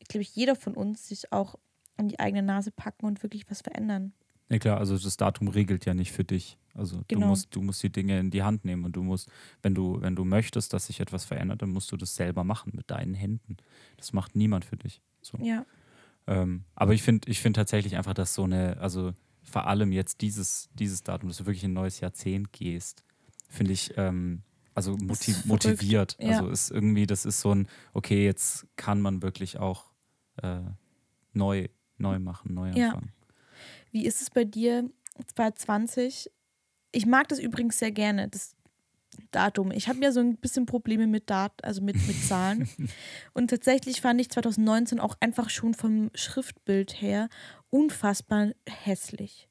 glaube 0.08 0.22
ich, 0.22 0.34
jeder 0.34 0.54
von 0.56 0.74
uns 0.74 1.08
sich 1.08 1.32
auch 1.32 1.56
an 1.96 2.08
die 2.08 2.20
eigene 2.20 2.42
Nase 2.42 2.70
packen 2.70 3.06
und 3.06 3.22
wirklich 3.22 3.50
was 3.50 3.60
verändern. 3.62 4.12
Ja 4.48 4.58
klar, 4.58 4.78
also 4.78 4.96
das 4.96 5.16
Datum 5.16 5.48
regelt 5.48 5.84
ja 5.86 5.94
nicht 5.94 6.12
für 6.12 6.22
dich. 6.24 6.56
Also 6.74 7.02
Genau. 7.08 7.22
du 7.22 7.26
musst, 7.26 7.56
du 7.56 7.62
musst 7.62 7.82
die 7.82 7.90
Dinge 7.90 8.20
in 8.20 8.30
die 8.30 8.42
Hand 8.44 8.64
nehmen 8.64 8.84
und 8.84 8.92
du 8.94 9.02
musst, 9.02 9.28
wenn 9.62 9.74
du, 9.74 10.00
wenn 10.00 10.14
du 10.14 10.24
möchtest, 10.24 10.72
dass 10.72 10.86
sich 10.86 11.00
etwas 11.00 11.24
verändert, 11.24 11.62
dann 11.62 11.70
musst 11.70 11.90
du 11.90 11.96
das 11.96 12.14
selber 12.14 12.44
machen 12.44 12.72
mit 12.76 12.90
deinen 12.90 13.14
Händen. 13.14 13.56
Das 13.96 14.12
macht 14.12 14.36
niemand 14.36 14.64
für 14.64 14.76
dich. 14.76 15.00
So. 15.22 15.38
Ja. 15.38 15.66
Ähm, 16.28 16.64
aber 16.74 16.92
ich 16.94 17.02
finde 17.02 17.28
ich 17.28 17.40
find 17.40 17.56
tatsächlich 17.56 17.96
einfach, 17.96 18.14
dass 18.14 18.34
so 18.34 18.44
eine, 18.44 18.76
also 18.78 19.12
vor 19.42 19.66
allem 19.66 19.90
jetzt 19.90 20.20
dieses, 20.20 20.68
dieses 20.74 21.02
Datum, 21.02 21.28
dass 21.28 21.38
du 21.38 21.46
wirklich 21.46 21.64
in 21.64 21.70
ein 21.70 21.74
neues 21.74 22.00
Jahrzehnt 22.00 22.52
gehst, 22.52 23.04
finde 23.48 23.72
ich, 23.72 23.94
ähm, 23.96 24.42
also 24.76 24.96
motiv 24.98 25.44
motiviert. 25.46 26.16
Ja. 26.20 26.28
Also 26.28 26.48
ist 26.50 26.70
irgendwie, 26.70 27.06
das 27.06 27.24
ist 27.24 27.40
so 27.40 27.54
ein, 27.54 27.68
okay, 27.94 28.24
jetzt 28.24 28.66
kann 28.76 29.00
man 29.00 29.22
wirklich 29.22 29.58
auch 29.58 29.86
äh, 30.42 30.60
neu, 31.32 31.68
neu 31.98 32.18
machen, 32.18 32.54
neu 32.54 32.70
Ja. 32.72 32.86
anfangen. 32.86 33.12
Wie 33.90 34.04
ist 34.04 34.20
es 34.20 34.30
bei 34.30 34.44
dir 34.44 34.88
2020? 35.34 36.30
Ich 36.92 37.06
mag 37.06 37.28
das 37.28 37.38
übrigens 37.38 37.78
sehr 37.78 37.90
gerne, 37.90 38.28
das 38.28 38.54
Datum. 39.30 39.70
Ich 39.70 39.88
habe 39.88 40.00
ja 40.02 40.12
so 40.12 40.20
ein 40.20 40.36
bisschen 40.36 40.66
Probleme 40.66 41.06
mit 41.06 41.30
Dat 41.30 41.64
also 41.64 41.80
mit, 41.80 41.96
mit 42.06 42.22
Zahlen. 42.22 42.68
Und 43.32 43.48
tatsächlich 43.48 44.02
fand 44.02 44.20
ich 44.20 44.30
2019 44.30 45.00
auch 45.00 45.16
einfach 45.20 45.48
schon 45.48 45.72
vom 45.72 46.10
Schriftbild 46.14 47.00
her 47.00 47.28
unfassbar 47.70 48.50
hässlich. 48.68 49.48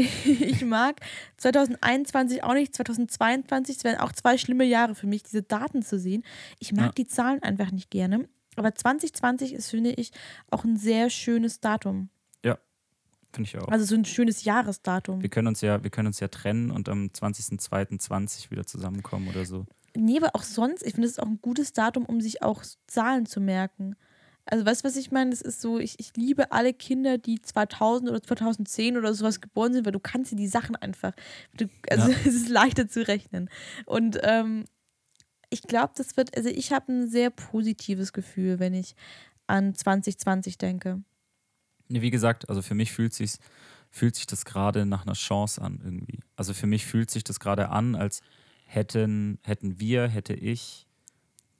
Ich 0.24 0.64
mag 0.64 1.00
2021 1.38 2.42
auch 2.44 2.54
nicht, 2.54 2.74
2022, 2.74 3.76
es 3.78 3.84
wären 3.84 3.98
auch 3.98 4.12
zwei 4.12 4.38
schlimme 4.38 4.64
Jahre 4.64 4.94
für 4.94 5.06
mich, 5.06 5.22
diese 5.22 5.42
Daten 5.42 5.82
zu 5.82 5.98
sehen. 5.98 6.24
Ich 6.58 6.72
mag 6.72 6.86
Ja. 6.86 6.92
die 6.92 7.06
Zahlen 7.06 7.42
einfach 7.42 7.70
nicht 7.70 7.90
gerne. 7.90 8.28
Aber 8.56 8.74
2020 8.74 9.52
ist, 9.54 9.70
finde 9.70 9.90
ich, 9.92 10.10
auch 10.50 10.64
ein 10.64 10.76
sehr 10.76 11.08
schönes 11.10 11.60
Datum. 11.60 12.10
Finde 13.32 13.48
ich 13.48 13.56
auch. 13.58 13.68
Also 13.68 13.84
so 13.84 13.94
ein 13.94 14.04
schönes 14.04 14.42
Jahresdatum. 14.42 15.22
wir 15.22 15.28
können 15.28 15.46
uns 15.46 15.60
ja, 15.60 15.84
wir 15.84 15.90
können 15.90 16.08
uns 16.08 16.18
ja 16.18 16.26
trennen 16.26 16.72
und 16.72 16.88
am 16.88 17.06
20.02.20 17.14 18.50
wieder 18.50 18.66
zusammenkommen 18.66 19.28
oder 19.28 19.44
so. 19.44 19.66
Nee, 19.96 20.16
aber 20.18 20.34
auch 20.34 20.42
sonst, 20.42 20.82
ich 20.84 20.94
finde, 20.94 21.06
es 21.06 21.12
ist 21.12 21.20
auch 21.22 21.28
ein 21.28 21.38
gutes 21.40 21.72
Datum, 21.72 22.06
um 22.06 22.20
sich 22.20 22.42
auch 22.42 22.64
Zahlen 22.88 23.26
zu 23.26 23.40
merken. 23.40 23.94
Also, 24.46 24.66
weißt 24.66 24.82
du, 24.82 24.88
was 24.88 24.96
ich 24.96 25.10
meine? 25.10 25.30
Das 25.30 25.42
ist 25.42 25.60
so, 25.60 25.78
ich, 25.78 25.96
ich 25.98 26.16
liebe 26.16 26.52
alle 26.52 26.72
Kinder, 26.72 27.18
die 27.18 27.40
2000 27.40 28.10
oder 28.10 28.22
2010 28.22 28.96
oder 28.96 29.14
sowas 29.14 29.40
geboren 29.40 29.72
sind, 29.72 29.84
weil 29.84 29.92
du 29.92 30.00
kannst 30.00 30.32
dir 30.32 30.36
die 30.36 30.48
Sachen 30.48 30.76
einfach, 30.76 31.12
du, 31.56 31.66
also 31.90 32.10
Ja. 32.10 32.16
es 32.24 32.34
ist 32.34 32.48
leichter 32.48 32.88
zu 32.88 33.06
rechnen. 33.06 33.48
Und 33.86 34.18
ähm, 34.22 34.64
ich 35.50 35.62
glaube, 35.62 35.92
das 35.96 36.16
wird, 36.16 36.36
also 36.36 36.48
ich 36.48 36.72
habe 36.72 36.92
ein 36.92 37.08
sehr 37.08 37.30
positives 37.30 38.12
Gefühl, 38.12 38.58
wenn 38.58 38.74
ich 38.74 38.94
an 39.46 39.74
2020 39.74 40.58
denke. 40.58 41.02
Wie 41.88 42.10
gesagt, 42.10 42.48
also 42.48 42.62
für 42.62 42.74
mich 42.74 42.92
fühlt 42.92 43.12
sich 43.12 43.32
fühlt 43.90 44.14
sich 44.14 44.26
das 44.26 44.44
gerade 44.44 44.86
nach 44.86 45.02
einer 45.02 45.14
Chance 45.14 45.60
an 45.60 45.80
irgendwie. 45.82 46.20
Also 46.36 46.54
für 46.54 46.68
mich 46.68 46.86
fühlt 46.86 47.10
sich 47.10 47.24
das 47.24 47.40
gerade 47.40 47.70
an, 47.70 47.96
als 47.96 48.20
hätten 48.64 49.38
hätten 49.42 49.80
wir, 49.80 50.06
hätte 50.08 50.32
ich 50.34 50.86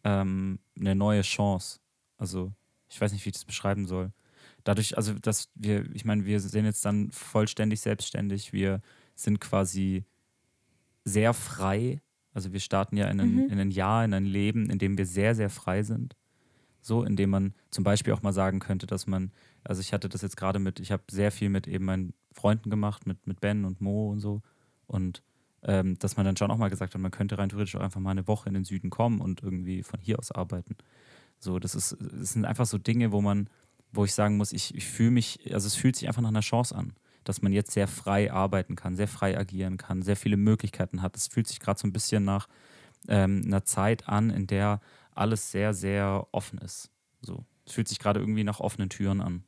ähm, 0.05 0.61
eine 0.79 0.95
neue 0.95 1.23
Chance. 1.23 1.81
Also 2.17 2.53
ich 2.91 3.01
weiß 3.01 3.13
nicht, 3.13 3.25
wie 3.25 3.31
ich 3.31 3.35
das 3.35 3.45
beschreiben 3.45 3.87
soll. 3.87 4.13
Dadurch, 4.65 4.97
also 4.97 5.15
dass 5.15 5.49
wir, 5.55 5.91
ich 5.95 6.05
meine, 6.05 6.25
wir 6.27 6.41
sind 6.41 6.65
jetzt 6.65 6.85
dann 6.85 7.11
vollständig 7.13 7.81
selbstständig. 7.81 8.53
Wir 8.53 8.81
sind 9.15 9.41
quasi 9.41 10.05
sehr 11.05 11.33
frei. 11.33 12.01
Also 12.35 12.53
wir 12.53 12.61
starten 12.61 12.97
ja 12.97 13.09
in 13.09 13.21
ein, 13.21 13.35
Mhm. 13.35 13.49
in 13.51 13.59
ein 13.59 13.71
Jahr, 13.71 14.05
in 14.05 14.15
ein 14.15 14.25
Leben, 14.25 14.71
in 14.71 14.79
dem 14.79 14.99
wir 14.99 15.07
sehr, 15.07 15.35
sehr 15.35 15.51
frei 15.51 15.83
sind. 15.83 16.17
So, 16.83 17.05
in 17.05 17.17
dem 17.17 17.31
man 17.31 17.55
zum 17.71 17.85
Beispiel 17.85 18.13
auch 18.13 18.23
mal 18.23 18.33
sagen 18.33 18.59
könnte, 18.59 18.87
dass 18.87 19.07
man, 19.07 19.33
also 19.65 19.81
ich 19.81 19.93
hatte 19.93 20.09
das 20.09 20.23
jetzt 20.23 20.37
gerade 20.37 20.59
mit, 20.59 20.81
ich 20.81 20.93
habe 20.93 21.03
sehr 21.11 21.31
viel 21.31 21.51
mit 21.51 21.67
eben 21.69 21.85
meinen 21.85 22.15
Freunden 22.33 22.71
gemacht, 22.71 23.07
mit, 23.07 23.27
mit 23.27 23.41
Ben 23.41 23.65
und 23.65 23.81
Mo 23.81 24.11
und 24.11 24.21
so. 24.21 24.41
Und 24.87 25.23
ähm, 25.63 25.99
dass 25.99 26.17
man 26.17 26.25
dann 26.25 26.39
schon 26.39 26.51
auch 26.51 26.57
mal 26.57 26.71
gesagt 26.71 26.95
hat, 26.95 27.01
man 27.01 27.11
könnte 27.11 27.37
rein 27.37 27.51
theoretisch 27.51 27.77
auch 27.77 27.81
einfach 27.83 28.01
mal 28.01 28.13
eine 28.13 28.27
Woche 28.27 28.49
in 28.49 28.55
den 28.55 28.65
Süden 28.65 28.89
kommen 28.89 29.21
und 29.21 29.43
irgendwie 29.43 29.83
von 29.83 30.01
hier 30.01 30.19
aus 30.19 30.33
arbeiten. 30.33 30.75
So, 31.41 31.59
das 31.59 31.75
ist, 31.75 31.97
das 31.99 32.33
sind 32.33 32.45
einfach 32.45 32.67
so 32.67 32.79
Dinge, 32.79 33.13
wo 33.13 33.21
man, 33.21 33.49
wo 33.93 34.05
ich 34.05 34.15
sagen 34.15 34.37
muss, 34.37 34.53
ich, 34.53 34.75
ich 34.75 34.87
fühle 34.87 35.11
mich, 35.11 35.53
also 35.53 35.67
es 35.67 35.75
fühlt 35.75 35.97
sich 35.97 36.07
einfach 36.07 36.23
nach 36.23 36.29
einer 36.29 36.41
Chance 36.41 36.77
an, 36.77 36.93
dass 37.25 37.43
man 37.43 37.53
jetzt 37.53 37.73
sehr 37.73 37.89
frei 37.89 38.31
arbeiten 38.31 38.77
kann, 38.77 38.95
sehr 38.95 39.09
frei 39.09 39.37
agieren 39.37 39.79
kann, 39.79 40.03
sehr 40.03 40.17
viele 40.17 40.37
Möglichkeiten 40.37 41.03
hat. 41.03 41.17
Es 41.17 41.29
fühlt 41.29 41.49
sich 41.49 41.59
gerade 41.59 41.81
so 41.81 41.89
ein 41.89 41.93
bisschen 41.93 42.25
nach 42.25 42.47
ähm, 43.09 43.43
einer 43.45 43.65
Zeit 43.65 44.07
an, 44.09 44.31
in 44.31 44.47
der 44.47 44.81
alles 45.15 45.51
sehr, 45.51 45.75
sehr 45.75 46.27
offen 46.33 46.59
ist. 46.59 46.91
So. 47.21 47.45
Es 47.67 47.73
fühlt 47.73 47.89
sich 47.89 47.99
gerade 47.99 48.21
irgendwie 48.21 48.45
nach 48.45 48.61
offenen 48.61 48.91
Türen 48.91 49.21
an. 49.21 49.45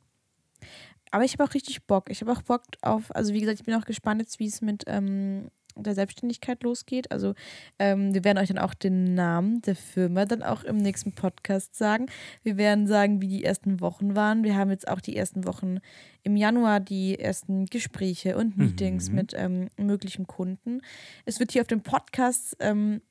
Aber 1.11 1.23
ich 1.23 1.33
habe 1.33 1.43
auch 1.43 1.53
richtig 1.53 1.85
Bock. 1.85 2.09
Ich 2.09 2.21
habe 2.21 2.31
auch 2.31 2.41
Bock 2.41 2.63
auf, 2.81 3.15
also 3.15 3.33
wie 3.33 3.39
gesagt, 3.39 3.59
ich 3.59 3.65
bin 3.65 3.75
auch 3.75 3.85
gespannt 3.85 4.21
jetzt, 4.21 4.39
wie 4.39 4.47
es 4.47 4.61
mit 4.61 4.83
ähm, 4.87 5.49
der 5.75 5.95
Selbstständigkeit 5.95 6.63
losgeht. 6.63 7.11
Also 7.11 7.33
ähm, 7.79 8.13
wir 8.13 8.23
werden 8.23 8.37
euch 8.37 8.49
dann 8.49 8.57
auch 8.57 8.73
den 8.73 9.15
Namen 9.15 9.61
der 9.61 9.75
Firma 9.75 10.25
dann 10.25 10.43
auch 10.43 10.63
im 10.63 10.77
nächsten 10.77 11.13
Podcast 11.13 11.75
sagen. 11.75 12.07
Wir 12.43 12.57
werden 12.57 12.87
sagen, 12.87 13.21
wie 13.21 13.27
die 13.27 13.43
ersten 13.43 13.79
Wochen 13.81 14.15
waren. 14.15 14.43
Wir 14.43 14.55
haben 14.55 14.69
jetzt 14.71 14.87
auch 14.87 15.01
die 15.01 15.15
ersten 15.15 15.45
Wochen 15.45 15.79
im 16.23 16.35
Januar 16.37 16.79
die 16.79 17.19
ersten 17.19 17.65
Gespräche 17.65 18.37
und 18.37 18.57
Meetings 18.57 19.09
Mhm. 19.09 19.15
mit 19.15 19.33
ähm, 19.35 19.69
möglichen 19.77 20.27
Kunden. 20.27 20.81
Es 21.25 21.39
wird 21.39 21.51
hier 21.51 21.61
auf 21.61 21.67
dem 21.67 21.81
Podcast 21.81 22.55
ähm, 22.59 23.01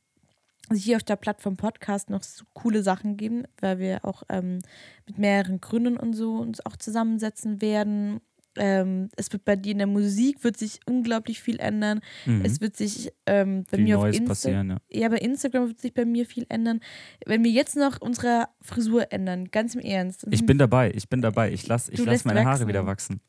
also 0.68 0.80
hier 0.80 0.96
auf 0.96 1.02
der 1.02 1.16
Plattform 1.16 1.56
Podcast 1.56 2.08
noch 2.08 2.22
so 2.22 2.44
coole 2.54 2.82
Sachen 2.84 3.16
geben, 3.16 3.42
weil 3.60 3.80
wir 3.80 4.04
auch 4.04 4.22
ähm, 4.28 4.60
mit 5.06 5.18
mehreren 5.18 5.60
Gründen 5.60 5.96
und 5.96 6.14
so 6.14 6.36
uns 6.36 6.64
auch 6.64 6.76
zusammensetzen 6.76 7.60
werden. 7.60 8.20
Ähm, 8.56 9.08
es 9.16 9.32
wird 9.32 9.44
bei 9.44 9.56
dir 9.56 9.72
in 9.72 9.78
der 9.78 9.86
Musik 9.86 10.44
wird 10.44 10.56
sich 10.56 10.80
unglaublich 10.86 11.40
viel 11.40 11.58
ändern. 11.58 12.00
Mhm. 12.26 12.44
Es 12.44 12.60
wird 12.60 12.76
sich 12.76 13.10
ähm, 13.26 13.64
bei 13.70 13.78
Viel 13.78 13.84
mir 13.84 13.96
auf 13.98 14.04
Neues 14.04 14.18
Insta 14.18 14.30
passieren, 14.30 14.70
ja. 14.70 14.76
ja, 14.90 15.08
bei 15.08 15.18
Instagram 15.18 15.68
wird 15.68 15.80
sich 15.80 15.94
bei 15.94 16.04
mir 16.04 16.26
viel 16.26 16.44
ändern. 16.48 16.80
Wenn 17.24 17.42
wir 17.44 17.50
jetzt 17.50 17.76
noch 17.76 18.00
unsere 18.00 18.48
Frisur 18.60 19.10
ändern, 19.10 19.46
ganz 19.50 19.74
im 19.74 19.80
Ernst. 19.80 20.26
Ich 20.30 20.44
bin 20.44 20.58
dabei, 20.58 20.92
ich 20.94 21.08
bin 21.08 21.22
dabei. 21.22 21.52
Ich 21.52 21.66
lasse 21.66 21.92
ich 21.92 22.04
lass 22.04 22.24
meine 22.24 22.40
Haare 22.40 22.52
wachsen. 22.52 22.68
wieder 22.68 22.86
wachsen. 22.86 23.20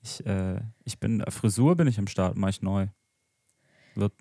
Ich, 0.00 0.24
äh, 0.26 0.60
ich 0.84 1.00
bin, 1.00 1.24
Frisur 1.28 1.76
bin 1.76 1.88
ich 1.88 1.98
am 1.98 2.06
Start, 2.06 2.36
mache 2.36 2.50
ich 2.50 2.62
neu. 2.62 2.86
Wird 3.94 4.12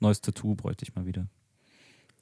neues 0.00 0.20
Tattoo 0.20 0.54
bräuchte 0.54 0.84
ich 0.84 0.94
mal 0.94 1.06
wieder. 1.06 1.28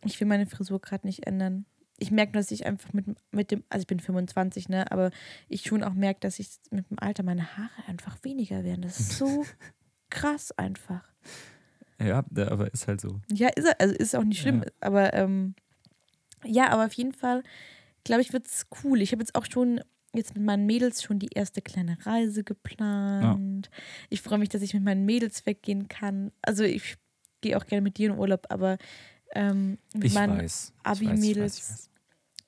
Ich 0.04 0.20
will 0.20 0.26
meine 0.26 0.46
Frisur 0.46 0.80
gerade 0.80 1.06
nicht 1.06 1.26
ändern. 1.26 1.66
Ich 1.98 2.10
merke, 2.10 2.32
dass 2.32 2.50
ich 2.50 2.66
einfach 2.66 2.92
mit, 2.92 3.06
mit 3.30 3.50
dem, 3.50 3.62
also 3.68 3.82
ich 3.82 3.86
bin 3.86 4.00
25, 4.00 4.68
ne, 4.68 4.90
aber 4.90 5.10
ich 5.48 5.62
schon 5.62 5.84
auch 5.84 5.94
merke, 5.94 6.20
dass 6.20 6.38
ich 6.38 6.48
mit 6.70 6.90
dem 6.90 6.98
Alter 6.98 7.22
meine 7.22 7.56
Haare 7.56 7.70
einfach 7.86 8.18
weniger 8.24 8.64
werden. 8.64 8.82
Das 8.82 8.98
ist 8.98 9.18
so 9.18 9.44
krass 10.10 10.50
einfach. 10.52 11.04
Ja, 12.02 12.24
aber 12.34 12.72
ist 12.74 12.88
halt 12.88 13.00
so. 13.00 13.20
Ja, 13.32 13.48
ist 13.48 13.68
also 13.80 13.94
ist 13.94 14.16
auch 14.16 14.24
nicht 14.24 14.40
schlimm, 14.40 14.62
Ja. 14.64 14.70
aber 14.80 15.14
ähm, 15.14 15.54
ja, 16.44 16.68
aber 16.70 16.86
auf 16.86 16.92
jeden 16.94 17.12
Fall, 17.12 17.42
glaube 18.02 18.22
ich, 18.22 18.32
wird 18.32 18.46
es 18.46 18.66
cool. 18.82 19.00
Ich 19.00 19.12
habe 19.12 19.22
jetzt 19.22 19.34
auch 19.36 19.46
schon 19.50 19.80
jetzt 20.12 20.34
mit 20.34 20.44
meinen 20.44 20.66
Mädels 20.66 21.02
schon 21.02 21.18
die 21.18 21.30
erste 21.34 21.62
kleine 21.62 21.96
Reise 22.04 22.44
geplant. 22.44 23.70
Ich 24.10 24.20
freue 24.22 24.38
mich, 24.38 24.48
dass 24.48 24.62
ich 24.62 24.74
mit 24.74 24.82
meinen 24.84 25.04
Mädels 25.06 25.46
weggehen 25.46 25.88
kann. 25.88 26.30
Also 26.42 26.64
ich 26.64 26.96
gehe 27.40 27.56
auch 27.56 27.66
gerne 27.66 27.82
mit 27.82 27.98
dir 27.98 28.10
in 28.10 28.18
Urlaub, 28.18 28.46
aber 28.50 28.78
ähm, 29.34 29.78
mit 29.92 30.04
Ich 30.04 30.14
meinen 30.14 30.48
Abi-Mädels. 30.82 31.90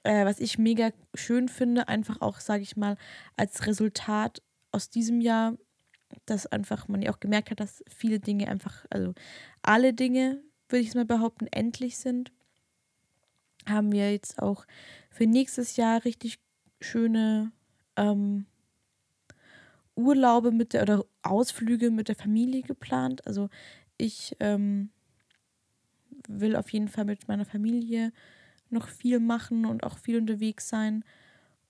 äh, 0.02 0.24
was 0.24 0.40
ich 0.40 0.58
mega 0.58 0.90
schön 1.14 1.48
finde, 1.48 1.88
einfach 1.88 2.20
auch, 2.20 2.40
sage 2.40 2.62
ich 2.62 2.76
mal, 2.76 2.96
als 3.36 3.66
Resultat 3.66 4.42
aus 4.72 4.90
diesem 4.90 5.20
Jahr, 5.20 5.54
dass 6.24 6.46
einfach 6.46 6.88
man 6.88 7.02
ja 7.02 7.12
auch 7.12 7.20
gemerkt 7.20 7.50
hat, 7.50 7.60
dass 7.60 7.82
viele 7.88 8.20
Dinge 8.20 8.48
einfach, 8.48 8.84
also 8.90 9.14
alle 9.62 9.92
Dinge, 9.92 10.42
würde 10.68 10.82
ich 10.82 10.88
es 10.88 10.94
mal 10.94 11.04
behaupten, 11.04 11.46
endlich 11.48 11.98
sind, 11.98 12.32
haben 13.68 13.92
wir 13.92 14.12
jetzt 14.12 14.40
auch 14.40 14.66
für 15.10 15.26
nächstes 15.26 15.76
Jahr 15.76 16.04
richtig 16.04 16.38
schöne 16.80 17.52
ähm, 17.96 18.46
Urlaube 19.96 20.52
mit 20.52 20.72
der 20.72 20.82
oder 20.82 21.04
Ausflüge 21.22 21.90
mit 21.90 22.08
der 22.08 22.16
Familie 22.16 22.62
geplant. 22.62 23.26
Also 23.26 23.48
ich 23.96 24.36
ähm, 24.40 24.90
will 26.28 26.56
auf 26.56 26.70
jeden 26.70 26.88
Fall 26.88 27.04
mit 27.04 27.28
meiner 27.28 27.44
Familie 27.44 28.12
noch 28.70 28.88
viel 28.88 29.20
machen 29.20 29.66
und 29.66 29.84
auch 29.84 29.98
viel 29.98 30.18
unterwegs 30.18 30.68
sein. 30.68 31.04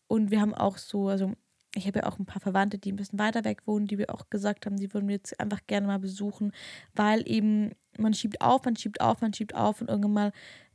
Und 0.08 0.30
wir 0.30 0.40
haben 0.40 0.54
auch 0.54 0.78
so, 0.78 1.08
also 1.08 1.32
ich 1.74 1.86
habe 1.86 2.00
ja 2.00 2.06
auch 2.06 2.18
ein 2.18 2.26
paar 2.26 2.40
Verwandte, 2.40 2.78
die 2.78 2.92
ein 2.92 2.96
bisschen 2.96 3.18
weiter 3.18 3.44
weg 3.44 3.66
wohnen, 3.66 3.86
die 3.86 3.98
wir 3.98 4.14
auch 4.14 4.30
gesagt 4.30 4.66
haben, 4.66 4.76
die 4.76 4.92
würden 4.94 5.08
wir 5.08 5.16
jetzt 5.16 5.38
einfach 5.38 5.60
gerne 5.66 5.86
mal 5.86 5.98
besuchen, 5.98 6.52
weil 6.94 7.28
eben 7.28 7.72
man 7.98 8.14
schiebt 8.14 8.40
auf, 8.40 8.64
man 8.64 8.76
schiebt 8.76 9.00
auf, 9.00 9.20
man 9.20 9.34
schiebt 9.34 9.54
auf 9.54 9.80
und 9.80 9.88
irgendwann 9.88 10.12
mal 10.12 10.32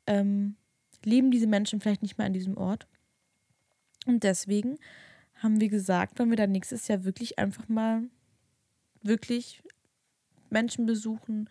ähm, 0.08 0.56
leben 1.04 1.32
diese 1.32 1.48
Menschen 1.48 1.80
vielleicht 1.80 2.04
nicht 2.04 2.18
mehr 2.18 2.28
an 2.28 2.34
diesem 2.34 2.58
Ort. 2.58 2.88
Und 4.06 4.24
deswegen 4.24 4.78
haben 5.36 5.60
wir 5.60 5.70
gesagt, 5.70 6.20
wollen 6.20 6.30
wir 6.30 6.38
dann 6.38 6.52
nächstes 6.52 6.88
Jahr 6.88 7.04
wirklich 7.04 7.40
einfach 7.40 7.68
mal 7.68 8.04
wirklich 9.02 9.64
Menschen 10.50 10.86
besuchen, 10.86 11.50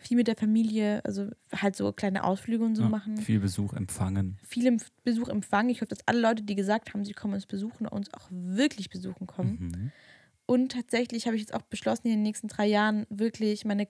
viel 0.00 0.16
mit 0.16 0.26
der 0.28 0.36
Familie, 0.36 1.04
also 1.04 1.28
halt 1.54 1.74
so 1.76 1.92
kleine 1.92 2.22
Ausflüge 2.24 2.64
und 2.64 2.74
so 2.76 2.84
Ja, 2.84 2.88
machen. 2.88 3.16
Viel 3.18 3.40
Besuch 3.40 3.72
empfangen. 3.74 4.38
Viel 4.44 4.78
Besuch 5.04 5.28
empfangen. 5.28 5.68
Ich 5.70 5.78
hoffe, 5.80 5.88
dass 5.88 6.06
alle 6.06 6.20
Leute, 6.20 6.42
die 6.44 6.54
gesagt 6.54 6.94
haben, 6.94 7.04
sie 7.04 7.12
kommen 7.12 7.34
uns 7.34 7.46
besuchen, 7.46 7.86
uns 7.88 8.12
auch 8.14 8.28
wirklich 8.30 8.88
besuchen 8.90 9.26
kommen. 9.26 9.58
Mhm. 9.74 9.90
Und 10.46 10.70
tatsächlich 10.72 11.26
habe 11.26 11.34
ich 11.36 11.42
jetzt 11.42 11.52
auch 11.52 11.62
beschlossen, 11.62 12.06
in 12.06 12.12
den 12.14 12.22
nächsten 12.22 12.46
drei 12.48 12.66
Jahren 12.66 13.06
wirklich 13.10 13.64
meine, 13.64 13.88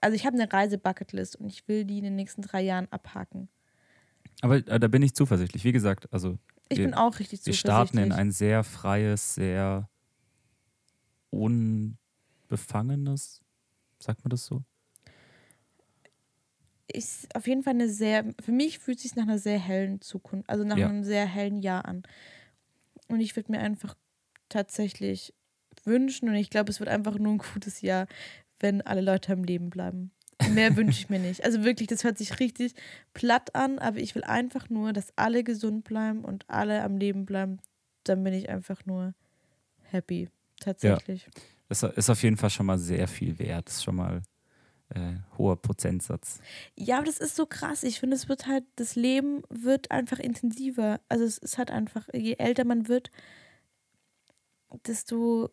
also 0.00 0.14
ich 0.16 0.26
habe 0.26 0.36
eine 0.38 0.52
Reise-Bucketlist 0.52 1.36
und 1.36 1.46
ich 1.48 1.66
will 1.68 1.84
die 1.84 1.98
in 1.98 2.04
den 2.04 2.16
nächsten 2.16 2.42
drei 2.42 2.60
Jahren 2.62 2.88
abhaken. 2.90 3.48
Aber 4.42 4.56
äh, 4.56 4.80
da 4.80 4.88
bin 4.88 5.02
ich 5.02 5.14
zuversichtlich. 5.14 5.62
Wie 5.64 5.72
gesagt, 5.72 6.12
also 6.12 6.38
Ich 6.68 6.78
Wir- 6.78 6.86
bin 6.86 6.94
auch 6.94 7.18
richtig 7.20 7.46
wir 7.46 7.52
zuversichtlich. 7.54 7.60
starten 7.60 7.98
in 7.98 8.10
ein 8.12 8.32
sehr 8.32 8.64
freies, 8.64 9.34
sehr 9.36 9.88
unbefangenes, 11.30 13.40
sagt 13.98 14.22
man 14.24 14.30
das 14.30 14.46
so? 14.46 14.62
Ist 16.92 17.34
auf 17.34 17.46
jeden 17.46 17.62
Fall 17.62 17.74
eine 17.74 17.88
sehr, 17.88 18.24
für 18.40 18.52
mich 18.52 18.78
fühlt 18.78 18.98
es 18.98 19.02
sich 19.02 19.16
nach 19.16 19.24
einer 19.24 19.38
sehr 19.38 19.58
hellen 19.58 20.00
Zukunft, 20.00 20.48
also 20.48 20.64
nach 20.64 20.76
Ja. 20.76 20.88
einem 20.88 21.04
sehr 21.04 21.26
hellen 21.26 21.58
Jahr 21.58 21.84
an. 21.84 22.02
Und 23.08 23.20
ich 23.20 23.36
würde 23.36 23.52
mir 23.52 23.60
einfach 23.60 23.94
tatsächlich 24.48 25.34
wünschen, 25.84 26.28
und 26.28 26.34
ich 26.36 26.50
glaube, 26.50 26.70
es 26.70 26.80
wird 26.80 26.88
einfach 26.88 27.18
nur 27.18 27.34
ein 27.34 27.38
gutes 27.38 27.80
Jahr, 27.80 28.06
wenn 28.60 28.82
alle 28.82 29.00
Leute 29.00 29.32
am 29.32 29.44
Leben 29.44 29.70
bleiben. 29.70 30.10
Mehr 30.50 30.76
wünsche 30.76 31.00
ich 31.00 31.08
mir 31.08 31.18
nicht. 31.18 31.44
Also 31.44 31.64
wirklich, 31.64 31.88
das 31.88 32.04
hört 32.04 32.18
sich 32.18 32.40
richtig 32.40 32.74
platt 33.14 33.54
an, 33.54 33.78
aber 33.78 33.98
ich 33.98 34.14
will 34.14 34.24
einfach 34.24 34.68
nur, 34.68 34.92
dass 34.92 35.12
alle 35.16 35.44
gesund 35.44 35.84
bleiben 35.84 36.24
und 36.24 36.48
alle 36.48 36.82
am 36.82 36.98
Leben 36.98 37.26
bleiben. 37.26 37.58
Dann 38.04 38.22
bin 38.22 38.34
ich 38.34 38.48
einfach 38.48 38.84
nur 38.86 39.14
happy. 39.82 40.28
Tatsächlich. 40.60 41.28
Das 41.68 41.82
ist 41.82 42.10
auf 42.10 42.22
jeden 42.22 42.36
Fall 42.36 42.50
schon 42.50 42.66
mal 42.66 42.78
sehr 42.78 43.08
viel 43.08 43.38
wert. 43.38 43.66
Das 43.68 43.76
ist 43.76 43.84
schon 43.84 43.96
mal 43.96 44.22
äh, 44.90 45.16
hoher 45.36 45.56
Prozentsatz. 45.60 46.40
Ja, 46.76 46.98
aber 46.98 47.06
das 47.06 47.18
ist 47.18 47.36
so 47.36 47.46
krass. 47.46 47.82
Ich 47.82 48.00
finde, 48.00 48.16
es 48.16 48.28
wird 48.28 48.46
halt, 48.46 48.64
das 48.76 48.94
Leben 48.94 49.42
wird 49.48 49.90
einfach 49.90 50.18
intensiver. 50.18 51.00
Also 51.08 51.24
es 51.24 51.38
ist 51.38 51.58
halt 51.58 51.70
einfach, 51.70 52.08
je 52.12 52.34
älter 52.34 52.64
man 52.64 52.88
wird, 52.88 53.10
desto 54.86 55.50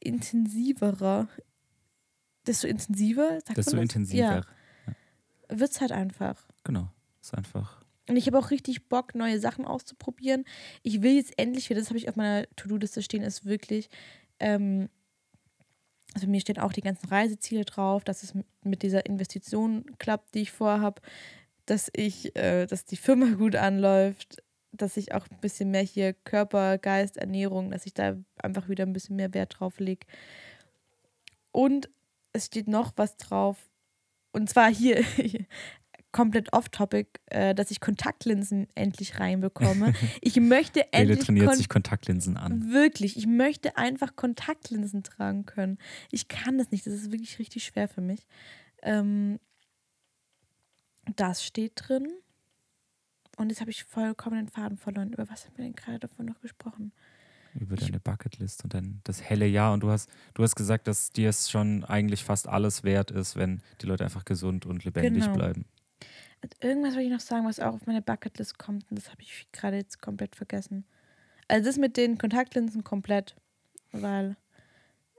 intensiverer, 0.00 1.28
desto 2.46 2.66
intensiver, 2.66 3.38
sagt 3.46 3.58
Desto 3.58 3.76
man 3.76 3.86
das? 3.86 3.94
intensiver. 3.94 4.22
Ja, 4.22 4.44
wird 5.48 5.70
es 5.70 5.80
halt 5.80 5.92
einfach. 5.92 6.48
Genau. 6.64 6.90
Ist 7.20 7.34
einfach. 7.34 7.82
Und 8.08 8.16
ich 8.16 8.26
habe 8.26 8.38
auch 8.38 8.50
richtig 8.50 8.88
Bock, 8.88 9.14
neue 9.14 9.38
Sachen 9.38 9.64
auszuprobieren. 9.64 10.44
Ich 10.82 11.02
will 11.02 11.14
jetzt 11.14 11.38
endlich 11.38 11.70
wieder, 11.70 11.80
das 11.80 11.90
habe 11.90 11.98
ich 11.98 12.08
auf 12.08 12.16
meiner 12.16 12.46
To-Do-Liste 12.56 13.02
stehen, 13.02 13.22
ist 13.22 13.44
wirklich, 13.44 13.88
ähm, 14.40 14.88
also 16.14 16.26
mir 16.26 16.40
stehen 16.40 16.58
auch 16.58 16.72
die 16.72 16.80
ganzen 16.80 17.08
Reiseziele 17.08 17.64
drauf, 17.64 18.04
dass 18.04 18.22
es 18.22 18.34
mit 18.64 18.82
dieser 18.82 19.06
Investition 19.06 19.84
klappt, 19.98 20.34
die 20.34 20.40
ich 20.40 20.50
vorhabe, 20.52 21.00
dass 21.66 21.90
ich, 21.94 22.34
äh, 22.36 22.66
dass 22.66 22.84
die 22.84 22.96
Firma 22.96 23.26
gut 23.38 23.56
anläuft, 23.56 24.42
dass 24.72 24.96
ich 24.96 25.14
auch 25.14 25.26
ein 25.30 25.40
bisschen 25.40 25.70
mehr 25.70 25.82
hier 25.82 26.12
Körper, 26.12 26.78
Geist, 26.78 27.16
Ernährung, 27.16 27.70
dass 27.70 27.86
ich 27.86 27.94
da 27.94 28.16
einfach 28.36 28.68
wieder 28.68 28.84
ein 28.86 28.92
bisschen 28.92 29.16
mehr 29.16 29.34
Wert 29.34 29.56
drauf 29.58 29.78
lege. 29.78 30.06
Und 31.52 31.90
es 32.32 32.46
steht 32.46 32.68
noch 32.68 32.92
was 32.96 33.16
drauf, 33.16 33.68
und 34.32 34.48
zwar 34.48 34.72
hier 34.72 35.04
komplett 36.12 36.52
off-topic, 36.52 37.20
äh, 37.26 37.54
dass 37.54 37.70
ich 37.70 37.80
Kontaktlinsen 37.80 38.66
endlich 38.74 39.18
reinbekomme. 39.20 39.92
Ich 40.20 40.36
möchte 40.36 40.80
Bele 40.90 41.02
endlich 41.04 41.24
trainiert 41.26 41.46
Kon 41.48 41.56
sich 41.56 41.68
Kontaktlinsen 41.68 42.36
an. 42.36 42.72
Wirklich, 42.72 43.16
ich 43.16 43.26
möchte 43.26 43.76
einfach 43.76 44.16
Kontaktlinsen 44.16 45.02
tragen 45.02 45.46
können. 45.46 45.78
Ich 46.10 46.28
kann 46.28 46.58
das 46.58 46.70
nicht, 46.70 46.86
das 46.86 46.94
ist 46.94 47.12
wirklich 47.12 47.38
richtig 47.38 47.64
schwer 47.64 47.88
für 47.88 48.00
mich. 48.00 48.26
Ähm, 48.82 49.38
das 51.16 51.44
steht 51.44 51.72
drin. 51.76 52.08
Und 53.36 53.48
jetzt 53.50 53.60
habe 53.60 53.70
ich 53.70 53.84
vollkommen 53.84 54.36
den 54.36 54.48
Faden 54.48 54.76
verloren. 54.76 55.12
Über 55.12 55.28
was 55.30 55.46
haben 55.46 55.56
wir 55.56 55.64
denn 55.64 55.74
gerade 55.74 55.98
davon 55.98 56.26
noch 56.26 56.40
gesprochen? 56.40 56.92
Über 57.54 57.74
deine 57.74 57.98
Bucketlist 57.98 58.62
und 58.64 58.74
dann 58.74 59.00
das 59.04 59.22
helle 59.22 59.46
Jahr. 59.46 59.72
Und 59.72 59.80
du 59.82 59.90
hast, 59.90 60.08
du 60.34 60.42
hast 60.42 60.54
gesagt, 60.54 60.86
dass 60.86 61.10
dir 61.10 61.30
es 61.30 61.50
schon 61.50 61.84
eigentlich 61.84 62.22
fast 62.22 62.48
alles 62.48 62.84
wert 62.84 63.10
ist, 63.10 63.36
wenn 63.36 63.62
die 63.80 63.86
Leute 63.86 64.04
einfach 64.04 64.24
gesund 64.24 64.66
und 64.66 64.84
lebendig 64.84 65.24
Genau. 65.24 65.36
bleiben. 65.36 65.64
Irgendwas 66.60 66.94
wollte 66.94 67.06
ich 67.06 67.12
noch 67.12 67.20
sagen, 67.20 67.46
was 67.46 67.60
auch 67.60 67.74
auf 67.74 67.86
meine 67.86 68.02
Bucketlist 68.02 68.58
kommt. 68.58 68.90
Und 68.90 68.98
das 68.98 69.10
habe 69.10 69.22
ich 69.22 69.48
gerade 69.52 69.76
jetzt 69.76 70.00
komplett 70.00 70.36
vergessen. 70.36 70.84
Also 71.48 71.66
das 71.66 71.76
mit 71.76 71.96
den 71.96 72.18
Kontaktlinsen 72.18 72.84
komplett. 72.84 73.36
Weil 73.92 74.36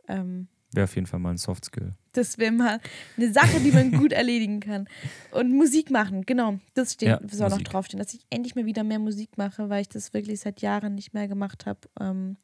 ähm, 0.07 0.47
Wäre 0.71 0.85
auf 0.85 0.95
jeden 0.95 1.07
Fall 1.07 1.19
mal 1.19 1.31
ein 1.31 1.37
Softskill. 1.37 1.93
Das 2.13 2.37
wäre 2.37 2.51
mal 2.51 2.79
eine 3.17 3.31
Sache, 3.31 3.59
die 3.59 3.71
man 3.71 3.91
gut 3.91 4.11
erledigen 4.11 4.59
kann. 4.59 4.87
Und 5.31 5.51
Musik 5.51 5.89
machen, 5.91 6.25
genau. 6.25 6.59
Das 6.73 6.93
steht, 6.93 7.09
Ja, 7.09 7.19
soll 7.31 7.49
noch 7.49 7.61
draufstehen, 7.61 7.99
dass 7.99 8.13
ich 8.13 8.21
endlich 8.29 8.55
mal 8.55 8.65
wieder 8.65 8.83
mehr 8.83 8.99
Musik 8.99 9.37
mache, 9.37 9.69
weil 9.69 9.81
ich 9.81 9.89
das 9.89 10.13
wirklich 10.13 10.41
seit 10.41 10.61
Jahren 10.61 10.95
nicht 10.95 11.13
mehr 11.13 11.27
gemacht 11.27 11.65
habe. 11.65 11.79
Ähm, 11.99 12.37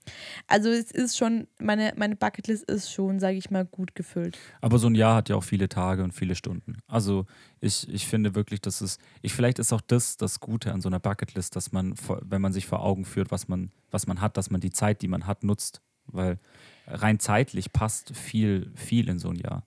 also 0.47 0.69
es 0.69 0.91
ist 0.91 1.17
schon, 1.17 1.47
meine, 1.59 1.93
meine 1.97 2.15
Bucketlist 2.15 2.63
ist 2.69 2.91
schon, 2.91 3.19
sage 3.19 3.37
ich 3.37 3.49
mal, 3.51 3.65
gut 3.65 3.95
gefüllt. 3.95 4.37
Aber 4.61 4.79
so 4.79 4.87
ein 4.87 4.95
Jahr 4.95 5.15
hat 5.15 5.29
ja 5.29 5.35
auch 5.35 5.43
viele 5.43 5.69
Tage 5.69 6.03
und 6.03 6.13
viele 6.13 6.35
Stunden. 6.35 6.77
Also 6.87 7.25
ich, 7.59 7.87
ich 7.89 8.07
finde 8.07 8.35
wirklich, 8.35 8.61
dass 8.61 8.81
es, 8.81 8.97
ich, 9.21 9.33
vielleicht 9.33 9.59
ist 9.59 9.73
auch 9.73 9.81
das 9.81 10.17
das 10.17 10.39
Gute 10.39 10.73
an 10.73 10.81
so 10.81 10.89
einer 10.89 10.99
Bucketlist, 10.99 11.55
dass 11.55 11.71
man, 11.71 11.95
wenn 12.21 12.41
man 12.41 12.53
sich 12.53 12.65
vor 12.65 12.83
Augen 12.83 13.05
führt, 13.05 13.31
was 13.31 13.47
man, 13.47 13.71
was 13.91 14.07
man 14.07 14.21
hat, 14.21 14.37
dass 14.37 14.49
man 14.49 14.61
die 14.61 14.71
Zeit, 14.71 15.01
die 15.01 15.07
man 15.07 15.27
hat, 15.27 15.43
nutzt. 15.43 15.81
Weil 16.05 16.39
rein 16.87 17.19
zeitlich 17.19 17.73
passt 17.73 18.15
viel, 18.15 18.71
viel 18.75 19.09
in 19.09 19.19
so 19.19 19.29
ein 19.29 19.35
Jahr. 19.35 19.63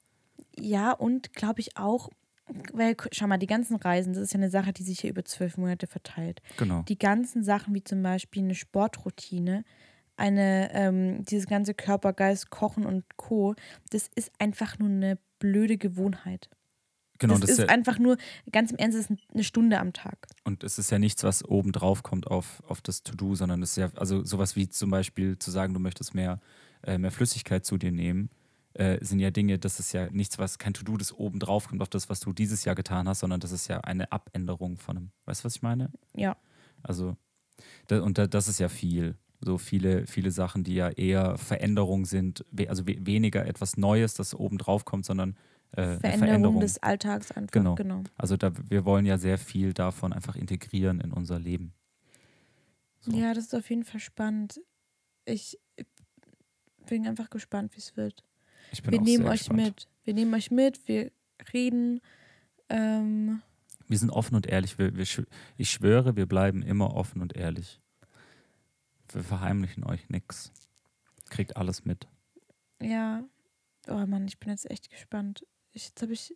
Ja, 0.59 0.93
und 0.93 1.33
glaube 1.33 1.61
ich 1.61 1.77
auch, 1.77 2.11
weil, 2.73 2.97
schau 3.12 3.27
mal, 3.27 3.39
die 3.39 3.47
ganzen 3.47 3.77
Reisen, 3.77 4.12
das 4.12 4.23
ist 4.23 4.33
ja 4.33 4.39
eine 4.39 4.51
Sache, 4.51 4.73
die 4.73 4.83
sich 4.83 5.01
hier 5.01 5.11
über 5.11 5.25
zwölf 5.25 5.57
Monate 5.57 5.87
verteilt. 5.87 6.41
Genau. 6.57 6.83
die 6.89 6.99
ganzen 6.99 7.45
Sachen, 7.45 7.75
wie 7.75 7.85
zum 7.85 8.03
Beispiel 8.03 8.43
eine 8.43 8.55
Sportroutine, 8.55 9.64
eine, 10.16 10.71
ähm, 10.75 11.25
dieses 11.25 11.47
ganze 11.47 11.75
Körpergeist, 11.75 12.51
Kochen 12.51 12.85
und 12.85 13.05
Co., 13.16 13.55
das 13.91 14.09
ist 14.14 14.31
einfach 14.39 14.79
nur 14.79 14.89
eine 14.89 15.18
blöde 15.39 15.79
Gewohnheit. 15.79 16.51
Genau, 17.18 17.35
das, 17.35 17.43
das 17.43 17.51
ist 17.51 17.59
ist 17.59 17.68
ja, 17.68 17.75
einfach 17.75 17.99
nur, 17.99 18.16
ganz 18.51 18.71
im 18.71 18.79
Ernst, 18.79 18.99
das 18.99 19.11
ist 19.11 19.18
eine 19.33 19.45
Stunde 19.45 19.79
am 19.79 19.93
Tag. 19.93 20.27
und 20.45 20.64
es 20.64 20.79
ist 20.79 20.91
ja 20.91 20.99
nichts, 20.99 21.23
was 21.23 21.45
oben 21.45 21.71
drauf 21.71 22.03
kommt 22.03 22.27
auf, 22.27 22.62
auf 22.66 22.81
das 22.81 23.03
To-Do, 23.03 23.35
sondern 23.35 23.62
es 23.62 23.73
ist 23.73 23.77
ja, 23.77 23.91
also 23.97 24.25
sowas 24.25 24.57
wie 24.57 24.68
zum 24.68 24.91
Beispiel 24.91 25.39
zu 25.39 25.51
sagen, 25.51 25.75
du 25.75 25.81
möchtest 25.81 26.14
mehr, 26.14 26.41
äh, 26.83 26.99
mehr 26.99 27.11
Flüssigkeit 27.11 27.64
zu 27.64 27.78
dir 27.78 27.93
nehmen, 27.93 28.31
äh, 28.74 29.05
sind 29.05 29.18
ja 29.18 29.31
Dinge, 29.31 29.59
das 29.59 29.81
ist 29.81 29.93
ja 29.93 30.09
nichts, 30.11 30.39
was 30.39 30.59
kein 30.59 30.74
To-Do, 30.74 30.97
das 30.97 31.12
oben 31.12 31.41
drauf 31.41 31.68
kommt 31.68 31.83
auf 31.83 31.89
das, 31.89 32.09
was 32.09 32.20
du 32.20 32.33
dieses 32.33 32.64
Jahr 32.64 32.74
getan 32.74 33.09
hast, 33.09 33.20
sondern 33.20 33.41
das 33.41 33.53
ist 33.53 33.68
ja 33.68 33.81
eine 33.81 34.12
Abänderung 34.12 34.76
von 34.76 34.97
einem, 34.97 35.11
weißt 35.24 35.43
du, 35.43 35.45
was 35.47 35.57
ich 35.57 35.62
meine? 35.62 35.91
Ja. 36.14 36.37
Also, 36.83 37.16
da, 37.89 38.01
und 38.01 38.16
da, 38.18 38.26
das 38.26 38.49
ist 38.49 38.61
ja 38.61 38.68
viel. 38.68 39.16
So 39.43 39.59
viele, 39.59 40.07
viele 40.07 40.31
Sachen, 40.31 40.64
die 40.64 40.74
ja 40.74 40.91
eher 40.91 41.39
Veränderung 41.39 42.05
sind, 42.05 42.45
also 42.68 42.87
we, 42.87 42.97
weniger 43.01 43.47
etwas 43.47 43.76
Neues, 43.76 44.14
das 44.14 44.35
oben 44.35 44.59
drauf 44.59 44.85
kommt, 44.85 45.07
sondern 45.07 45.35
äh, 45.72 45.99
Veränderung, 45.99 46.18
Veränderung. 46.18 46.61
des 46.61 46.83
Alltags 46.83 47.33
einfach. 47.33 47.53
Genau. 47.53 47.74
genau. 47.74 48.03
Also 48.16 48.37
da, 48.37 48.53
wir 48.68 48.85
wollen 48.85 49.07
ja 49.07 49.18
sehr 49.18 49.39
viel 49.39 49.72
davon 49.72 50.12
einfach 50.12 50.37
integrieren 50.37 51.01
in 51.01 51.12
unser 51.12 51.39
Leben. 51.39 51.72
So. 53.01 53.12
Ja, 53.12 53.33
das 53.33 53.45
ist 53.45 53.55
auf 53.55 53.70
jeden 53.70 53.85
Fall 53.85 54.01
spannend. 54.01 54.61
Ich 55.24 55.59
bin 56.87 57.07
einfach 57.07 57.31
gespannt, 57.31 57.74
wie 57.74 57.81
es 57.81 57.97
wird. 57.97 58.24
Ich 58.72 58.83
bin 58.83 58.93
Wir 58.93 59.01
auch 59.01 59.05
nehmen 59.05 59.22
sehr 59.24 59.33
euch 59.33 59.39
gespannt. 59.41 59.62
mit. 59.62 59.89
Wir 60.05 60.14
nehmen 60.14 60.35
euch 60.35 60.51
mit, 60.51 60.87
wir 60.89 61.11
reden. 61.53 62.01
Ähm, 62.68 63.43
Wir 63.89 63.99
sind 63.99 64.11
offen 64.11 64.35
und 64.35 64.47
ehrlich. 64.47 64.78
Wir, 64.78 64.97
wir, 64.97 65.07
ich 65.57 65.70
schwöre, 65.70 66.16
wir 66.16 66.26
bleiben 66.26 66.62
immer 66.62 66.95
offen 66.95 67.20
und 67.22 67.37
ehrlich. 67.37 67.81
Wir 69.12 69.22
verheimlichen 69.22 69.85
euch 69.85 70.09
nichts. 70.09 70.53
Kriegt 71.31 71.57
alles 71.57 71.85
mit. 71.85 72.07
Ja. 72.81 73.24
Oh 73.89 74.07
Mann, 74.07 74.26
ich 74.28 74.39
bin 74.39 74.51
jetzt 74.51 74.70
echt 74.70 74.91
gespannt. 74.91 75.45
Ich, 75.72 75.87
jetzt 75.87 76.03
habe 76.03 76.12
ich, 76.12 76.35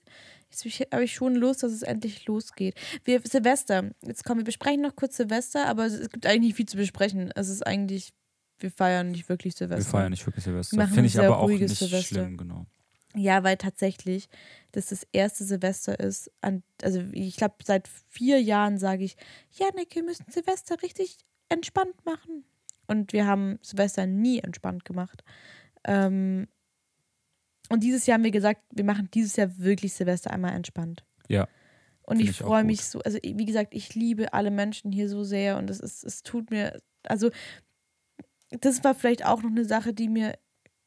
jetzt 0.51 0.65
habe 0.93 1.05
ich 1.05 1.15
schon 1.15 1.35
Lust, 1.35 1.63
dass 1.63 1.73
es 1.73 1.83
endlich 1.83 2.27
losgeht. 2.27 2.75
Wir, 3.05 3.21
Silvester. 3.21 3.91
Jetzt 4.03 4.25
kommen 4.25 4.41
wir 4.41 4.45
besprechen 4.45 4.81
noch 4.83 4.95
kurz 4.97 5.17
Silvester, 5.17 5.67
aber 5.67 5.87
es 5.87 6.09
gibt 6.11 6.27
eigentlich 6.27 6.41
nicht 6.41 6.57
viel 6.57 6.67
zu 6.67 6.77
besprechen. 6.77 7.31
Es 7.35 7.49
ist 7.49 7.67
eigentlich, 7.67 8.13
wir 8.59 8.71
feiern 8.71 9.11
nicht 9.11 9.29
wirklich 9.29 9.55
Silvester. 9.55 9.85
Wir 9.85 9.91
feiern 9.91 10.11
nicht 10.11 10.27
wirklich 10.27 10.45
Silvester. 10.45 10.89
Finde 10.89 11.07
ich 11.07 11.19
aber 11.19 11.39
auch 11.39 11.49
nicht 11.49 11.69
Silvester. 11.69 12.03
schlimm, 12.03 12.37
genau. 12.37 12.67
Ja, 13.17 13.45
weil 13.45 13.57
tatsächlich 13.57 14.29
das 14.73 14.87
das 14.87 15.07
erste 15.13 15.45
Silvester 15.45 15.99
ist. 16.01 16.31
An, 16.41 16.65
also 16.83 17.01
ich 17.13 17.37
glaube, 17.37 17.55
seit 17.65 17.89
vier 18.09 18.43
Jahren 18.43 18.79
sage 18.79 19.05
ich, 19.05 19.17
ja, 19.53 19.67
Nick, 19.77 19.95
wir 19.95 20.03
müssen 20.03 20.27
Silvester 20.29 20.83
richtig 20.83 21.19
entspannt 21.49 22.05
machen. 22.05 22.45
Und 22.87 23.13
wir 23.13 23.27
haben 23.27 23.59
Silvester 23.63 24.07
nie 24.07 24.41
entspannt 24.41 24.85
gemacht. 24.85 25.23
Ähm, 25.85 26.49
und 27.69 27.83
dieses 27.83 28.07
Jahr 28.07 28.17
haben 28.17 28.25
wir 28.25 28.31
gesagt, 28.31 28.63
wir 28.71 28.85
machen 28.85 29.09
dieses 29.15 29.37
Jahr 29.37 29.59
wirklich 29.59 29.95
Silvester 29.95 30.31
einmal 30.31 30.53
entspannt. 30.53 31.05
Ja. 31.29 31.49
Und 32.03 32.21
ich 32.21 32.31
ich 32.31 32.37
freue 32.37 32.65
mich 32.65 32.85
so, 32.85 33.01
also 33.01 33.19
wie 33.23 33.47
gesagt, 33.47 33.75
ich 33.75 33.95
liebe 33.95 34.35
alle 34.35 34.51
Menschen 34.51 34.93
hier 34.93 35.09
so 35.09 35.25
sehr 35.25 35.57
und 35.57 35.71
es 35.71 35.81
ist, 35.81 36.05
es 36.05 36.23
tut 36.23 36.51
mir, 36.51 36.83
also 37.05 37.31
das 38.61 38.85
war 38.85 38.95
vielleicht 38.95 39.25
auch 39.25 39.43
noch 39.43 39.51
eine 39.51 39.65
Sache, 39.65 39.93
die 39.93 40.09
mir, 40.09 40.39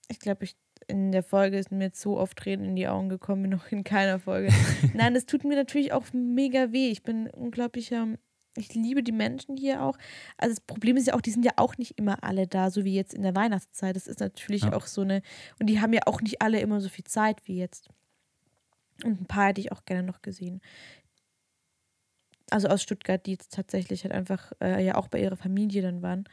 ich 0.09 0.19
glaube, 0.19 0.45
ich 0.45 0.55
in 0.87 1.11
der 1.11 1.23
Folge 1.23 1.57
ist 1.57 1.71
mir 1.71 1.85
jetzt 1.85 1.99
so 1.99 2.17
oft 2.17 2.37
Tränen 2.37 2.65
in 2.69 2.75
die 2.77 2.87
Augen 2.87 3.09
gekommen, 3.09 3.43
wie 3.43 3.49
noch 3.49 3.71
in 3.71 3.83
keiner 3.83 4.19
Folge. 4.19 4.53
Nein, 4.93 5.15
es 5.15 5.25
tut 5.25 5.43
mir 5.43 5.55
natürlich 5.55 5.91
auch 5.91 6.05
mega 6.13 6.71
weh. 6.71 6.89
Ich 6.89 7.03
bin 7.03 7.29
unglaublicher, 7.29 8.07
ich 8.55 8.73
liebe 8.73 9.03
die 9.03 9.11
Menschen 9.11 9.57
hier 9.57 9.83
auch. 9.83 9.97
Also 10.37 10.55
das 10.55 10.61
Problem 10.61 10.95
ist 10.95 11.07
ja 11.07 11.13
auch, 11.13 11.21
die 11.21 11.31
sind 11.31 11.43
ja 11.43 11.51
auch 11.57 11.77
nicht 11.77 11.97
immer 11.99 12.23
alle 12.23 12.47
da, 12.47 12.71
so 12.71 12.85
wie 12.85 12.95
jetzt 12.95 13.13
in 13.13 13.23
der 13.23 13.35
Weihnachtszeit. 13.35 13.95
Das 13.97 14.07
ist 14.07 14.19
natürlich 14.21 14.63
Ja. 14.63 14.73
auch 14.73 14.85
so 14.87 15.01
eine, 15.01 15.21
und 15.59 15.67
die 15.67 15.81
haben 15.81 15.91
ja 15.93 16.01
auch 16.05 16.21
nicht 16.21 16.41
alle 16.41 16.59
immer 16.61 16.79
so 16.79 16.87
viel 16.89 17.05
Zeit 17.05 17.45
wie 17.47 17.57
jetzt. 17.57 17.89
Und 19.03 19.21
ein 19.21 19.25
paar 19.25 19.47
hätte 19.47 19.61
ich 19.61 19.71
auch 19.73 19.83
gerne 19.85 20.03
noch 20.03 20.21
gesehen. 20.21 20.61
Also 22.49 22.69
aus 22.69 22.81
Stuttgart, 22.81 23.25
die 23.25 23.31
jetzt 23.31 23.53
tatsächlich 23.53 24.03
halt 24.03 24.13
einfach 24.13 24.53
äh, 24.61 24.83
ja 24.83 24.95
auch 24.95 25.09
bei 25.09 25.19
ihrer 25.21 25.35
Familie 25.35 25.81
dann 25.81 26.01
waren. 26.01 26.23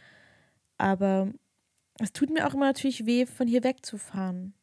Aber 0.78 1.32
es 2.00 2.12
tut 2.12 2.30
mir 2.30 2.46
auch 2.46 2.54
immer 2.54 2.66
natürlich 2.66 3.06
weh, 3.06 3.26
von 3.26 3.46
hier 3.46 3.62
wegzufahren. 3.64 4.54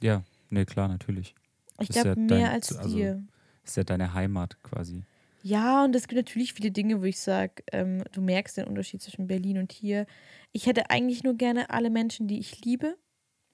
Ja, 0.00 0.22
nee, 0.50 0.64
klar, 0.64 0.88
natürlich. 0.88 1.34
Ich 1.80 1.90
Ist 1.90 1.96
ja 1.96 2.02
glaube, 2.02 2.20
mehr 2.20 2.28
dein- 2.46 2.50
als 2.54 2.74
also- 2.76 2.96
dir. 2.96 3.24
Ist 3.64 3.76
ja 3.76 3.84
deine 3.84 4.14
Heimat 4.14 4.62
quasi. 4.62 5.02
Ja, 5.42 5.84
und 5.84 5.94
es 5.94 6.06
gibt 6.08 6.16
natürlich 6.16 6.52
viele 6.54 6.70
Dinge, 6.70 7.00
wo 7.00 7.04
ich 7.04 7.18
sage, 7.20 7.62
ähm, 7.72 8.02
du 8.12 8.20
merkst 8.20 8.56
den 8.56 8.66
Unterschied 8.66 9.02
zwischen 9.02 9.26
Berlin 9.26 9.58
und 9.58 9.72
hier. 9.72 10.06
Ich 10.52 10.66
hätte 10.66 10.90
eigentlich 10.90 11.22
nur 11.24 11.34
gerne 11.34 11.70
alle 11.70 11.90
Menschen, 11.90 12.26
die 12.28 12.38
ich 12.38 12.64
liebe. 12.64 12.96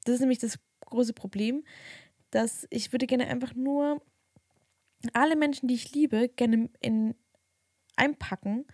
Das 0.05 0.15
ist 0.15 0.21
nämlich 0.21 0.39
das 0.39 0.59
große 0.87 1.13
Problem, 1.15 1.65
dass 2.31 2.67
ich 2.71 2.93
würde 2.93 3.07
gerne 3.07 3.27
einfach 3.27 3.55
nur 3.55 4.03
alle 5.15 5.37
Menschen, 5.37 5.69
die 5.69 5.75
ich 5.75 5.95
liebe, 5.95 6.29
gerne 6.29 6.69
in, 6.81 7.15
einpacken 7.97 8.67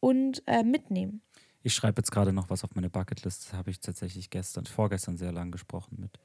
und 0.00 0.42
äh, 0.46 0.62
mitnehmen. 0.62 1.22
Ich 1.66 1.74
schreibe 1.74 1.98
jetzt 1.98 2.12
gerade 2.12 2.32
noch 2.32 2.48
was 2.48 2.62
auf 2.62 2.76
meine 2.76 2.88
Bucketlist. 2.88 3.46
Das 3.46 3.52
habe 3.52 3.70
ich 3.70 3.80
tatsächlich 3.80 4.30
gestern, 4.30 4.66
vorgestern 4.66 5.16
sehr 5.16 5.32
lang 5.32 5.50
gesprochen 5.50 5.96
mit 5.98 6.20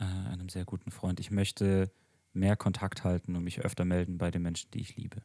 äh, 0.00 0.04
einem 0.32 0.48
sehr 0.48 0.64
guten 0.64 0.90
Freund. 0.90 1.20
Ich 1.20 1.30
möchte 1.30 1.90
mehr 2.32 2.56
Kontakt 2.56 3.04
halten 3.04 3.36
und 3.36 3.44
mich 3.44 3.60
öfter 3.60 3.84
melden 3.84 4.16
bei 4.16 4.30
den 4.30 4.40
Menschen, 4.40 4.70
die 4.70 4.80
ich 4.80 4.96
liebe. 4.96 5.18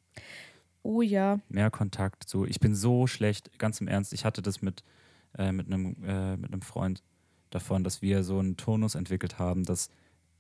Oh 0.83 1.01
ja, 1.01 1.39
Mehr 1.47 1.71
Kontakt. 1.71 2.27
So, 2.27 2.45
ich 2.45 2.59
bin 2.59 2.75
so 2.75 3.07
schlecht, 3.07 3.57
ganz 3.57 3.79
im 3.79 3.87
Ernst. 3.87 4.11
Ich 4.11 4.25
hatte 4.25 4.41
das 4.41 4.61
mit, 4.61 4.83
äh, 5.37 5.53
mit, 5.53 5.67
einem, 5.67 5.95
äh, 6.03 6.35
mit 6.35 6.51
einem 6.51 6.61
Freund 6.61 7.01
davon, 7.49 7.85
dass 7.85 8.01
wir 8.01 8.25
so 8.25 8.39
einen 8.39 8.57
Turnus 8.57 8.95
entwickelt 8.95 9.39
haben, 9.39 9.63
dass 9.63 9.89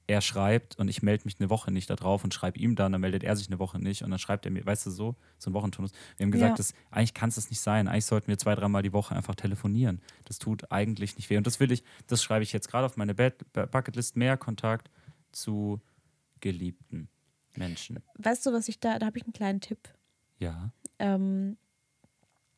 er 0.09 0.21
schreibt 0.21 0.75
und 0.77 0.87
ich 0.87 1.01
melde 1.03 1.25
mich 1.25 1.39
eine 1.39 1.49
Woche 1.49 1.71
nicht 1.71 1.89
da 1.89 1.95
drauf 1.95 2.23
und 2.23 2.33
schreibe 2.33 2.57
ihm 2.59 2.75
dann, 2.75 2.91
dann 2.91 3.01
meldet 3.01 3.23
er 3.23 3.35
sich 3.35 3.47
eine 3.47 3.59
Woche 3.59 3.77
nicht 3.79 4.01
und 4.03 4.09
dann 4.09 4.17
schreibt 4.19 4.43
er 4.45 4.51
mir, 4.51 4.65
weißt 4.65 4.87
du, 4.87 4.91
so, 4.91 5.15
so 5.37 5.49
ein 5.51 5.53
Wochenturnus. 5.53 5.91
Wir 6.17 6.25
haben 6.25 6.31
gesagt, 6.31 6.49
Ja. 6.51 6.55
das, 6.55 6.73
eigentlich 6.89 7.13
kann 7.13 7.29
es 7.29 7.35
das 7.35 7.49
nicht 7.49 7.59
sein. 7.61 7.87
Eigentlich 7.87 8.05
sollten 8.05 8.27
wir 8.27 8.37
zwei, 8.37 8.55
dreimal 8.55 8.81
die 8.81 8.91
Woche 8.91 9.15
einfach 9.15 9.35
telefonieren. 9.35 10.01
Das 10.25 10.39
tut 10.39 10.71
eigentlich 10.71 11.15
nicht 11.15 11.29
weh. 11.29 11.37
Und 11.37 11.45
das 11.45 11.59
will 11.59 11.71
ich, 11.71 11.83
das 12.07 12.23
schreibe 12.23 12.43
ich 12.43 12.51
jetzt 12.53 12.67
gerade 12.69 12.85
auf 12.87 12.97
meine 12.97 13.13
Bed- 13.13 13.45
Bucketlist, 13.53 14.15
mehr 14.17 14.35
Kontakt 14.35 14.89
zu 15.31 15.79
geliebten 16.39 17.07
Menschen. 17.55 17.99
weißt 18.17 18.45
du, 18.45 18.51
was 18.53 18.67
ich 18.67 18.79
da, 18.79 18.97
da 18.99 19.05
habe 19.05 19.17
ich 19.17 19.23
einen 19.25 19.33
kleinen 19.33 19.61
Tipp. 19.61 19.89
Ja. 20.39 20.71
Ähm, 20.97 21.57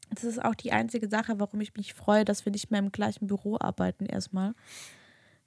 das 0.10 0.24
ist 0.24 0.44
auch 0.44 0.56
die 0.56 0.72
einzige 0.72 1.08
Sache, 1.10 1.40
warum 1.40 1.60
ich 1.62 1.74
mich 1.76 1.94
freue, 1.94 2.24
dass 2.26 2.46
wir 2.46 2.52
nicht 2.52 2.70
mehr 2.72 2.80
im 2.80 2.92
gleichen 2.92 3.28
Büro 3.28 3.58
arbeiten 3.60 4.06
erstmal. 4.06 4.54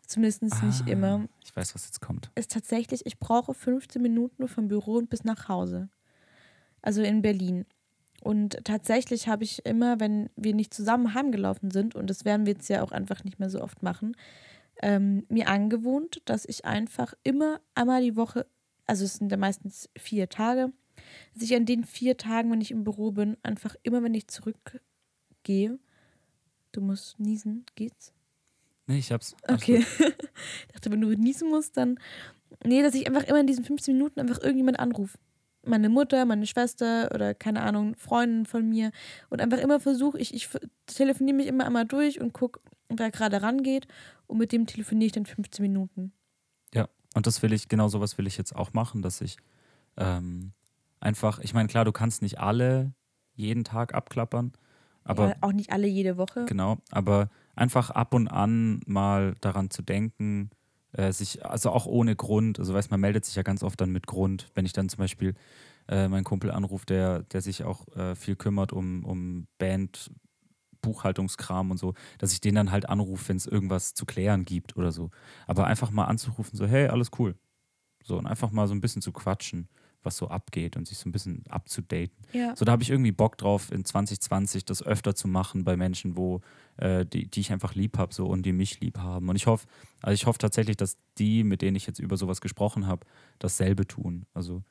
Zumindest 0.06 0.42
nicht 0.42 0.54
Ah, 0.62 0.90
immer. 0.90 1.28
Ich 1.44 1.54
weiß, 1.56 1.74
was 1.74 1.86
jetzt 1.86 2.00
kommt. 2.00 2.30
Ist 2.34 2.52
tatsächlich, 2.52 3.06
ich 3.06 3.18
brauche 3.18 3.54
15 3.54 4.00
Minuten 4.02 4.48
vom 4.48 4.68
Büro 4.68 5.00
bis 5.02 5.24
nach 5.24 5.48
Hause. 5.48 5.88
Also 6.82 7.02
in 7.02 7.22
Berlin. 7.22 7.64
Und 8.22 8.64
tatsächlich 8.64 9.28
habe 9.28 9.44
ich 9.44 9.64
immer, 9.66 10.00
wenn 10.00 10.30
wir 10.36 10.54
nicht 10.54 10.72
zusammen 10.72 11.14
heimgelaufen 11.14 11.70
sind, 11.70 11.94
und 11.94 12.08
das 12.08 12.24
werden 12.24 12.46
wir 12.46 12.54
jetzt 12.54 12.68
ja 12.68 12.82
auch 12.82 12.92
einfach 12.92 13.24
nicht 13.24 13.38
mehr 13.38 13.50
so 13.50 13.60
oft 13.60 13.82
machen, 13.82 14.16
ähm, 14.82 15.24
mir 15.28 15.48
angewohnt, 15.48 16.22
dass 16.24 16.44
ich 16.44 16.64
einfach 16.64 17.14
immer 17.22 17.60
einmal 17.74 18.02
die 18.02 18.16
Woche, 18.16 18.46
also 18.86 19.04
es 19.04 19.14
sind 19.14 19.30
ja 19.30 19.36
meistens 19.36 19.88
vier 19.96 20.28
Tage, 20.28 20.72
dass 21.34 21.42
ich 21.42 21.54
an 21.54 21.66
den 21.66 21.84
vier 21.84 22.16
Tagen, 22.16 22.50
wenn 22.50 22.60
ich 22.60 22.70
im 22.70 22.84
Büro 22.84 23.12
bin, 23.12 23.36
einfach 23.42 23.76
immer, 23.82 24.02
wenn 24.02 24.14
ich 24.14 24.28
zurückgehe, 24.28 25.78
du 26.72 26.80
musst 26.80 27.20
niesen, 27.20 27.64
geht's? 27.74 28.12
Nee, 28.86 28.98
ich 28.98 29.12
hab's. 29.12 29.34
Okay. 29.48 29.84
ich 29.98 30.72
dachte, 30.72 30.90
wenn 30.90 31.00
du 31.00 31.08
niesen 31.10 31.48
musst, 31.48 31.76
dann. 31.76 31.98
Nee, 32.64 32.82
dass 32.82 32.94
ich 32.94 33.06
einfach 33.06 33.24
immer 33.24 33.40
in 33.40 33.46
diesen 33.46 33.64
15 33.64 33.96
Minuten 33.96 34.20
einfach 34.20 34.40
irgendjemand 34.40 34.78
anrufe. 34.78 35.18
Meine 35.66 35.88
Mutter, 35.88 36.24
meine 36.24 36.46
Schwester 36.46 37.10
oder 37.14 37.34
keine 37.34 37.62
Ahnung, 37.62 37.94
Freundin 37.96 38.46
von 38.46 38.68
mir. 38.68 38.90
Und 39.30 39.40
einfach 39.40 39.58
immer 39.58 39.80
versuche, 39.80 40.18
ich, 40.18 40.34
ich 40.34 40.48
telefoniere 40.86 41.36
mich 41.36 41.46
immer 41.46 41.64
einmal 41.64 41.86
durch 41.86 42.20
und 42.20 42.32
gucke, 42.32 42.60
wer 42.88 43.10
gerade 43.10 43.42
rangeht. 43.42 43.86
Und 44.26 44.38
mit 44.38 44.52
dem 44.52 44.66
telefoniere 44.66 45.06
ich 45.06 45.12
dann 45.12 45.26
15 45.26 45.62
Minuten. 45.62 46.12
Ja, 46.74 46.88
und 47.14 47.26
das 47.26 47.42
will 47.42 47.52
ich, 47.52 47.68
genau 47.68 47.88
sowas 47.88 48.18
will 48.18 48.26
ich 48.26 48.36
jetzt 48.36 48.54
auch 48.54 48.72
machen, 48.72 49.02
dass 49.02 49.20
ich 49.20 49.38
ähm, 49.96 50.52
einfach, 51.00 51.38
ich 51.40 51.54
meine, 51.54 51.68
klar, 51.68 51.84
du 51.84 51.92
kannst 51.92 52.22
nicht 52.22 52.38
alle 52.40 52.92
jeden 53.34 53.64
Tag 53.64 53.94
abklappern, 53.94 54.52
aber 55.04 55.30
ja, 55.30 55.36
auch 55.40 55.52
nicht 55.52 55.70
alle 55.70 55.86
jede 55.86 56.16
Woche. 56.16 56.44
Genau, 56.46 56.78
aber 56.90 57.30
einfach 57.56 57.90
ab 57.90 58.14
und 58.14 58.28
an 58.28 58.80
mal 58.86 59.34
daran 59.40 59.70
zu 59.70 59.82
denken, 59.82 60.50
äh, 60.92 61.12
sich, 61.12 61.44
also 61.44 61.70
auch 61.70 61.86
ohne 61.86 62.16
Grund, 62.16 62.58
also 62.58 62.74
weiß 62.74 62.90
man 62.90 63.00
meldet 63.00 63.24
sich 63.24 63.34
ja 63.34 63.42
ganz 63.42 63.62
oft 63.62 63.80
dann 63.80 63.90
mit 63.90 64.06
Grund, 64.06 64.50
wenn 64.54 64.66
ich 64.66 64.72
dann 64.72 64.88
zum 64.88 64.98
Beispiel 64.98 65.34
äh, 65.88 66.08
meinen 66.08 66.24
Kumpel 66.24 66.50
anrufe, 66.50 66.86
der, 66.86 67.22
der 67.24 67.40
sich 67.40 67.64
auch 67.64 67.86
äh, 67.96 68.14
viel 68.14 68.36
kümmert 68.36 68.72
um, 68.72 69.04
um 69.04 69.46
Band, 69.58 70.10
Buchhaltungskram 70.80 71.70
und 71.70 71.78
so, 71.78 71.94
dass 72.18 72.32
ich 72.32 72.40
den 72.40 72.54
dann 72.54 72.70
halt 72.70 72.88
anrufe, 72.88 73.28
wenn 73.28 73.36
es 73.36 73.46
irgendwas 73.46 73.94
zu 73.94 74.04
klären 74.04 74.44
gibt 74.44 74.76
oder 74.76 74.92
so. 74.92 75.10
Aber 75.46 75.66
einfach 75.66 75.90
mal 75.90 76.04
anzurufen, 76.04 76.56
so, 76.56 76.66
hey, 76.66 76.88
alles 76.88 77.10
cool. 77.18 77.34
So, 78.02 78.18
und 78.18 78.26
einfach 78.26 78.50
mal 78.50 78.68
so 78.68 78.74
ein 78.74 78.82
bisschen 78.82 79.00
zu 79.00 79.12
quatschen, 79.12 79.68
was 80.04 80.16
so 80.16 80.28
abgeht 80.28 80.76
und 80.76 80.86
sich 80.86 80.98
so 80.98 81.08
ein 81.08 81.12
bisschen 81.12 81.44
abzudaten. 81.48 82.16
Ja. 82.32 82.54
So, 82.56 82.64
da 82.64 82.72
habe 82.72 82.82
ich 82.82 82.90
irgendwie 82.90 83.12
Bock 83.12 83.38
drauf, 83.38 83.70
in 83.72 83.84
2020 83.84 84.64
das 84.64 84.82
öfter 84.82 85.14
zu 85.14 85.28
machen 85.28 85.64
bei 85.64 85.76
Menschen, 85.76 86.16
wo, 86.16 86.40
äh, 86.76 87.04
die, 87.04 87.28
die 87.28 87.40
ich 87.40 87.52
einfach 87.52 87.74
lieb 87.74 87.98
habe 87.98 88.14
so, 88.14 88.26
und 88.26 88.44
die 88.44 88.52
mich 88.52 88.80
lieb 88.80 88.98
haben. 88.98 89.28
Und 89.28 89.36
ich 89.36 89.46
hoffe, 89.46 89.66
also 90.02 90.14
ich 90.14 90.26
hoffe 90.26 90.38
tatsächlich, 90.38 90.76
dass 90.76 90.96
die, 91.18 91.44
mit 91.44 91.62
denen 91.62 91.76
ich 91.76 91.86
jetzt 91.86 91.98
über 91.98 92.16
sowas 92.16 92.40
gesprochen 92.40 92.86
habe, 92.86 93.06
dasselbe 93.38 93.86
tun. 93.86 94.26
Also, 94.34 94.62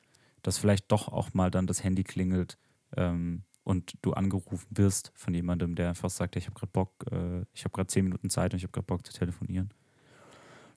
dass 0.42 0.58
vielleicht 0.58 0.90
doch 0.92 1.08
auch 1.08 1.34
mal 1.34 1.50
dann 1.50 1.66
das 1.66 1.82
Handy 1.82 2.04
klingelt 2.04 2.58
ähm, 2.96 3.42
und 3.62 3.94
du 4.02 4.12
angerufen 4.12 4.68
wirst 4.70 5.12
von 5.14 5.34
jemandem, 5.34 5.74
der 5.74 5.88
einfach 5.88 6.10
sagt, 6.10 6.36
ich 6.36 6.46
habe 6.46 6.54
gerade 6.54 6.72
Bock, 6.72 6.92
äh, 7.10 7.42
ich 7.52 7.64
habe 7.64 7.72
gerade 7.72 7.86
zehn 7.88 8.04
Minuten 8.04 8.30
Zeit 8.30 8.52
und 8.52 8.58
ich 8.58 8.64
habe 8.64 8.72
gerade 8.72 8.86
Bock 8.86 9.06
zu 9.06 9.12
telefonieren. 9.12 9.70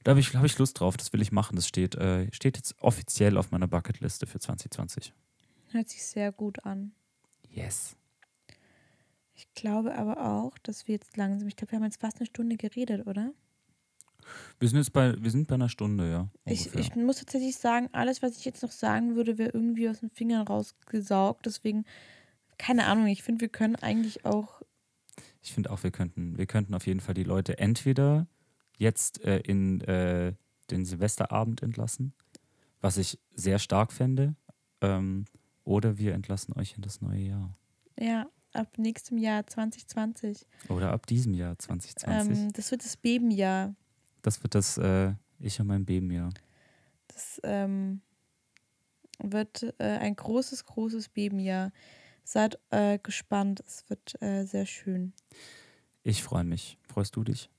Da 0.08 0.12
habe 0.12 0.22
ich, 0.22 0.34
hab 0.34 0.46
ich 0.46 0.58
Lust 0.58 0.80
drauf, 0.80 0.96
das 0.96 1.12
will 1.12 1.22
ich 1.22 1.34
machen. 1.34 1.58
Das 1.58 1.68
steht, 1.68 1.96
äh, 1.96 2.34
steht 2.34 2.56
jetzt 2.56 2.82
offiziell 2.82 3.38
auf 3.38 3.52
meiner 3.52 3.68
Bucketliste 3.68 4.26
für 4.26 4.40
2020. 4.40 5.12
Hört 5.72 5.90
sich 5.90 6.02
sehr 6.02 6.32
gut 6.32 6.64
an. 6.64 6.94
Yes. 7.50 7.98
Ich 9.36 9.54
glaube 9.54 9.98
aber 9.98 10.26
auch, 10.26 10.58
dass 10.60 10.88
wir 10.88 10.96
jetzt 10.96 11.18
langsam, 11.18 11.50
ich 11.50 11.58
glaube, 11.58 11.74
wir 11.74 11.80
haben 11.80 11.84
jetzt 11.84 12.00
fast 12.00 12.20
eine 12.20 12.26
Stunde 12.26 12.56
geredet, 12.56 13.06
oder? 13.06 13.34
Wir 14.62 14.70
sind 14.70 14.78
jetzt 14.78 14.94
bei, 14.94 15.14
wir 15.22 15.30
sind 15.30 15.50
bei 15.50 15.56
einer 15.56 15.68
Stunde, 15.68 16.10
ja. 16.10 16.30
Ich, 16.46 16.74
ich 16.74 16.96
muss 16.96 17.18
tatsächlich 17.18 17.58
sagen, 17.58 17.90
alles, 17.92 18.22
was 18.22 18.38
ich 18.38 18.46
jetzt 18.46 18.64
noch 18.64 18.72
sagen 18.72 19.18
würde, 19.18 19.38
wäre 19.38 19.50
irgendwie 19.50 19.90
aus 19.90 20.00
den 20.00 20.10
Fingern 20.10 20.48
rausgesaugt. 20.48 21.46
Deswegen, 21.46 21.84
keine 22.58 22.86
Ahnung, 22.86 23.08
ich 23.08 23.24
finde, 23.24 23.42
wir 23.42 23.50
können 23.50 23.76
eigentlich 23.76 24.24
auch. 24.24 24.62
Ich 25.42 25.52
finde 25.52 25.70
auch, 25.70 25.84
wir 25.84 25.92
könnten, 25.92 26.38
wir 26.38 26.46
könnten 26.46 26.74
auf 26.76 26.88
jeden 26.88 27.02
Fall 27.02 27.14
die 27.14 27.26
Leute 27.26 27.60
entweder 27.60 28.26
jetzt 28.78 29.24
äh, 29.24 29.40
in 29.40 29.82
äh, 29.82 30.34
den 30.70 30.86
Silvesterabend 30.86 31.64
entlassen, 31.64 32.14
was 32.82 32.98
ich 32.98 33.20
sehr 33.34 33.60
stark 33.60 33.92
fände, 33.92 34.36
ähm, 34.82 35.26
oder 35.64 35.98
wir 35.98 36.14
entlassen 36.14 36.54
euch 36.54 36.76
in 36.76 36.82
das 36.82 37.02
neue 37.02 37.20
Jahr. 37.20 37.58
Ja, 38.00 38.30
ab 38.54 38.78
nächstem 38.78 39.18
Jahr 39.18 39.46
2020. 39.46 40.46
Oder 40.70 40.92
ab 40.92 41.06
diesem 41.08 41.34
Jahr 41.34 41.58
2020. 41.58 42.38
Ähm, 42.38 42.54
das 42.54 42.72
wird 42.72 42.84
das 42.86 42.98
Bebenjahr. 42.98 43.76
das 44.22 44.42
wird 44.44 44.56
das 44.56 44.78
äh, 44.78 45.14
Ich 45.40 45.60
und 45.60 45.68
mein 45.68 45.86
Bebenjahr. 45.86 46.30
Das 47.08 47.42
ähm, 47.44 48.02
wird 49.20 49.74
äh, 49.80 49.84
ein 49.84 50.16
großes, 50.16 50.66
großes 50.66 51.10
Bebenjahr. 51.10 51.72
Seid 52.24 52.60
äh, 52.72 53.00
gespannt. 53.00 53.62
Es 53.66 53.90
wird 53.90 54.22
äh, 54.22 54.46
sehr 54.46 54.66
schön. 54.66 55.14
Ich 56.04 56.24
freue 56.24 56.44
mich. 56.44 56.78
Freust 56.88 57.16
du 57.16 57.24
dich? 57.24 57.50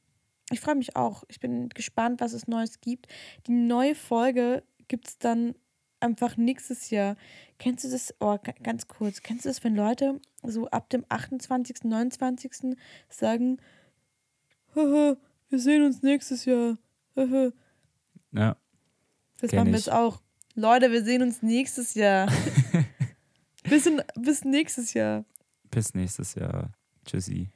Ich 0.51 0.61
freue 0.61 0.75
mich 0.77 0.97
auch. 0.97 1.25
Ich 1.29 1.41
bin 1.41 1.69
gespannt, 1.71 2.21
was 2.21 2.33
es 2.33 2.47
Neues 2.49 2.81
gibt. 2.81 3.07
Die 3.47 3.53
neue 3.53 3.95
Folge 3.95 4.63
gibt 4.89 5.09
es 5.09 5.19
dann 5.19 5.55
einfach 6.01 6.37
nächstes 6.37 6.91
Jahr. 6.91 7.17
Kennst 7.59 7.85
du 7.85 7.91
das? 7.91 8.15
Oh, 8.21 8.39
ga- 8.43 8.55
ganz 8.63 8.87
kurz. 8.89 9.21
Kennst 9.23 9.45
du 9.45 9.49
das, 9.51 9.63
wenn 9.65 9.75
Leute 9.77 10.21
so 10.43 10.69
ab 10.69 10.89
dem 10.91 11.05
28., 11.09 11.85
29. 11.85 12.77
sagen, 13.11 13.59
"Haha, 14.75 15.17
wir 15.51 15.59
sehen 15.59 15.85
uns 15.85 16.03
nächstes 16.03 16.45
Jahr. 16.45 16.79
Haha." 17.17 17.51
Ja. 18.33 18.57
Das 19.41 19.53
machen 19.53 19.67
wir 19.69 19.75
jetzt 19.75 19.91
auch. 19.93 20.23
Leute, 20.55 20.91
wir 20.91 21.05
sehen 21.05 21.23
uns 21.23 21.43
nächstes 21.43 21.95
Jahr. 21.95 22.29
bis, 23.65 23.87
in, 23.87 24.03
bis 24.17 24.45
nächstes 24.45 24.95
Jahr. 24.95 25.25
Bis 25.71 25.95
nächstes 25.95 26.35
Jahr. 26.35 26.73
Tschüssi. 27.05 27.51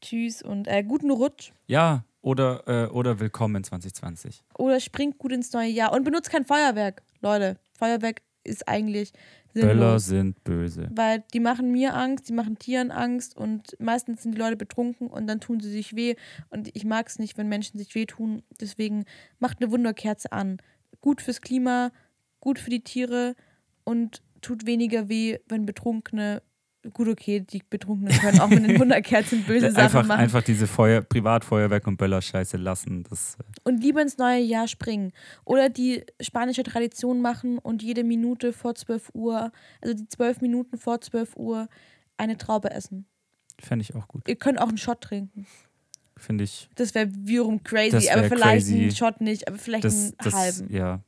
Tschüss 0.00 0.42
und 0.42 0.66
äh, 0.66 0.82
guten 0.82 1.10
Rutsch. 1.10 1.52
Ja, 1.66 2.04
oder, 2.22 2.62
äh, 2.66 2.86
oder 2.90 3.20
willkommen 3.20 3.62
2020. 3.62 4.42
Oder 4.54 4.80
springt 4.80 5.18
gut 5.18 5.32
ins 5.32 5.52
neue 5.52 5.68
Jahr 5.68 5.92
und 5.92 6.04
benutzt 6.04 6.30
kein 6.30 6.44
Feuerwerk. 6.44 7.02
Leute, 7.20 7.58
Feuerwerk 7.78 8.22
ist 8.44 8.68
eigentlich 8.68 9.12
sinnlos. 9.52 9.74
Böller 9.74 9.98
sind 9.98 10.44
böse. 10.44 10.88
Weil 10.94 11.24
die 11.32 11.40
machen 11.40 11.70
mir 11.70 11.94
Angst, 11.94 12.28
die 12.28 12.32
machen 12.32 12.58
Tieren 12.58 12.90
Angst 12.90 13.36
und 13.36 13.76
meistens 13.78 14.22
sind 14.22 14.34
die 14.34 14.38
Leute 14.38 14.56
betrunken 14.56 15.08
und 15.08 15.26
dann 15.26 15.40
tun 15.40 15.60
sie 15.60 15.70
sich 15.70 15.94
weh. 15.94 16.14
Und 16.50 16.74
ich 16.74 16.84
mag 16.84 17.08
es 17.08 17.18
nicht, 17.18 17.36
wenn 17.36 17.48
Menschen 17.48 17.78
sich 17.78 17.94
wehtun. 17.94 18.42
Deswegen 18.60 19.04
macht 19.38 19.60
eine 19.60 19.70
Wunderkerze 19.70 20.32
an. 20.32 20.58
Gut 21.00 21.20
fürs 21.20 21.40
Klima, 21.40 21.90
gut 22.40 22.58
für 22.58 22.70
die 22.70 22.82
Tiere 22.82 23.34
und 23.84 24.22
tut 24.40 24.66
weniger 24.66 25.08
weh, 25.08 25.38
wenn 25.48 25.66
Betrunkene. 25.66 26.42
Gut, 26.92 27.06
okay, 27.08 27.40
die 27.40 27.62
Betrunkenen 27.68 28.12
können 28.18 28.40
auch 28.40 28.48
mit 28.48 28.64
den 28.66 28.76
Wunderkerzen 28.80 29.44
böse 29.44 29.70
Sachen 29.70 29.84
einfach, 29.84 30.06
machen. 30.06 30.20
einfach 30.20 30.42
diese 30.42 30.66
Feuer, 30.66 31.00
Privatfeuerwerk 31.00 31.86
und 31.86 31.96
Böller-Scheiße 31.96 32.56
lassen. 32.56 33.04
Das, 33.08 33.36
äh, 33.38 33.44
und 33.68 33.80
lieber 33.80 34.02
ins 34.02 34.18
neue 34.18 34.40
Jahr 34.40 34.66
springen. 34.66 35.12
Oder 35.44 35.68
die 35.68 36.04
spanische 36.20 36.64
Tradition 36.64 37.20
machen 37.20 37.58
und 37.58 37.82
jede 37.84 38.02
Minute 38.02 38.52
vor 38.52 38.74
12 38.74 39.10
Uhr, 39.14 39.52
also 39.80 39.94
die 39.94 40.08
12 40.08 40.40
Minuten 40.40 40.76
vor 40.76 41.00
12 41.00 41.36
Uhr, 41.36 41.68
eine 42.16 42.36
Traube 42.36 42.70
essen. 42.72 43.06
Fände 43.60 43.84
ich 43.84 43.94
auch 43.94 44.08
gut. 44.08 44.28
Ihr 44.28 44.34
könnt 44.36 44.60
auch 44.60 44.68
einen 44.68 44.78
Shot 44.78 45.02
trinken. 45.02 45.46
Finde 46.16 46.42
ich. 46.44 46.68
Das 46.74 46.94
wäre 46.96 47.08
wiederum 47.12 47.62
crazy, 47.62 47.92
wär 48.06 48.16
aber 48.18 48.24
vielleicht 48.28 48.66
crazy. 48.66 48.80
einen 48.82 48.90
Shot 48.90 49.20
nicht, 49.20 49.46
aber 49.46 49.58
vielleicht 49.58 49.84
Das, 49.84 49.94
einen 49.94 50.14
das, 50.18 50.34
halben. 50.34 50.72
ja. 50.74 51.00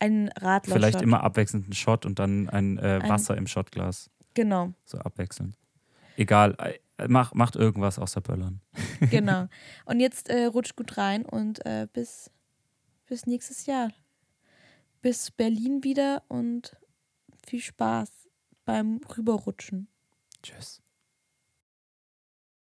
Einen 0.00 0.28
Radler. 0.28 0.74
Vielleicht 0.74 1.00
immer 1.02 1.22
abwechselnd 1.24 1.64
einen 1.64 1.72
Shot 1.72 2.04
und 2.06 2.18
dann 2.18 2.48
ein, 2.50 2.76
äh, 2.78 3.00
Ein- 3.02 3.08
Wasser 3.08 3.36
im 3.38 3.46
Shotglas. 3.46 4.10
Genau, 4.38 4.72
So 4.84 4.98
abwechselnd. 4.98 5.58
Egal, 6.16 6.54
äh, 6.60 7.08
mach, 7.08 7.34
macht 7.34 7.56
irgendwas 7.56 7.98
außer 7.98 8.20
Böllern. 8.20 8.60
genau. 9.10 9.48
Und 9.84 9.98
jetzt 9.98 10.30
äh, 10.30 10.44
rutscht 10.44 10.76
gut 10.76 10.96
rein 10.96 11.24
und 11.24 11.66
äh, 11.66 11.88
bis, 11.92 12.30
bis 13.06 13.26
nächstes 13.26 13.66
Jahr. 13.66 13.90
Bis 15.02 15.32
Berlin 15.32 15.82
wieder 15.82 16.22
und 16.28 16.76
viel 17.44 17.60
Spaß 17.60 18.28
beim 18.64 19.00
Rüberrutschen. 19.16 19.88
Tschüss. 20.40 20.82